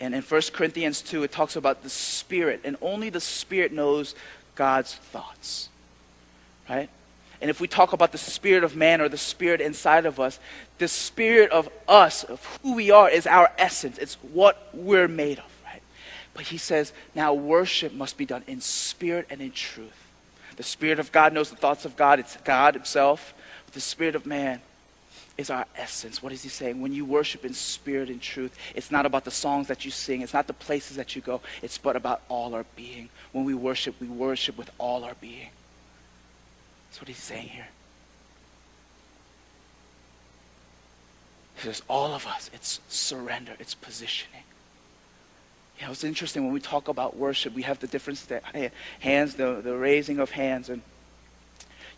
And 0.00 0.14
in 0.14 0.22
1 0.22 0.42
Corinthians 0.52 1.00
2, 1.02 1.22
it 1.22 1.32
talks 1.32 1.54
about 1.54 1.82
the 1.82 1.90
spirit, 1.90 2.60
and 2.64 2.76
only 2.82 3.10
the 3.10 3.20
spirit 3.20 3.72
knows 3.72 4.14
God's 4.56 4.94
thoughts 4.94 5.68
right? 6.68 6.88
And 7.40 7.50
if 7.50 7.60
we 7.60 7.68
talk 7.68 7.92
about 7.92 8.12
the 8.12 8.18
spirit 8.18 8.64
of 8.64 8.74
man 8.74 9.00
or 9.00 9.08
the 9.08 9.18
spirit 9.18 9.60
inside 9.60 10.06
of 10.06 10.18
us, 10.18 10.38
the 10.78 10.88
spirit 10.88 11.50
of 11.50 11.68
us, 11.86 12.24
of 12.24 12.44
who 12.62 12.74
we 12.74 12.90
are, 12.90 13.10
is 13.10 13.26
our 13.26 13.50
essence. 13.58 13.98
It's 13.98 14.14
what 14.32 14.68
we're 14.72 15.08
made 15.08 15.38
of, 15.38 15.50
right? 15.64 15.82
But 16.32 16.44
he 16.44 16.56
says, 16.56 16.92
now 17.14 17.34
worship 17.34 17.92
must 17.92 18.16
be 18.16 18.24
done 18.24 18.44
in 18.46 18.60
spirit 18.60 19.26
and 19.28 19.42
in 19.42 19.50
truth. 19.50 19.92
The 20.56 20.62
spirit 20.62 20.98
of 20.98 21.12
God 21.12 21.32
knows 21.32 21.50
the 21.50 21.56
thoughts 21.56 21.84
of 21.84 21.96
God, 21.96 22.18
it's 22.18 22.36
God 22.38 22.74
himself. 22.74 23.34
But 23.66 23.74
the 23.74 23.80
spirit 23.80 24.14
of 24.14 24.24
man 24.24 24.60
is 25.36 25.50
our 25.50 25.66
essence. 25.76 26.22
What 26.22 26.32
is 26.32 26.44
he 26.44 26.48
saying? 26.48 26.80
When 26.80 26.92
you 26.92 27.04
worship 27.04 27.44
in 27.44 27.52
spirit 27.52 28.08
and 28.08 28.22
truth, 28.22 28.56
it's 28.74 28.90
not 28.90 29.04
about 29.04 29.24
the 29.24 29.30
songs 29.32 29.66
that 29.66 29.84
you 29.84 29.90
sing, 29.90 30.22
it's 30.22 30.32
not 30.32 30.46
the 30.46 30.52
places 30.52 30.96
that 30.96 31.16
you 31.16 31.22
go, 31.22 31.40
it's 31.60 31.76
but 31.76 31.96
about 31.96 32.22
all 32.28 32.54
our 32.54 32.64
being. 32.76 33.08
When 33.32 33.44
we 33.44 33.54
worship, 33.54 33.96
we 34.00 34.06
worship 34.06 34.56
with 34.56 34.70
all 34.78 35.04
our 35.04 35.14
being. 35.20 35.50
That's 36.94 37.00
what 37.00 37.08
he's 37.08 37.18
saying 37.18 37.48
here. 37.48 37.66
He 41.56 41.62
says, 41.62 41.82
all 41.88 42.14
of 42.14 42.24
us, 42.24 42.52
it's 42.54 42.78
surrender, 42.88 43.54
it's 43.58 43.74
positioning. 43.74 44.44
You 45.80 45.86
know, 45.86 45.90
it's 45.90 46.04
interesting 46.04 46.44
when 46.44 46.52
we 46.52 46.60
talk 46.60 46.86
about 46.86 47.16
worship, 47.16 47.52
we 47.52 47.62
have 47.62 47.80
the 47.80 47.88
different 47.88 48.24
hands, 49.00 49.34
the, 49.34 49.60
the 49.60 49.76
raising 49.76 50.20
of 50.20 50.30
hands. 50.30 50.68
And, 50.68 50.82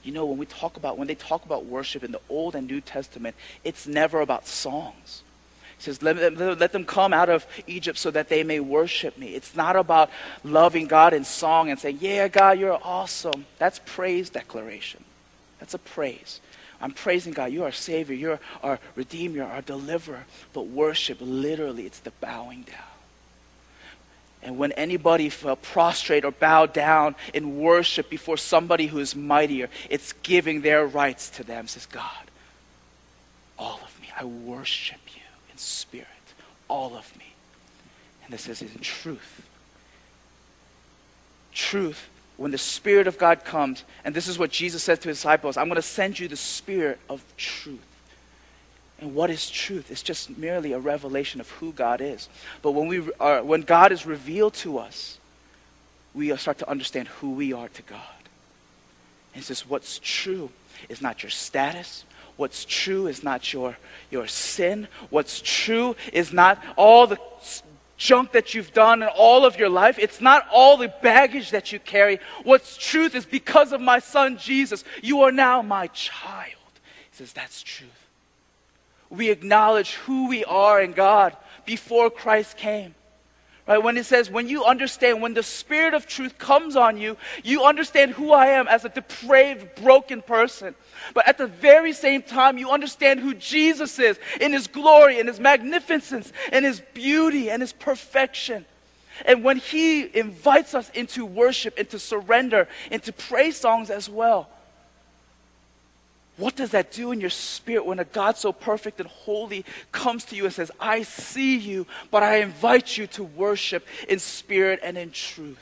you 0.02 0.14
know, 0.14 0.24
when 0.24 0.38
we 0.38 0.46
talk 0.46 0.78
about, 0.78 0.96
when 0.96 1.08
they 1.08 1.14
talk 1.14 1.44
about 1.44 1.66
worship 1.66 2.02
in 2.02 2.10
the 2.10 2.20
Old 2.30 2.54
and 2.54 2.66
New 2.66 2.80
Testament, 2.80 3.36
it's 3.64 3.86
never 3.86 4.22
about 4.22 4.46
songs. 4.46 5.22
He 5.78 5.82
says, 5.82 6.02
let 6.02 6.16
them, 6.16 6.58
let 6.58 6.72
them 6.72 6.84
come 6.84 7.12
out 7.12 7.28
of 7.28 7.46
Egypt 7.66 7.98
so 7.98 8.10
that 8.10 8.28
they 8.28 8.42
may 8.42 8.60
worship 8.60 9.18
me. 9.18 9.34
It's 9.34 9.54
not 9.54 9.76
about 9.76 10.10
loving 10.42 10.86
God 10.86 11.12
in 11.12 11.24
song 11.24 11.70
and 11.70 11.78
saying, 11.78 11.98
Yeah, 12.00 12.28
God, 12.28 12.58
you're 12.58 12.78
awesome. 12.82 13.44
That's 13.58 13.80
praise 13.84 14.30
declaration. 14.30 15.04
That's 15.60 15.74
a 15.74 15.78
praise. 15.78 16.40
I'm 16.80 16.92
praising 16.92 17.32
God. 17.32 17.52
You're 17.52 17.64
our 17.64 17.72
Savior. 17.72 18.14
You're 18.14 18.40
our 18.62 18.78
Redeemer, 18.94 19.44
our 19.44 19.62
Deliverer. 19.62 20.24
But 20.52 20.66
worship, 20.66 21.18
literally, 21.20 21.86
it's 21.86 22.00
the 22.00 22.10
bowing 22.20 22.62
down. 22.62 22.96
And 24.42 24.58
when 24.58 24.72
anybody 24.72 25.28
fell 25.28 25.56
prostrate 25.56 26.24
or 26.24 26.30
bow 26.30 26.66
down 26.66 27.16
in 27.34 27.58
worship 27.58 28.08
before 28.08 28.36
somebody 28.36 28.86
who 28.86 28.98
is 28.98 29.16
mightier, 29.16 29.68
it's 29.90 30.12
giving 30.22 30.60
their 30.60 30.86
rights 30.86 31.30
to 31.30 31.44
them. 31.44 31.66
Says 31.66 31.86
God, 31.86 32.30
all 33.58 33.80
of 33.82 34.00
me, 34.00 34.08
I 34.18 34.24
worship 34.24 35.00
in 35.56 35.58
spirit, 35.58 36.06
all 36.68 36.94
of 36.94 37.16
me. 37.16 37.24
And 38.24 38.34
this 38.34 38.46
is 38.46 38.60
in 38.60 38.78
truth. 38.80 39.48
Truth, 41.54 42.10
when 42.36 42.50
the 42.50 42.58
Spirit 42.58 43.06
of 43.06 43.16
God 43.16 43.44
comes, 43.44 43.84
and 44.04 44.14
this 44.14 44.28
is 44.28 44.38
what 44.38 44.50
Jesus 44.50 44.82
said 44.82 45.00
to 45.00 45.08
his 45.08 45.16
disciples 45.16 45.56
I'm 45.56 45.68
going 45.68 45.76
to 45.76 45.82
send 45.82 46.18
you 46.18 46.28
the 46.28 46.36
Spirit 46.36 46.98
of 47.08 47.24
truth. 47.38 47.80
And 49.00 49.14
what 49.14 49.30
is 49.30 49.48
truth? 49.48 49.90
It's 49.90 50.02
just 50.02 50.36
merely 50.36 50.72
a 50.72 50.78
revelation 50.78 51.40
of 51.40 51.48
who 51.50 51.72
God 51.72 52.00
is. 52.02 52.28
But 52.60 52.72
when, 52.72 52.88
we 52.88 53.10
are, 53.20 53.42
when 53.42 53.62
God 53.62 53.92
is 53.92 54.04
revealed 54.04 54.54
to 54.54 54.78
us, 54.78 55.18
we 56.14 56.34
start 56.36 56.58
to 56.58 56.68
understand 56.68 57.08
who 57.08 57.32
we 57.32 57.52
are 57.52 57.68
to 57.68 57.82
God. 57.82 58.00
And 59.34 59.42
it 59.42 59.46
says, 59.46 59.68
what's 59.68 60.00
true 60.02 60.50
is 60.88 61.02
not 61.02 61.22
your 61.22 61.30
status, 61.30 62.04
What's 62.36 62.64
true 62.64 63.06
is 63.06 63.22
not 63.22 63.52
your, 63.52 63.76
your 64.10 64.26
sin. 64.26 64.88
What's 65.10 65.40
true 65.40 65.96
is 66.12 66.32
not 66.32 66.62
all 66.76 67.06
the 67.06 67.18
junk 67.96 68.32
that 68.32 68.54
you've 68.54 68.72
done 68.72 69.02
in 69.02 69.08
all 69.08 69.44
of 69.46 69.58
your 69.58 69.70
life. 69.70 69.98
It's 69.98 70.20
not 70.20 70.46
all 70.52 70.76
the 70.76 70.92
baggage 71.02 71.50
that 71.50 71.72
you 71.72 71.78
carry. 71.78 72.20
What's 72.44 72.76
truth 72.76 73.14
is 73.14 73.24
because 73.24 73.72
of 73.72 73.80
my 73.80 73.98
son 73.98 74.36
Jesus, 74.36 74.84
you 75.02 75.22
are 75.22 75.32
now 75.32 75.62
my 75.62 75.86
child. 75.88 76.52
He 77.10 77.16
says, 77.16 77.32
That's 77.32 77.62
truth. 77.62 77.90
We 79.08 79.30
acknowledge 79.30 79.94
who 79.94 80.28
we 80.28 80.44
are 80.44 80.80
in 80.80 80.92
God 80.92 81.36
before 81.64 82.10
Christ 82.10 82.56
came. 82.56 82.94
Right? 83.66 83.82
When 83.82 83.96
it 83.96 84.06
says, 84.06 84.30
when 84.30 84.48
you 84.48 84.64
understand, 84.64 85.20
when 85.20 85.34
the 85.34 85.42
Spirit 85.42 85.92
of 85.92 86.06
truth 86.06 86.38
comes 86.38 86.76
on 86.76 86.98
you, 86.98 87.16
you 87.42 87.64
understand 87.64 88.12
who 88.12 88.32
I 88.32 88.48
am 88.48 88.68
as 88.68 88.84
a 88.84 88.88
depraved, 88.88 89.74
broken 89.82 90.22
person. 90.22 90.76
But 91.14 91.26
at 91.26 91.36
the 91.36 91.48
very 91.48 91.92
same 91.92 92.22
time, 92.22 92.58
you 92.58 92.70
understand 92.70 93.20
who 93.20 93.34
Jesus 93.34 93.98
is 93.98 94.18
in 94.40 94.52
his 94.52 94.68
glory, 94.68 95.18
in 95.18 95.26
his 95.26 95.40
magnificence, 95.40 96.32
in 96.52 96.62
his 96.62 96.80
beauty, 96.94 97.50
and 97.50 97.60
his 97.60 97.72
perfection. 97.72 98.64
And 99.24 99.42
when 99.42 99.56
he 99.56 100.16
invites 100.16 100.74
us 100.74 100.90
into 100.90 101.24
worship, 101.24 101.78
into 101.78 101.98
surrender, 101.98 102.68
into 102.90 103.12
praise 103.12 103.56
songs 103.56 103.90
as 103.90 104.08
well, 104.08 104.48
what 106.36 106.54
does 106.54 106.70
that 106.70 106.92
do 106.92 107.12
in 107.12 107.20
your 107.20 107.30
spirit 107.30 107.86
when 107.86 107.98
a 107.98 108.04
God 108.04 108.36
so 108.36 108.52
perfect 108.52 109.00
and 109.00 109.08
holy 109.08 109.64
comes 109.90 110.24
to 110.26 110.36
you 110.36 110.44
and 110.44 110.52
says, 110.52 110.70
I 110.78 111.02
see 111.02 111.56
you, 111.56 111.86
but 112.10 112.22
I 112.22 112.36
invite 112.36 112.98
you 112.98 113.06
to 113.08 113.24
worship 113.24 113.86
in 114.08 114.18
spirit 114.18 114.80
and 114.82 114.98
in 114.98 115.10
truth? 115.10 115.58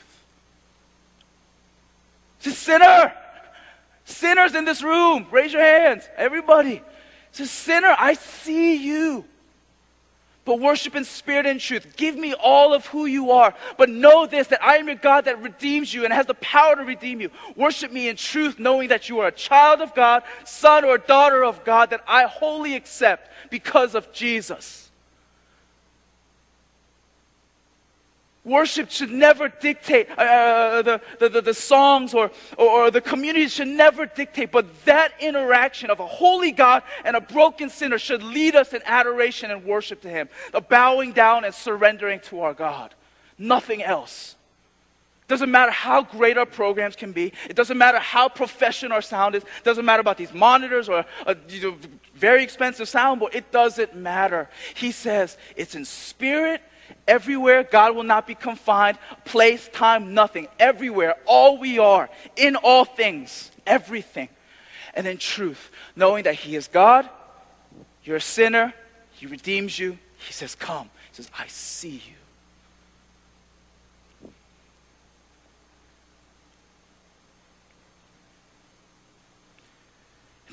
It's 2.39 2.47
a 2.47 2.51
sinner. 2.51 3.13
Sinners 4.03 4.53
in 4.53 4.65
this 4.65 4.83
room, 4.83 5.25
raise 5.31 5.53
your 5.53 5.63
hands. 5.63 6.07
Everybody. 6.17 6.81
It's 7.29 7.39
a 7.39 7.47
sinner. 7.47 7.95
I 7.97 8.13
see 8.13 8.75
you. 8.75 9.25
But 10.45 10.59
worship 10.59 10.95
in 10.95 11.03
spirit 11.03 11.45
and 11.45 11.59
truth. 11.59 11.97
Give 11.97 12.15
me 12.15 12.33
all 12.33 12.73
of 12.73 12.85
who 12.85 13.07
you 13.07 13.31
are. 13.31 13.53
But 13.77 13.89
know 13.89 14.27
this 14.27 14.47
that 14.47 14.63
I 14.63 14.77
am 14.77 14.87
your 14.87 14.95
God 14.95 15.25
that 15.25 15.41
redeems 15.41 15.93
you 15.93 16.05
and 16.05 16.13
has 16.13 16.27
the 16.27 16.35
power 16.35 16.75
to 16.75 16.83
redeem 16.83 17.19
you. 17.19 17.31
Worship 17.55 17.91
me 17.91 18.07
in 18.07 18.15
truth, 18.15 18.59
knowing 18.59 18.89
that 18.89 19.09
you 19.09 19.19
are 19.19 19.27
a 19.27 19.31
child 19.31 19.81
of 19.81 19.95
God, 19.95 20.23
son 20.45 20.85
or 20.85 20.97
daughter 20.97 21.43
of 21.43 21.65
God, 21.65 21.89
that 21.89 22.03
I 22.07 22.25
wholly 22.25 22.75
accept 22.75 23.31
because 23.49 23.95
of 23.95 24.11
Jesus. 24.13 24.84
Worship 28.45 28.91
should 28.91 29.09
never 29.09 29.49
dictate, 29.49 30.07
uh, 30.11 30.21
uh 30.21 30.81
the, 30.83 31.29
the, 31.29 31.41
the, 31.41 31.53
songs 31.53 32.13
or, 32.13 32.29
or, 32.59 32.91
the 32.91 33.01
community 33.01 33.47
should 33.47 33.67
never 33.67 34.05
dictate, 34.05 34.51
but 34.51 34.85
that 34.85 35.13
interaction 35.19 35.89
of 35.89 35.99
a 35.99 36.05
holy 36.05 36.51
God 36.51 36.83
and 37.03 37.15
a 37.15 37.21
broken 37.21 37.71
sinner 37.71 37.97
should 37.97 38.21
lead 38.21 38.55
us 38.55 38.73
in 38.73 38.83
adoration 38.85 39.49
and 39.49 39.65
worship 39.65 40.01
to 40.01 40.09
Him, 40.09 40.29
the 40.51 40.61
bowing 40.61 41.11
down 41.11 41.43
and 41.43 41.55
surrendering 41.55 42.19
to 42.25 42.41
our 42.41 42.53
God. 42.53 42.93
Nothing 43.39 43.81
else. 43.81 44.35
Doesn't 45.27 45.49
matter 45.49 45.71
how 45.71 46.03
great 46.03 46.37
our 46.37 46.45
programs 46.45 46.95
can 46.95 47.13
be. 47.13 47.33
It 47.49 47.55
doesn't 47.55 47.79
matter 47.79 47.97
how 47.97 48.29
professional 48.29 48.93
our 48.93 49.01
sound 49.01 49.33
is. 49.33 49.41
It 49.41 49.63
doesn't 49.63 49.83
matter 49.83 50.01
about 50.01 50.17
these 50.17 50.33
monitors 50.33 50.87
or 50.87 51.03
a 51.25 51.35
you 51.49 51.71
know, 51.71 51.77
very 52.13 52.43
expensive 52.43 52.87
soundboard. 52.87 53.33
It 53.33 53.51
doesn't 53.51 53.95
matter. 53.95 54.49
He 54.75 54.91
says 54.91 55.35
it's 55.55 55.73
in 55.73 55.83
spirit 55.83 56.61
Everywhere, 57.07 57.63
God 57.63 57.95
will 57.95 58.03
not 58.03 58.25
be 58.25 58.35
confined. 58.35 58.97
Place, 59.25 59.69
time, 59.71 60.13
nothing. 60.13 60.47
Everywhere, 60.59 61.15
all 61.25 61.57
we 61.57 61.77
are, 61.77 62.09
in 62.35 62.55
all 62.55 62.85
things, 62.85 63.51
everything. 63.65 64.29
And 64.93 65.05
in 65.05 65.17
truth, 65.17 65.71
knowing 65.95 66.23
that 66.23 66.35
He 66.35 66.55
is 66.55 66.67
God, 66.67 67.07
you're 68.03 68.17
a 68.17 68.21
sinner, 68.21 68.73
He 69.11 69.27
redeems 69.27 69.77
you. 69.77 69.99
He 70.17 70.33
says, 70.33 70.55
Come. 70.55 70.89
He 71.11 71.15
says, 71.15 71.29
I 71.37 71.47
see 71.47 72.01
you. 72.07 72.24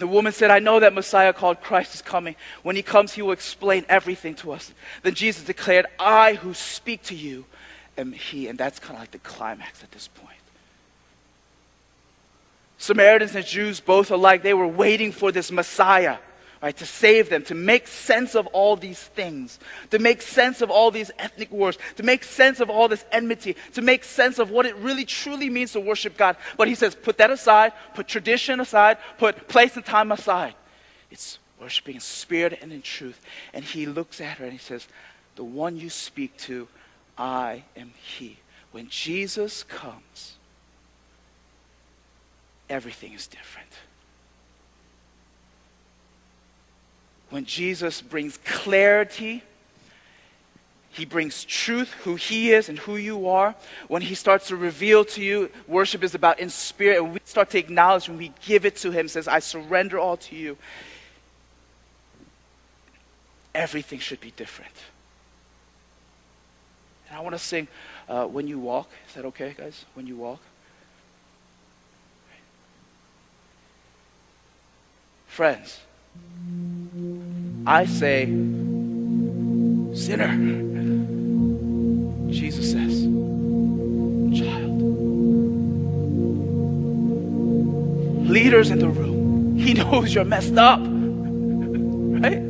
The 0.02 0.08
woman 0.08 0.32
said, 0.32 0.50
I 0.50 0.58
know 0.58 0.80
that 0.80 0.94
Messiah 0.94 1.32
called 1.32 1.60
Christ 1.60 1.94
is 1.94 2.02
coming. 2.02 2.34
When 2.64 2.74
he 2.74 2.82
comes, 2.82 3.12
he 3.12 3.22
will 3.22 3.30
explain 3.30 3.86
everything 3.88 4.34
to 4.34 4.50
us. 4.50 4.72
Then 5.04 5.14
Jesus 5.14 5.44
declared, 5.44 5.86
I 5.96 6.34
who 6.34 6.54
speak 6.54 7.04
to 7.04 7.14
you 7.14 7.44
am 7.96 8.10
he. 8.10 8.48
And 8.48 8.58
that's 8.58 8.80
kind 8.80 8.94
of 8.94 9.00
like 9.00 9.12
the 9.12 9.18
climax 9.18 9.80
at 9.80 9.92
this 9.92 10.08
point. 10.08 10.40
Samaritans 12.78 13.36
and 13.36 13.46
Jews, 13.46 13.78
both 13.78 14.10
alike, 14.10 14.42
they 14.42 14.54
were 14.54 14.66
waiting 14.66 15.12
for 15.12 15.30
this 15.30 15.52
Messiah 15.52 16.16
right, 16.62 16.76
to 16.76 16.86
save 16.86 17.28
them, 17.28 17.42
to 17.42 17.54
make 17.54 17.88
sense 17.88 18.36
of 18.36 18.46
all 18.48 18.76
these 18.76 19.02
things, 19.02 19.58
to 19.90 19.98
make 19.98 20.22
sense 20.22 20.62
of 20.62 20.70
all 20.70 20.92
these 20.92 21.10
ethnic 21.18 21.50
wars, 21.50 21.76
to 21.96 22.04
make 22.04 22.22
sense 22.22 22.60
of 22.60 22.70
all 22.70 22.86
this 22.86 23.04
enmity, 23.10 23.56
to 23.72 23.82
make 23.82 24.04
sense 24.04 24.38
of 24.38 24.50
what 24.50 24.64
it 24.64 24.76
really 24.76 25.04
truly 25.04 25.50
means 25.50 25.72
to 25.72 25.80
worship 25.80 26.16
God. 26.16 26.36
But 26.56 26.68
he 26.68 26.76
says, 26.76 26.94
put 26.94 27.18
that 27.18 27.30
aside, 27.30 27.72
put 27.94 28.06
tradition 28.06 28.60
aside, 28.60 28.98
put 29.18 29.48
place 29.48 29.76
and 29.76 29.84
time 29.84 30.12
aside. 30.12 30.54
It's 31.10 31.38
worshiping 31.60 31.96
in 31.96 32.00
spirit 32.00 32.58
and 32.62 32.72
in 32.72 32.82
truth. 32.82 33.20
And 33.52 33.64
he 33.64 33.86
looks 33.86 34.20
at 34.20 34.38
her 34.38 34.44
and 34.44 34.52
he 34.52 34.58
says, 34.58 34.86
The 35.36 35.44
one 35.44 35.76
you 35.76 35.90
speak 35.90 36.36
to, 36.38 36.68
I 37.18 37.64
am 37.76 37.92
he. 38.00 38.38
When 38.70 38.88
Jesus 38.88 39.62
comes, 39.62 40.34
everything 42.70 43.12
is 43.12 43.26
different. 43.26 43.68
When 47.32 47.46
Jesus 47.46 48.02
brings 48.02 48.36
clarity, 48.44 49.42
he 50.90 51.06
brings 51.06 51.44
truth, 51.44 51.90
who 52.04 52.16
he 52.16 52.52
is 52.52 52.68
and 52.68 52.78
who 52.78 52.96
you 52.96 53.26
are. 53.26 53.54
When 53.88 54.02
he 54.02 54.14
starts 54.14 54.48
to 54.48 54.56
reveal 54.56 55.02
to 55.06 55.22
you, 55.22 55.50
worship 55.66 56.04
is 56.04 56.14
about 56.14 56.40
in 56.40 56.50
spirit, 56.50 56.98
and 57.02 57.14
we 57.14 57.20
start 57.24 57.48
to 57.50 57.58
acknowledge 57.58 58.06
when 58.06 58.18
we 58.18 58.34
give 58.44 58.66
it 58.66 58.76
to 58.76 58.90
him, 58.90 59.08
says, 59.08 59.28
I 59.28 59.38
surrender 59.38 59.98
all 59.98 60.18
to 60.18 60.36
you. 60.36 60.58
Everything 63.54 63.98
should 63.98 64.20
be 64.20 64.32
different. 64.32 64.74
And 67.08 67.16
I 67.16 67.22
want 67.22 67.34
to 67.34 67.38
sing 67.38 67.66
uh, 68.10 68.26
When 68.26 68.46
You 68.46 68.58
Walk. 68.58 68.90
Is 69.08 69.14
that 69.14 69.24
okay, 69.24 69.54
guys? 69.56 69.86
When 69.94 70.06
You 70.06 70.16
Walk? 70.16 70.40
Friends, 75.28 75.80
I 77.66 77.86
say, 77.86 78.26
sinner. 79.94 80.32
Jesus 82.30 82.72
says, 82.72 83.02
child. 84.38 84.82
Leaders 88.28 88.70
in 88.70 88.78
the 88.78 88.88
room, 88.88 89.56
he 89.56 89.74
knows 89.74 90.14
you're 90.14 90.24
messed 90.24 90.56
up. 90.56 90.80
Right? 92.22 92.42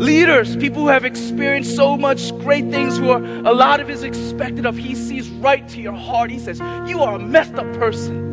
Leaders, 0.00 0.56
people 0.56 0.80
who 0.82 0.88
have 0.88 1.04
experienced 1.04 1.76
so 1.76 1.94
much 1.94 2.30
great 2.38 2.70
things, 2.70 2.96
who 2.96 3.10
are 3.10 3.22
a 3.22 3.52
lot 3.52 3.80
of 3.80 3.90
is 3.90 4.02
expected 4.02 4.64
of, 4.64 4.76
he 4.76 4.94
sees 4.94 5.28
right 5.28 5.68
to 5.68 5.80
your 5.80 5.92
heart. 5.92 6.30
He 6.30 6.38
says, 6.38 6.58
You 6.88 7.02
are 7.02 7.16
a 7.16 7.18
messed 7.18 7.54
up 7.54 7.70
person. 7.74 8.29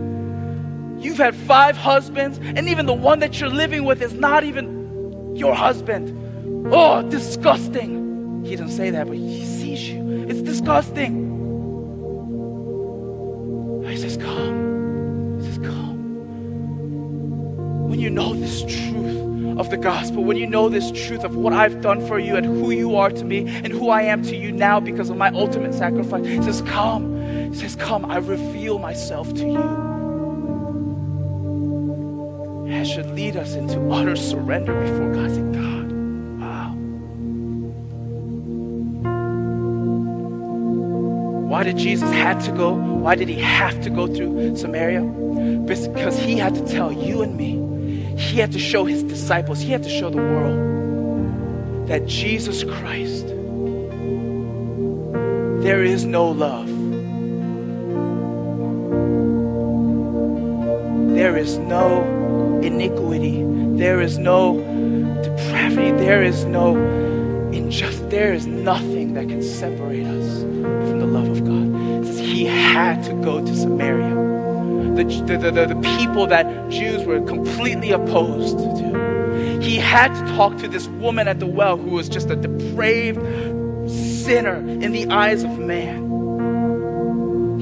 You've 1.00 1.18
had 1.18 1.36
five 1.36 1.78
husbands, 1.78 2.40
and 2.40 2.68
even 2.68 2.86
the 2.86 2.94
one 2.94 3.20
that 3.20 3.40
you're 3.40 3.50
living 3.50 3.86
with 3.86 4.02
is 4.02 4.14
not 4.14 4.44
even 4.44 5.36
your 5.36 5.54
husband. 5.54 6.14
Oh, 6.74 7.04
disgusting. 7.04 8.44
He 8.44 8.56
doesn't 8.56 8.76
say 8.76 8.90
that, 8.90 9.08
but 9.08 9.18
he 9.18 9.46
sees 9.46 9.90
you. 9.90 10.26
It's 10.28 10.42
disgusting. 10.42 11.28
He 13.88 13.98
says, 13.98 14.18
Come. 14.18 15.40
He 15.40 15.46
says, 15.46 15.58
Come. 15.60 15.98
When 17.90 18.00
you 18.00 18.10
know 18.10 18.34
this 18.34 18.62
truth 18.62 19.60
of 19.60 19.70
the 19.70 19.78
gospel, 19.78 20.24
when 20.24 20.38
you 20.38 20.48
know 20.48 20.68
this 20.68 20.92
truth 20.92 21.24
of 21.24 21.36
what 21.36 21.54
I've 21.54 21.82
done 21.82 22.06
for 22.08 22.20
you 22.20 22.36
and 22.36 22.46
who 22.46 22.72
you 22.72 22.96
are 22.96 23.10
to 23.12 23.24
me 23.24 23.48
and 23.48 23.68
who 23.68 23.90
I 23.90 24.02
am 24.04 24.24
to 24.24 24.36
you 24.36 24.52
now 24.52 24.80
because 24.80 25.10
of 25.10 25.18
my 25.18 25.30
ultimate 25.30 25.74
sacrifice, 25.74 26.26
he 26.26 26.42
says, 26.42 26.62
Come. 26.64 27.52
He 27.52 27.58
says, 27.60 27.76
Come, 27.76 28.06
I 28.06 28.18
reveal 28.18 28.80
myself 28.80 29.34
to 29.36 29.46
you 29.46 29.97
should 32.88 33.12
lead 33.12 33.36
us 33.36 33.54
into 33.56 33.80
utter 33.92 34.16
surrender 34.16 34.74
before 34.80 35.14
God. 35.14 35.30
Say, 35.30 35.42
God, 35.42 35.92
wow. 36.40 36.74
Why 41.50 41.64
did 41.64 41.78
Jesus 41.78 42.10
had 42.12 42.40
to 42.42 42.52
go? 42.52 42.74
Why 42.74 43.16
did 43.16 43.28
he 43.28 43.36
have 43.36 43.82
to 43.82 43.90
go 43.90 44.08
through 44.08 44.56
Samaria? 44.56 45.02
Because 45.66 46.18
he 46.18 46.38
had 46.38 46.56
to 46.56 46.66
tell 46.66 46.92
you 46.92 47.22
and 47.22 47.36
me. 47.36 48.16
He 48.18 48.38
had 48.40 48.52
to 48.54 48.60
show 48.60 48.86
his 48.86 49.04
disciples. 49.04 49.60
He 49.60 49.72
had 49.72 49.84
to 49.84 49.90
show 49.90 50.10
the 50.10 50.18
world 50.18 51.88
that 51.88 52.06
Jesus 52.06 52.64
Christ, 52.64 53.28
there 55.64 55.84
is 55.84 56.06
no 56.06 56.30
love. 56.30 56.68
There 61.16 61.38
is 61.38 61.58
no. 61.58 62.17
There 63.78 64.02
is 64.02 64.18
no 64.18 64.58
depravity. 65.22 65.92
There 65.92 66.24
is 66.24 66.46
no 66.46 66.76
injustice. 67.54 68.02
There 68.10 68.34
is 68.34 68.48
nothing 68.48 69.14
that 69.14 69.30
can 69.30 69.44
separate 69.44 70.04
us 70.04 70.42
from 70.42 71.00
the 71.00 71.06
love 71.06 71.30
of 71.30 71.46
God. 71.46 72.04
It 72.04 72.08
says 72.08 72.18
he 72.18 72.46
had 72.46 73.04
to 73.04 73.14
go 73.22 73.40
to 73.40 73.56
Samaria. 73.56 74.16
The, 74.96 75.38
the, 75.38 75.52
the, 75.52 75.66
the 75.76 75.98
people 76.00 76.26
that 76.26 76.70
Jews 76.72 77.06
were 77.06 77.22
completely 77.22 77.92
opposed 77.92 78.58
to. 78.58 79.60
He 79.62 79.76
had 79.76 80.12
to 80.16 80.36
talk 80.36 80.58
to 80.58 80.68
this 80.68 80.88
woman 80.88 81.28
at 81.28 81.40
the 81.40 81.46
well 81.46 81.78
who 81.78 81.92
was 81.92 82.10
just 82.10 82.32
a 82.32 82.36
depraved 82.36 83.20
sinner 83.88 84.56
in 84.58 84.92
the 84.92 85.08
eyes 85.12 85.44
of 85.44 85.60
man. 85.60 86.07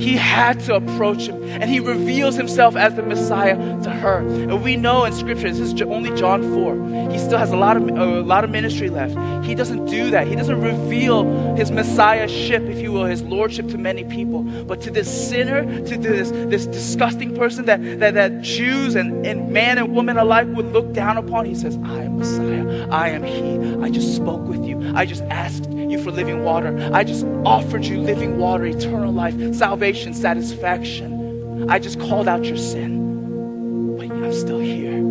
He 0.05 0.15
had 0.17 0.59
to 0.65 0.75
approach 0.75 1.27
him, 1.27 1.41
and 1.41 1.67
he 1.67 1.79
reveals 1.79 2.35
himself 2.35 2.75
as 2.75 2.93
the 2.93 3.01
Messiah 3.01 3.55
to 3.81 3.89
her. 3.89 4.19
And 4.19 4.63
we 4.63 4.75
know 4.75 5.03
in 5.03 5.11
Scripture, 5.13 5.49
this 5.49 5.59
is 5.59 5.81
only 5.81 6.15
John 6.15 6.43
4. 6.43 7.11
He 7.11 7.17
still 7.17 7.39
has 7.39 7.51
a 7.51 7.57
lot 7.57 7.75
of 7.75 7.89
a 7.89 8.21
lot 8.21 8.43
of 8.43 8.51
ministry 8.51 8.91
left. 8.91 9.17
He 9.43 9.55
doesn't 9.55 9.87
do 9.87 10.11
that. 10.11 10.27
He 10.27 10.35
doesn't 10.35 10.61
reveal 10.61 11.55
his 11.55 11.71
Messiahship, 11.71 12.61
if 12.65 12.77
you 12.77 12.91
will, 12.91 13.05
his 13.05 13.23
lordship 13.23 13.67
to 13.69 13.79
many 13.79 14.03
people. 14.03 14.43
But 14.43 14.79
to 14.81 14.91
this 14.91 15.09
sinner, 15.27 15.63
to 15.63 15.97
this, 15.97 16.29
this 16.29 16.67
disgusting 16.67 17.35
person 17.35 17.65
that, 17.65 17.81
that, 17.99 18.13
that 18.13 18.41
Jews 18.41 18.93
and, 18.93 19.25
and 19.25 19.51
man 19.51 19.79
and 19.79 19.91
woman 19.95 20.19
alike 20.19 20.47
would 20.49 20.71
look 20.71 20.93
down 20.93 21.17
upon, 21.17 21.45
he 21.45 21.55
says, 21.55 21.79
I 21.83 22.03
am 22.03 22.19
Messiah. 22.19 22.87
I 22.91 23.09
am 23.09 23.23
He. 23.23 23.83
I 23.83 23.89
just 23.89 24.15
spoke 24.15 24.47
with 24.47 24.63
you. 24.65 24.93
I 24.95 25.07
just 25.07 25.23
asked 25.23 25.67
you 25.91 26.01
for 26.01 26.11
living 26.11 26.43
water. 26.43 26.89
I 26.93 27.03
just 27.03 27.25
offered 27.45 27.85
you 27.85 27.99
living 27.99 28.37
water, 28.37 28.65
eternal 28.65 29.11
life, 29.11 29.55
salvation, 29.55 30.13
satisfaction. 30.13 31.69
I 31.69 31.79
just 31.79 31.99
called 31.99 32.27
out 32.27 32.45
your 32.45 32.57
sin, 32.57 33.97
but 33.97 34.11
I'm 34.11 34.33
still 34.33 34.59
here. 34.59 35.01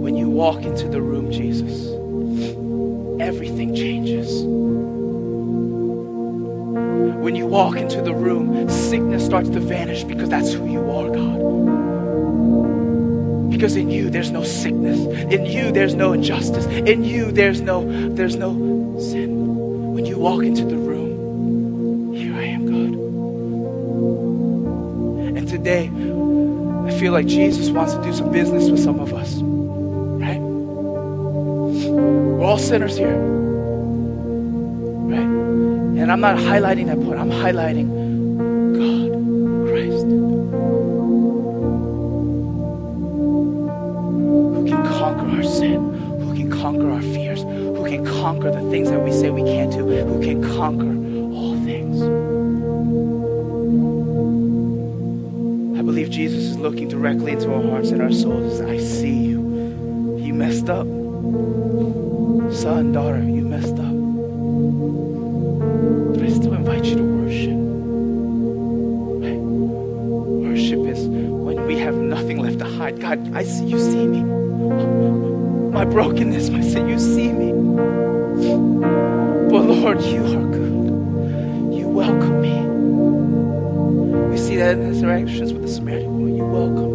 When 0.00 0.16
you 0.16 0.28
walk 0.28 0.62
into 0.62 0.88
the 0.88 1.00
room, 1.00 1.30
Jesus, 1.30 1.88
everything 3.20 3.74
changes. 3.74 4.42
When 7.22 7.36
you 7.36 7.46
walk 7.46 7.76
into 7.76 8.00
the 8.02 8.14
room, 8.14 8.68
sickness 8.68 9.24
starts 9.24 9.50
to 9.50 9.60
vanish 9.60 10.04
because 10.04 10.28
that's 10.28 10.52
who 10.52 10.66
you 10.70 10.90
are, 10.90 11.10
God. 11.10 11.89
Because 13.60 13.76
in 13.76 13.90
you 13.90 14.08
there's 14.08 14.30
no 14.30 14.42
sickness. 14.42 14.98
In 15.30 15.44
you 15.44 15.70
there's 15.70 15.94
no 15.94 16.14
injustice. 16.14 16.64
In 16.64 17.04
you 17.04 17.30
there's 17.30 17.60
no 17.60 17.84
there's 18.14 18.34
no 18.34 18.54
sin. 18.98 19.92
When 19.92 20.06
you 20.06 20.16
walk 20.16 20.42
into 20.42 20.64
the 20.64 20.78
room, 20.78 22.14
here 22.14 22.34
I 22.34 22.44
am, 22.44 22.64
God. 22.64 22.94
And 25.36 25.46
today, 25.46 25.90
I 26.86 26.90
feel 26.98 27.12
like 27.12 27.26
Jesus 27.26 27.68
wants 27.68 27.92
to 27.92 28.02
do 28.02 28.14
some 28.14 28.32
business 28.32 28.70
with 28.70 28.82
some 28.82 28.98
of 28.98 29.12
us. 29.12 29.34
Right? 29.34 30.40
We're 30.40 32.42
all 32.42 32.56
sinners 32.56 32.96
here. 32.96 33.18
Right? 35.04 35.28
And 36.00 36.10
I'm 36.10 36.20
not 36.20 36.38
highlighting 36.38 36.86
that 36.86 36.98
point. 36.98 37.20
I'm 37.20 37.30
highlighting 37.30 37.99
conquer 48.40 48.58
the 48.58 48.70
things 48.70 48.88
that 48.88 49.02
we 49.02 49.12
say 49.12 49.28
we 49.28 49.42
can't 49.42 49.70
do, 49.70 49.84
who 49.84 50.22
can 50.22 50.42
conquer 50.42 50.96
all 51.36 51.56
things. 51.62 52.00
I 55.78 55.82
believe 55.82 56.08
Jesus 56.08 56.44
is 56.44 56.56
looking 56.56 56.88
directly 56.88 57.32
into 57.32 57.52
our 57.52 57.62
hearts 57.62 57.90
and 57.90 58.00
our 58.00 58.10
souls. 58.10 58.62
I 58.62 58.78
see 58.78 59.14
you. 59.14 59.40
You 60.18 60.32
messed 60.32 60.70
up. 60.70 60.86
Son, 62.50 62.92
daughter, 62.92 63.22
you 63.22 63.42
messed 63.42 63.78
up. 63.78 63.94
But 66.14 66.24
I 66.24 66.30
still 66.30 66.54
invite 66.54 66.84
you 66.86 66.96
to 66.96 67.02
worship. 67.02 67.58
Worship 70.48 70.80
is 70.88 71.06
when 71.06 71.66
we 71.66 71.76
have 71.78 71.94
nothing 71.94 72.38
left 72.38 72.60
to 72.60 72.64
hide. 72.64 73.00
God, 73.00 73.34
I 73.34 73.44
see 73.44 73.66
you 73.66 73.78
see 73.78 74.06
me. 74.06 74.22
My 75.72 75.84
brokenness, 75.84 76.48
my 76.48 76.62
sin, 76.62 76.88
you 76.88 76.98
see 76.98 77.32
me. 77.32 78.09
But 78.40 79.62
Lord, 79.66 80.00
you 80.02 80.24
are 80.24 80.46
good. 80.50 81.74
You 81.74 81.88
welcome 81.88 82.40
me. 82.40 82.56
We 84.30 84.38
see 84.38 84.56
that 84.56 84.78
in 84.78 84.86
his 84.86 85.02
interactions 85.02 85.52
with 85.52 85.62
the 85.62 85.68
Samaritan 85.68 86.12
woman. 86.12 86.36
You 86.36 86.44
welcome 86.46 86.94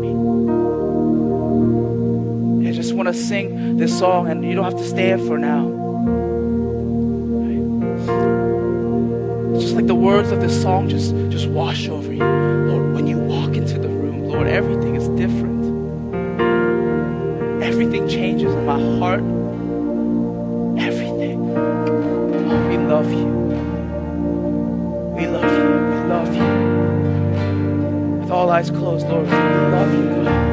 me. 2.61 2.69
I 2.69 2.71
just 2.71 2.93
want 2.93 3.07
to 3.09 3.13
sing 3.13 3.77
this 3.77 3.95
song, 3.97 4.27
and 4.27 4.43
you 4.43 4.55
don't 4.55 4.63
have 4.63 4.77
to 4.77 4.83
stand 4.83 5.21
for 5.27 5.37
now. 5.37 5.67
It's 9.53 9.63
just 9.63 9.75
like 9.75 9.87
the 9.87 9.95
words 9.95 10.31
of 10.31 10.41
this 10.41 10.59
song 10.61 10.89
just, 10.89 11.13
just 11.29 11.47
wash 11.47 11.87
over 11.87 12.11
you. 12.11 12.23
Lord, 12.23 12.93
when 12.93 13.05
you 13.07 13.19
walk 13.19 13.55
into 13.55 13.77
the 13.77 13.89
room, 13.89 14.25
Lord, 14.25 14.47
everything 14.47 14.95
is 14.95 15.07
different. 15.09 15.63
Everything 17.61 18.07
changes 18.07 18.51
in 18.53 18.65
my 18.65 18.79
heart. 18.99 19.23
eyes 28.49 28.69
closed, 28.69 29.07
Lord. 29.07 29.25
We 29.25 29.31
love 29.31 29.93
you, 29.93 30.23
God. 30.23 30.44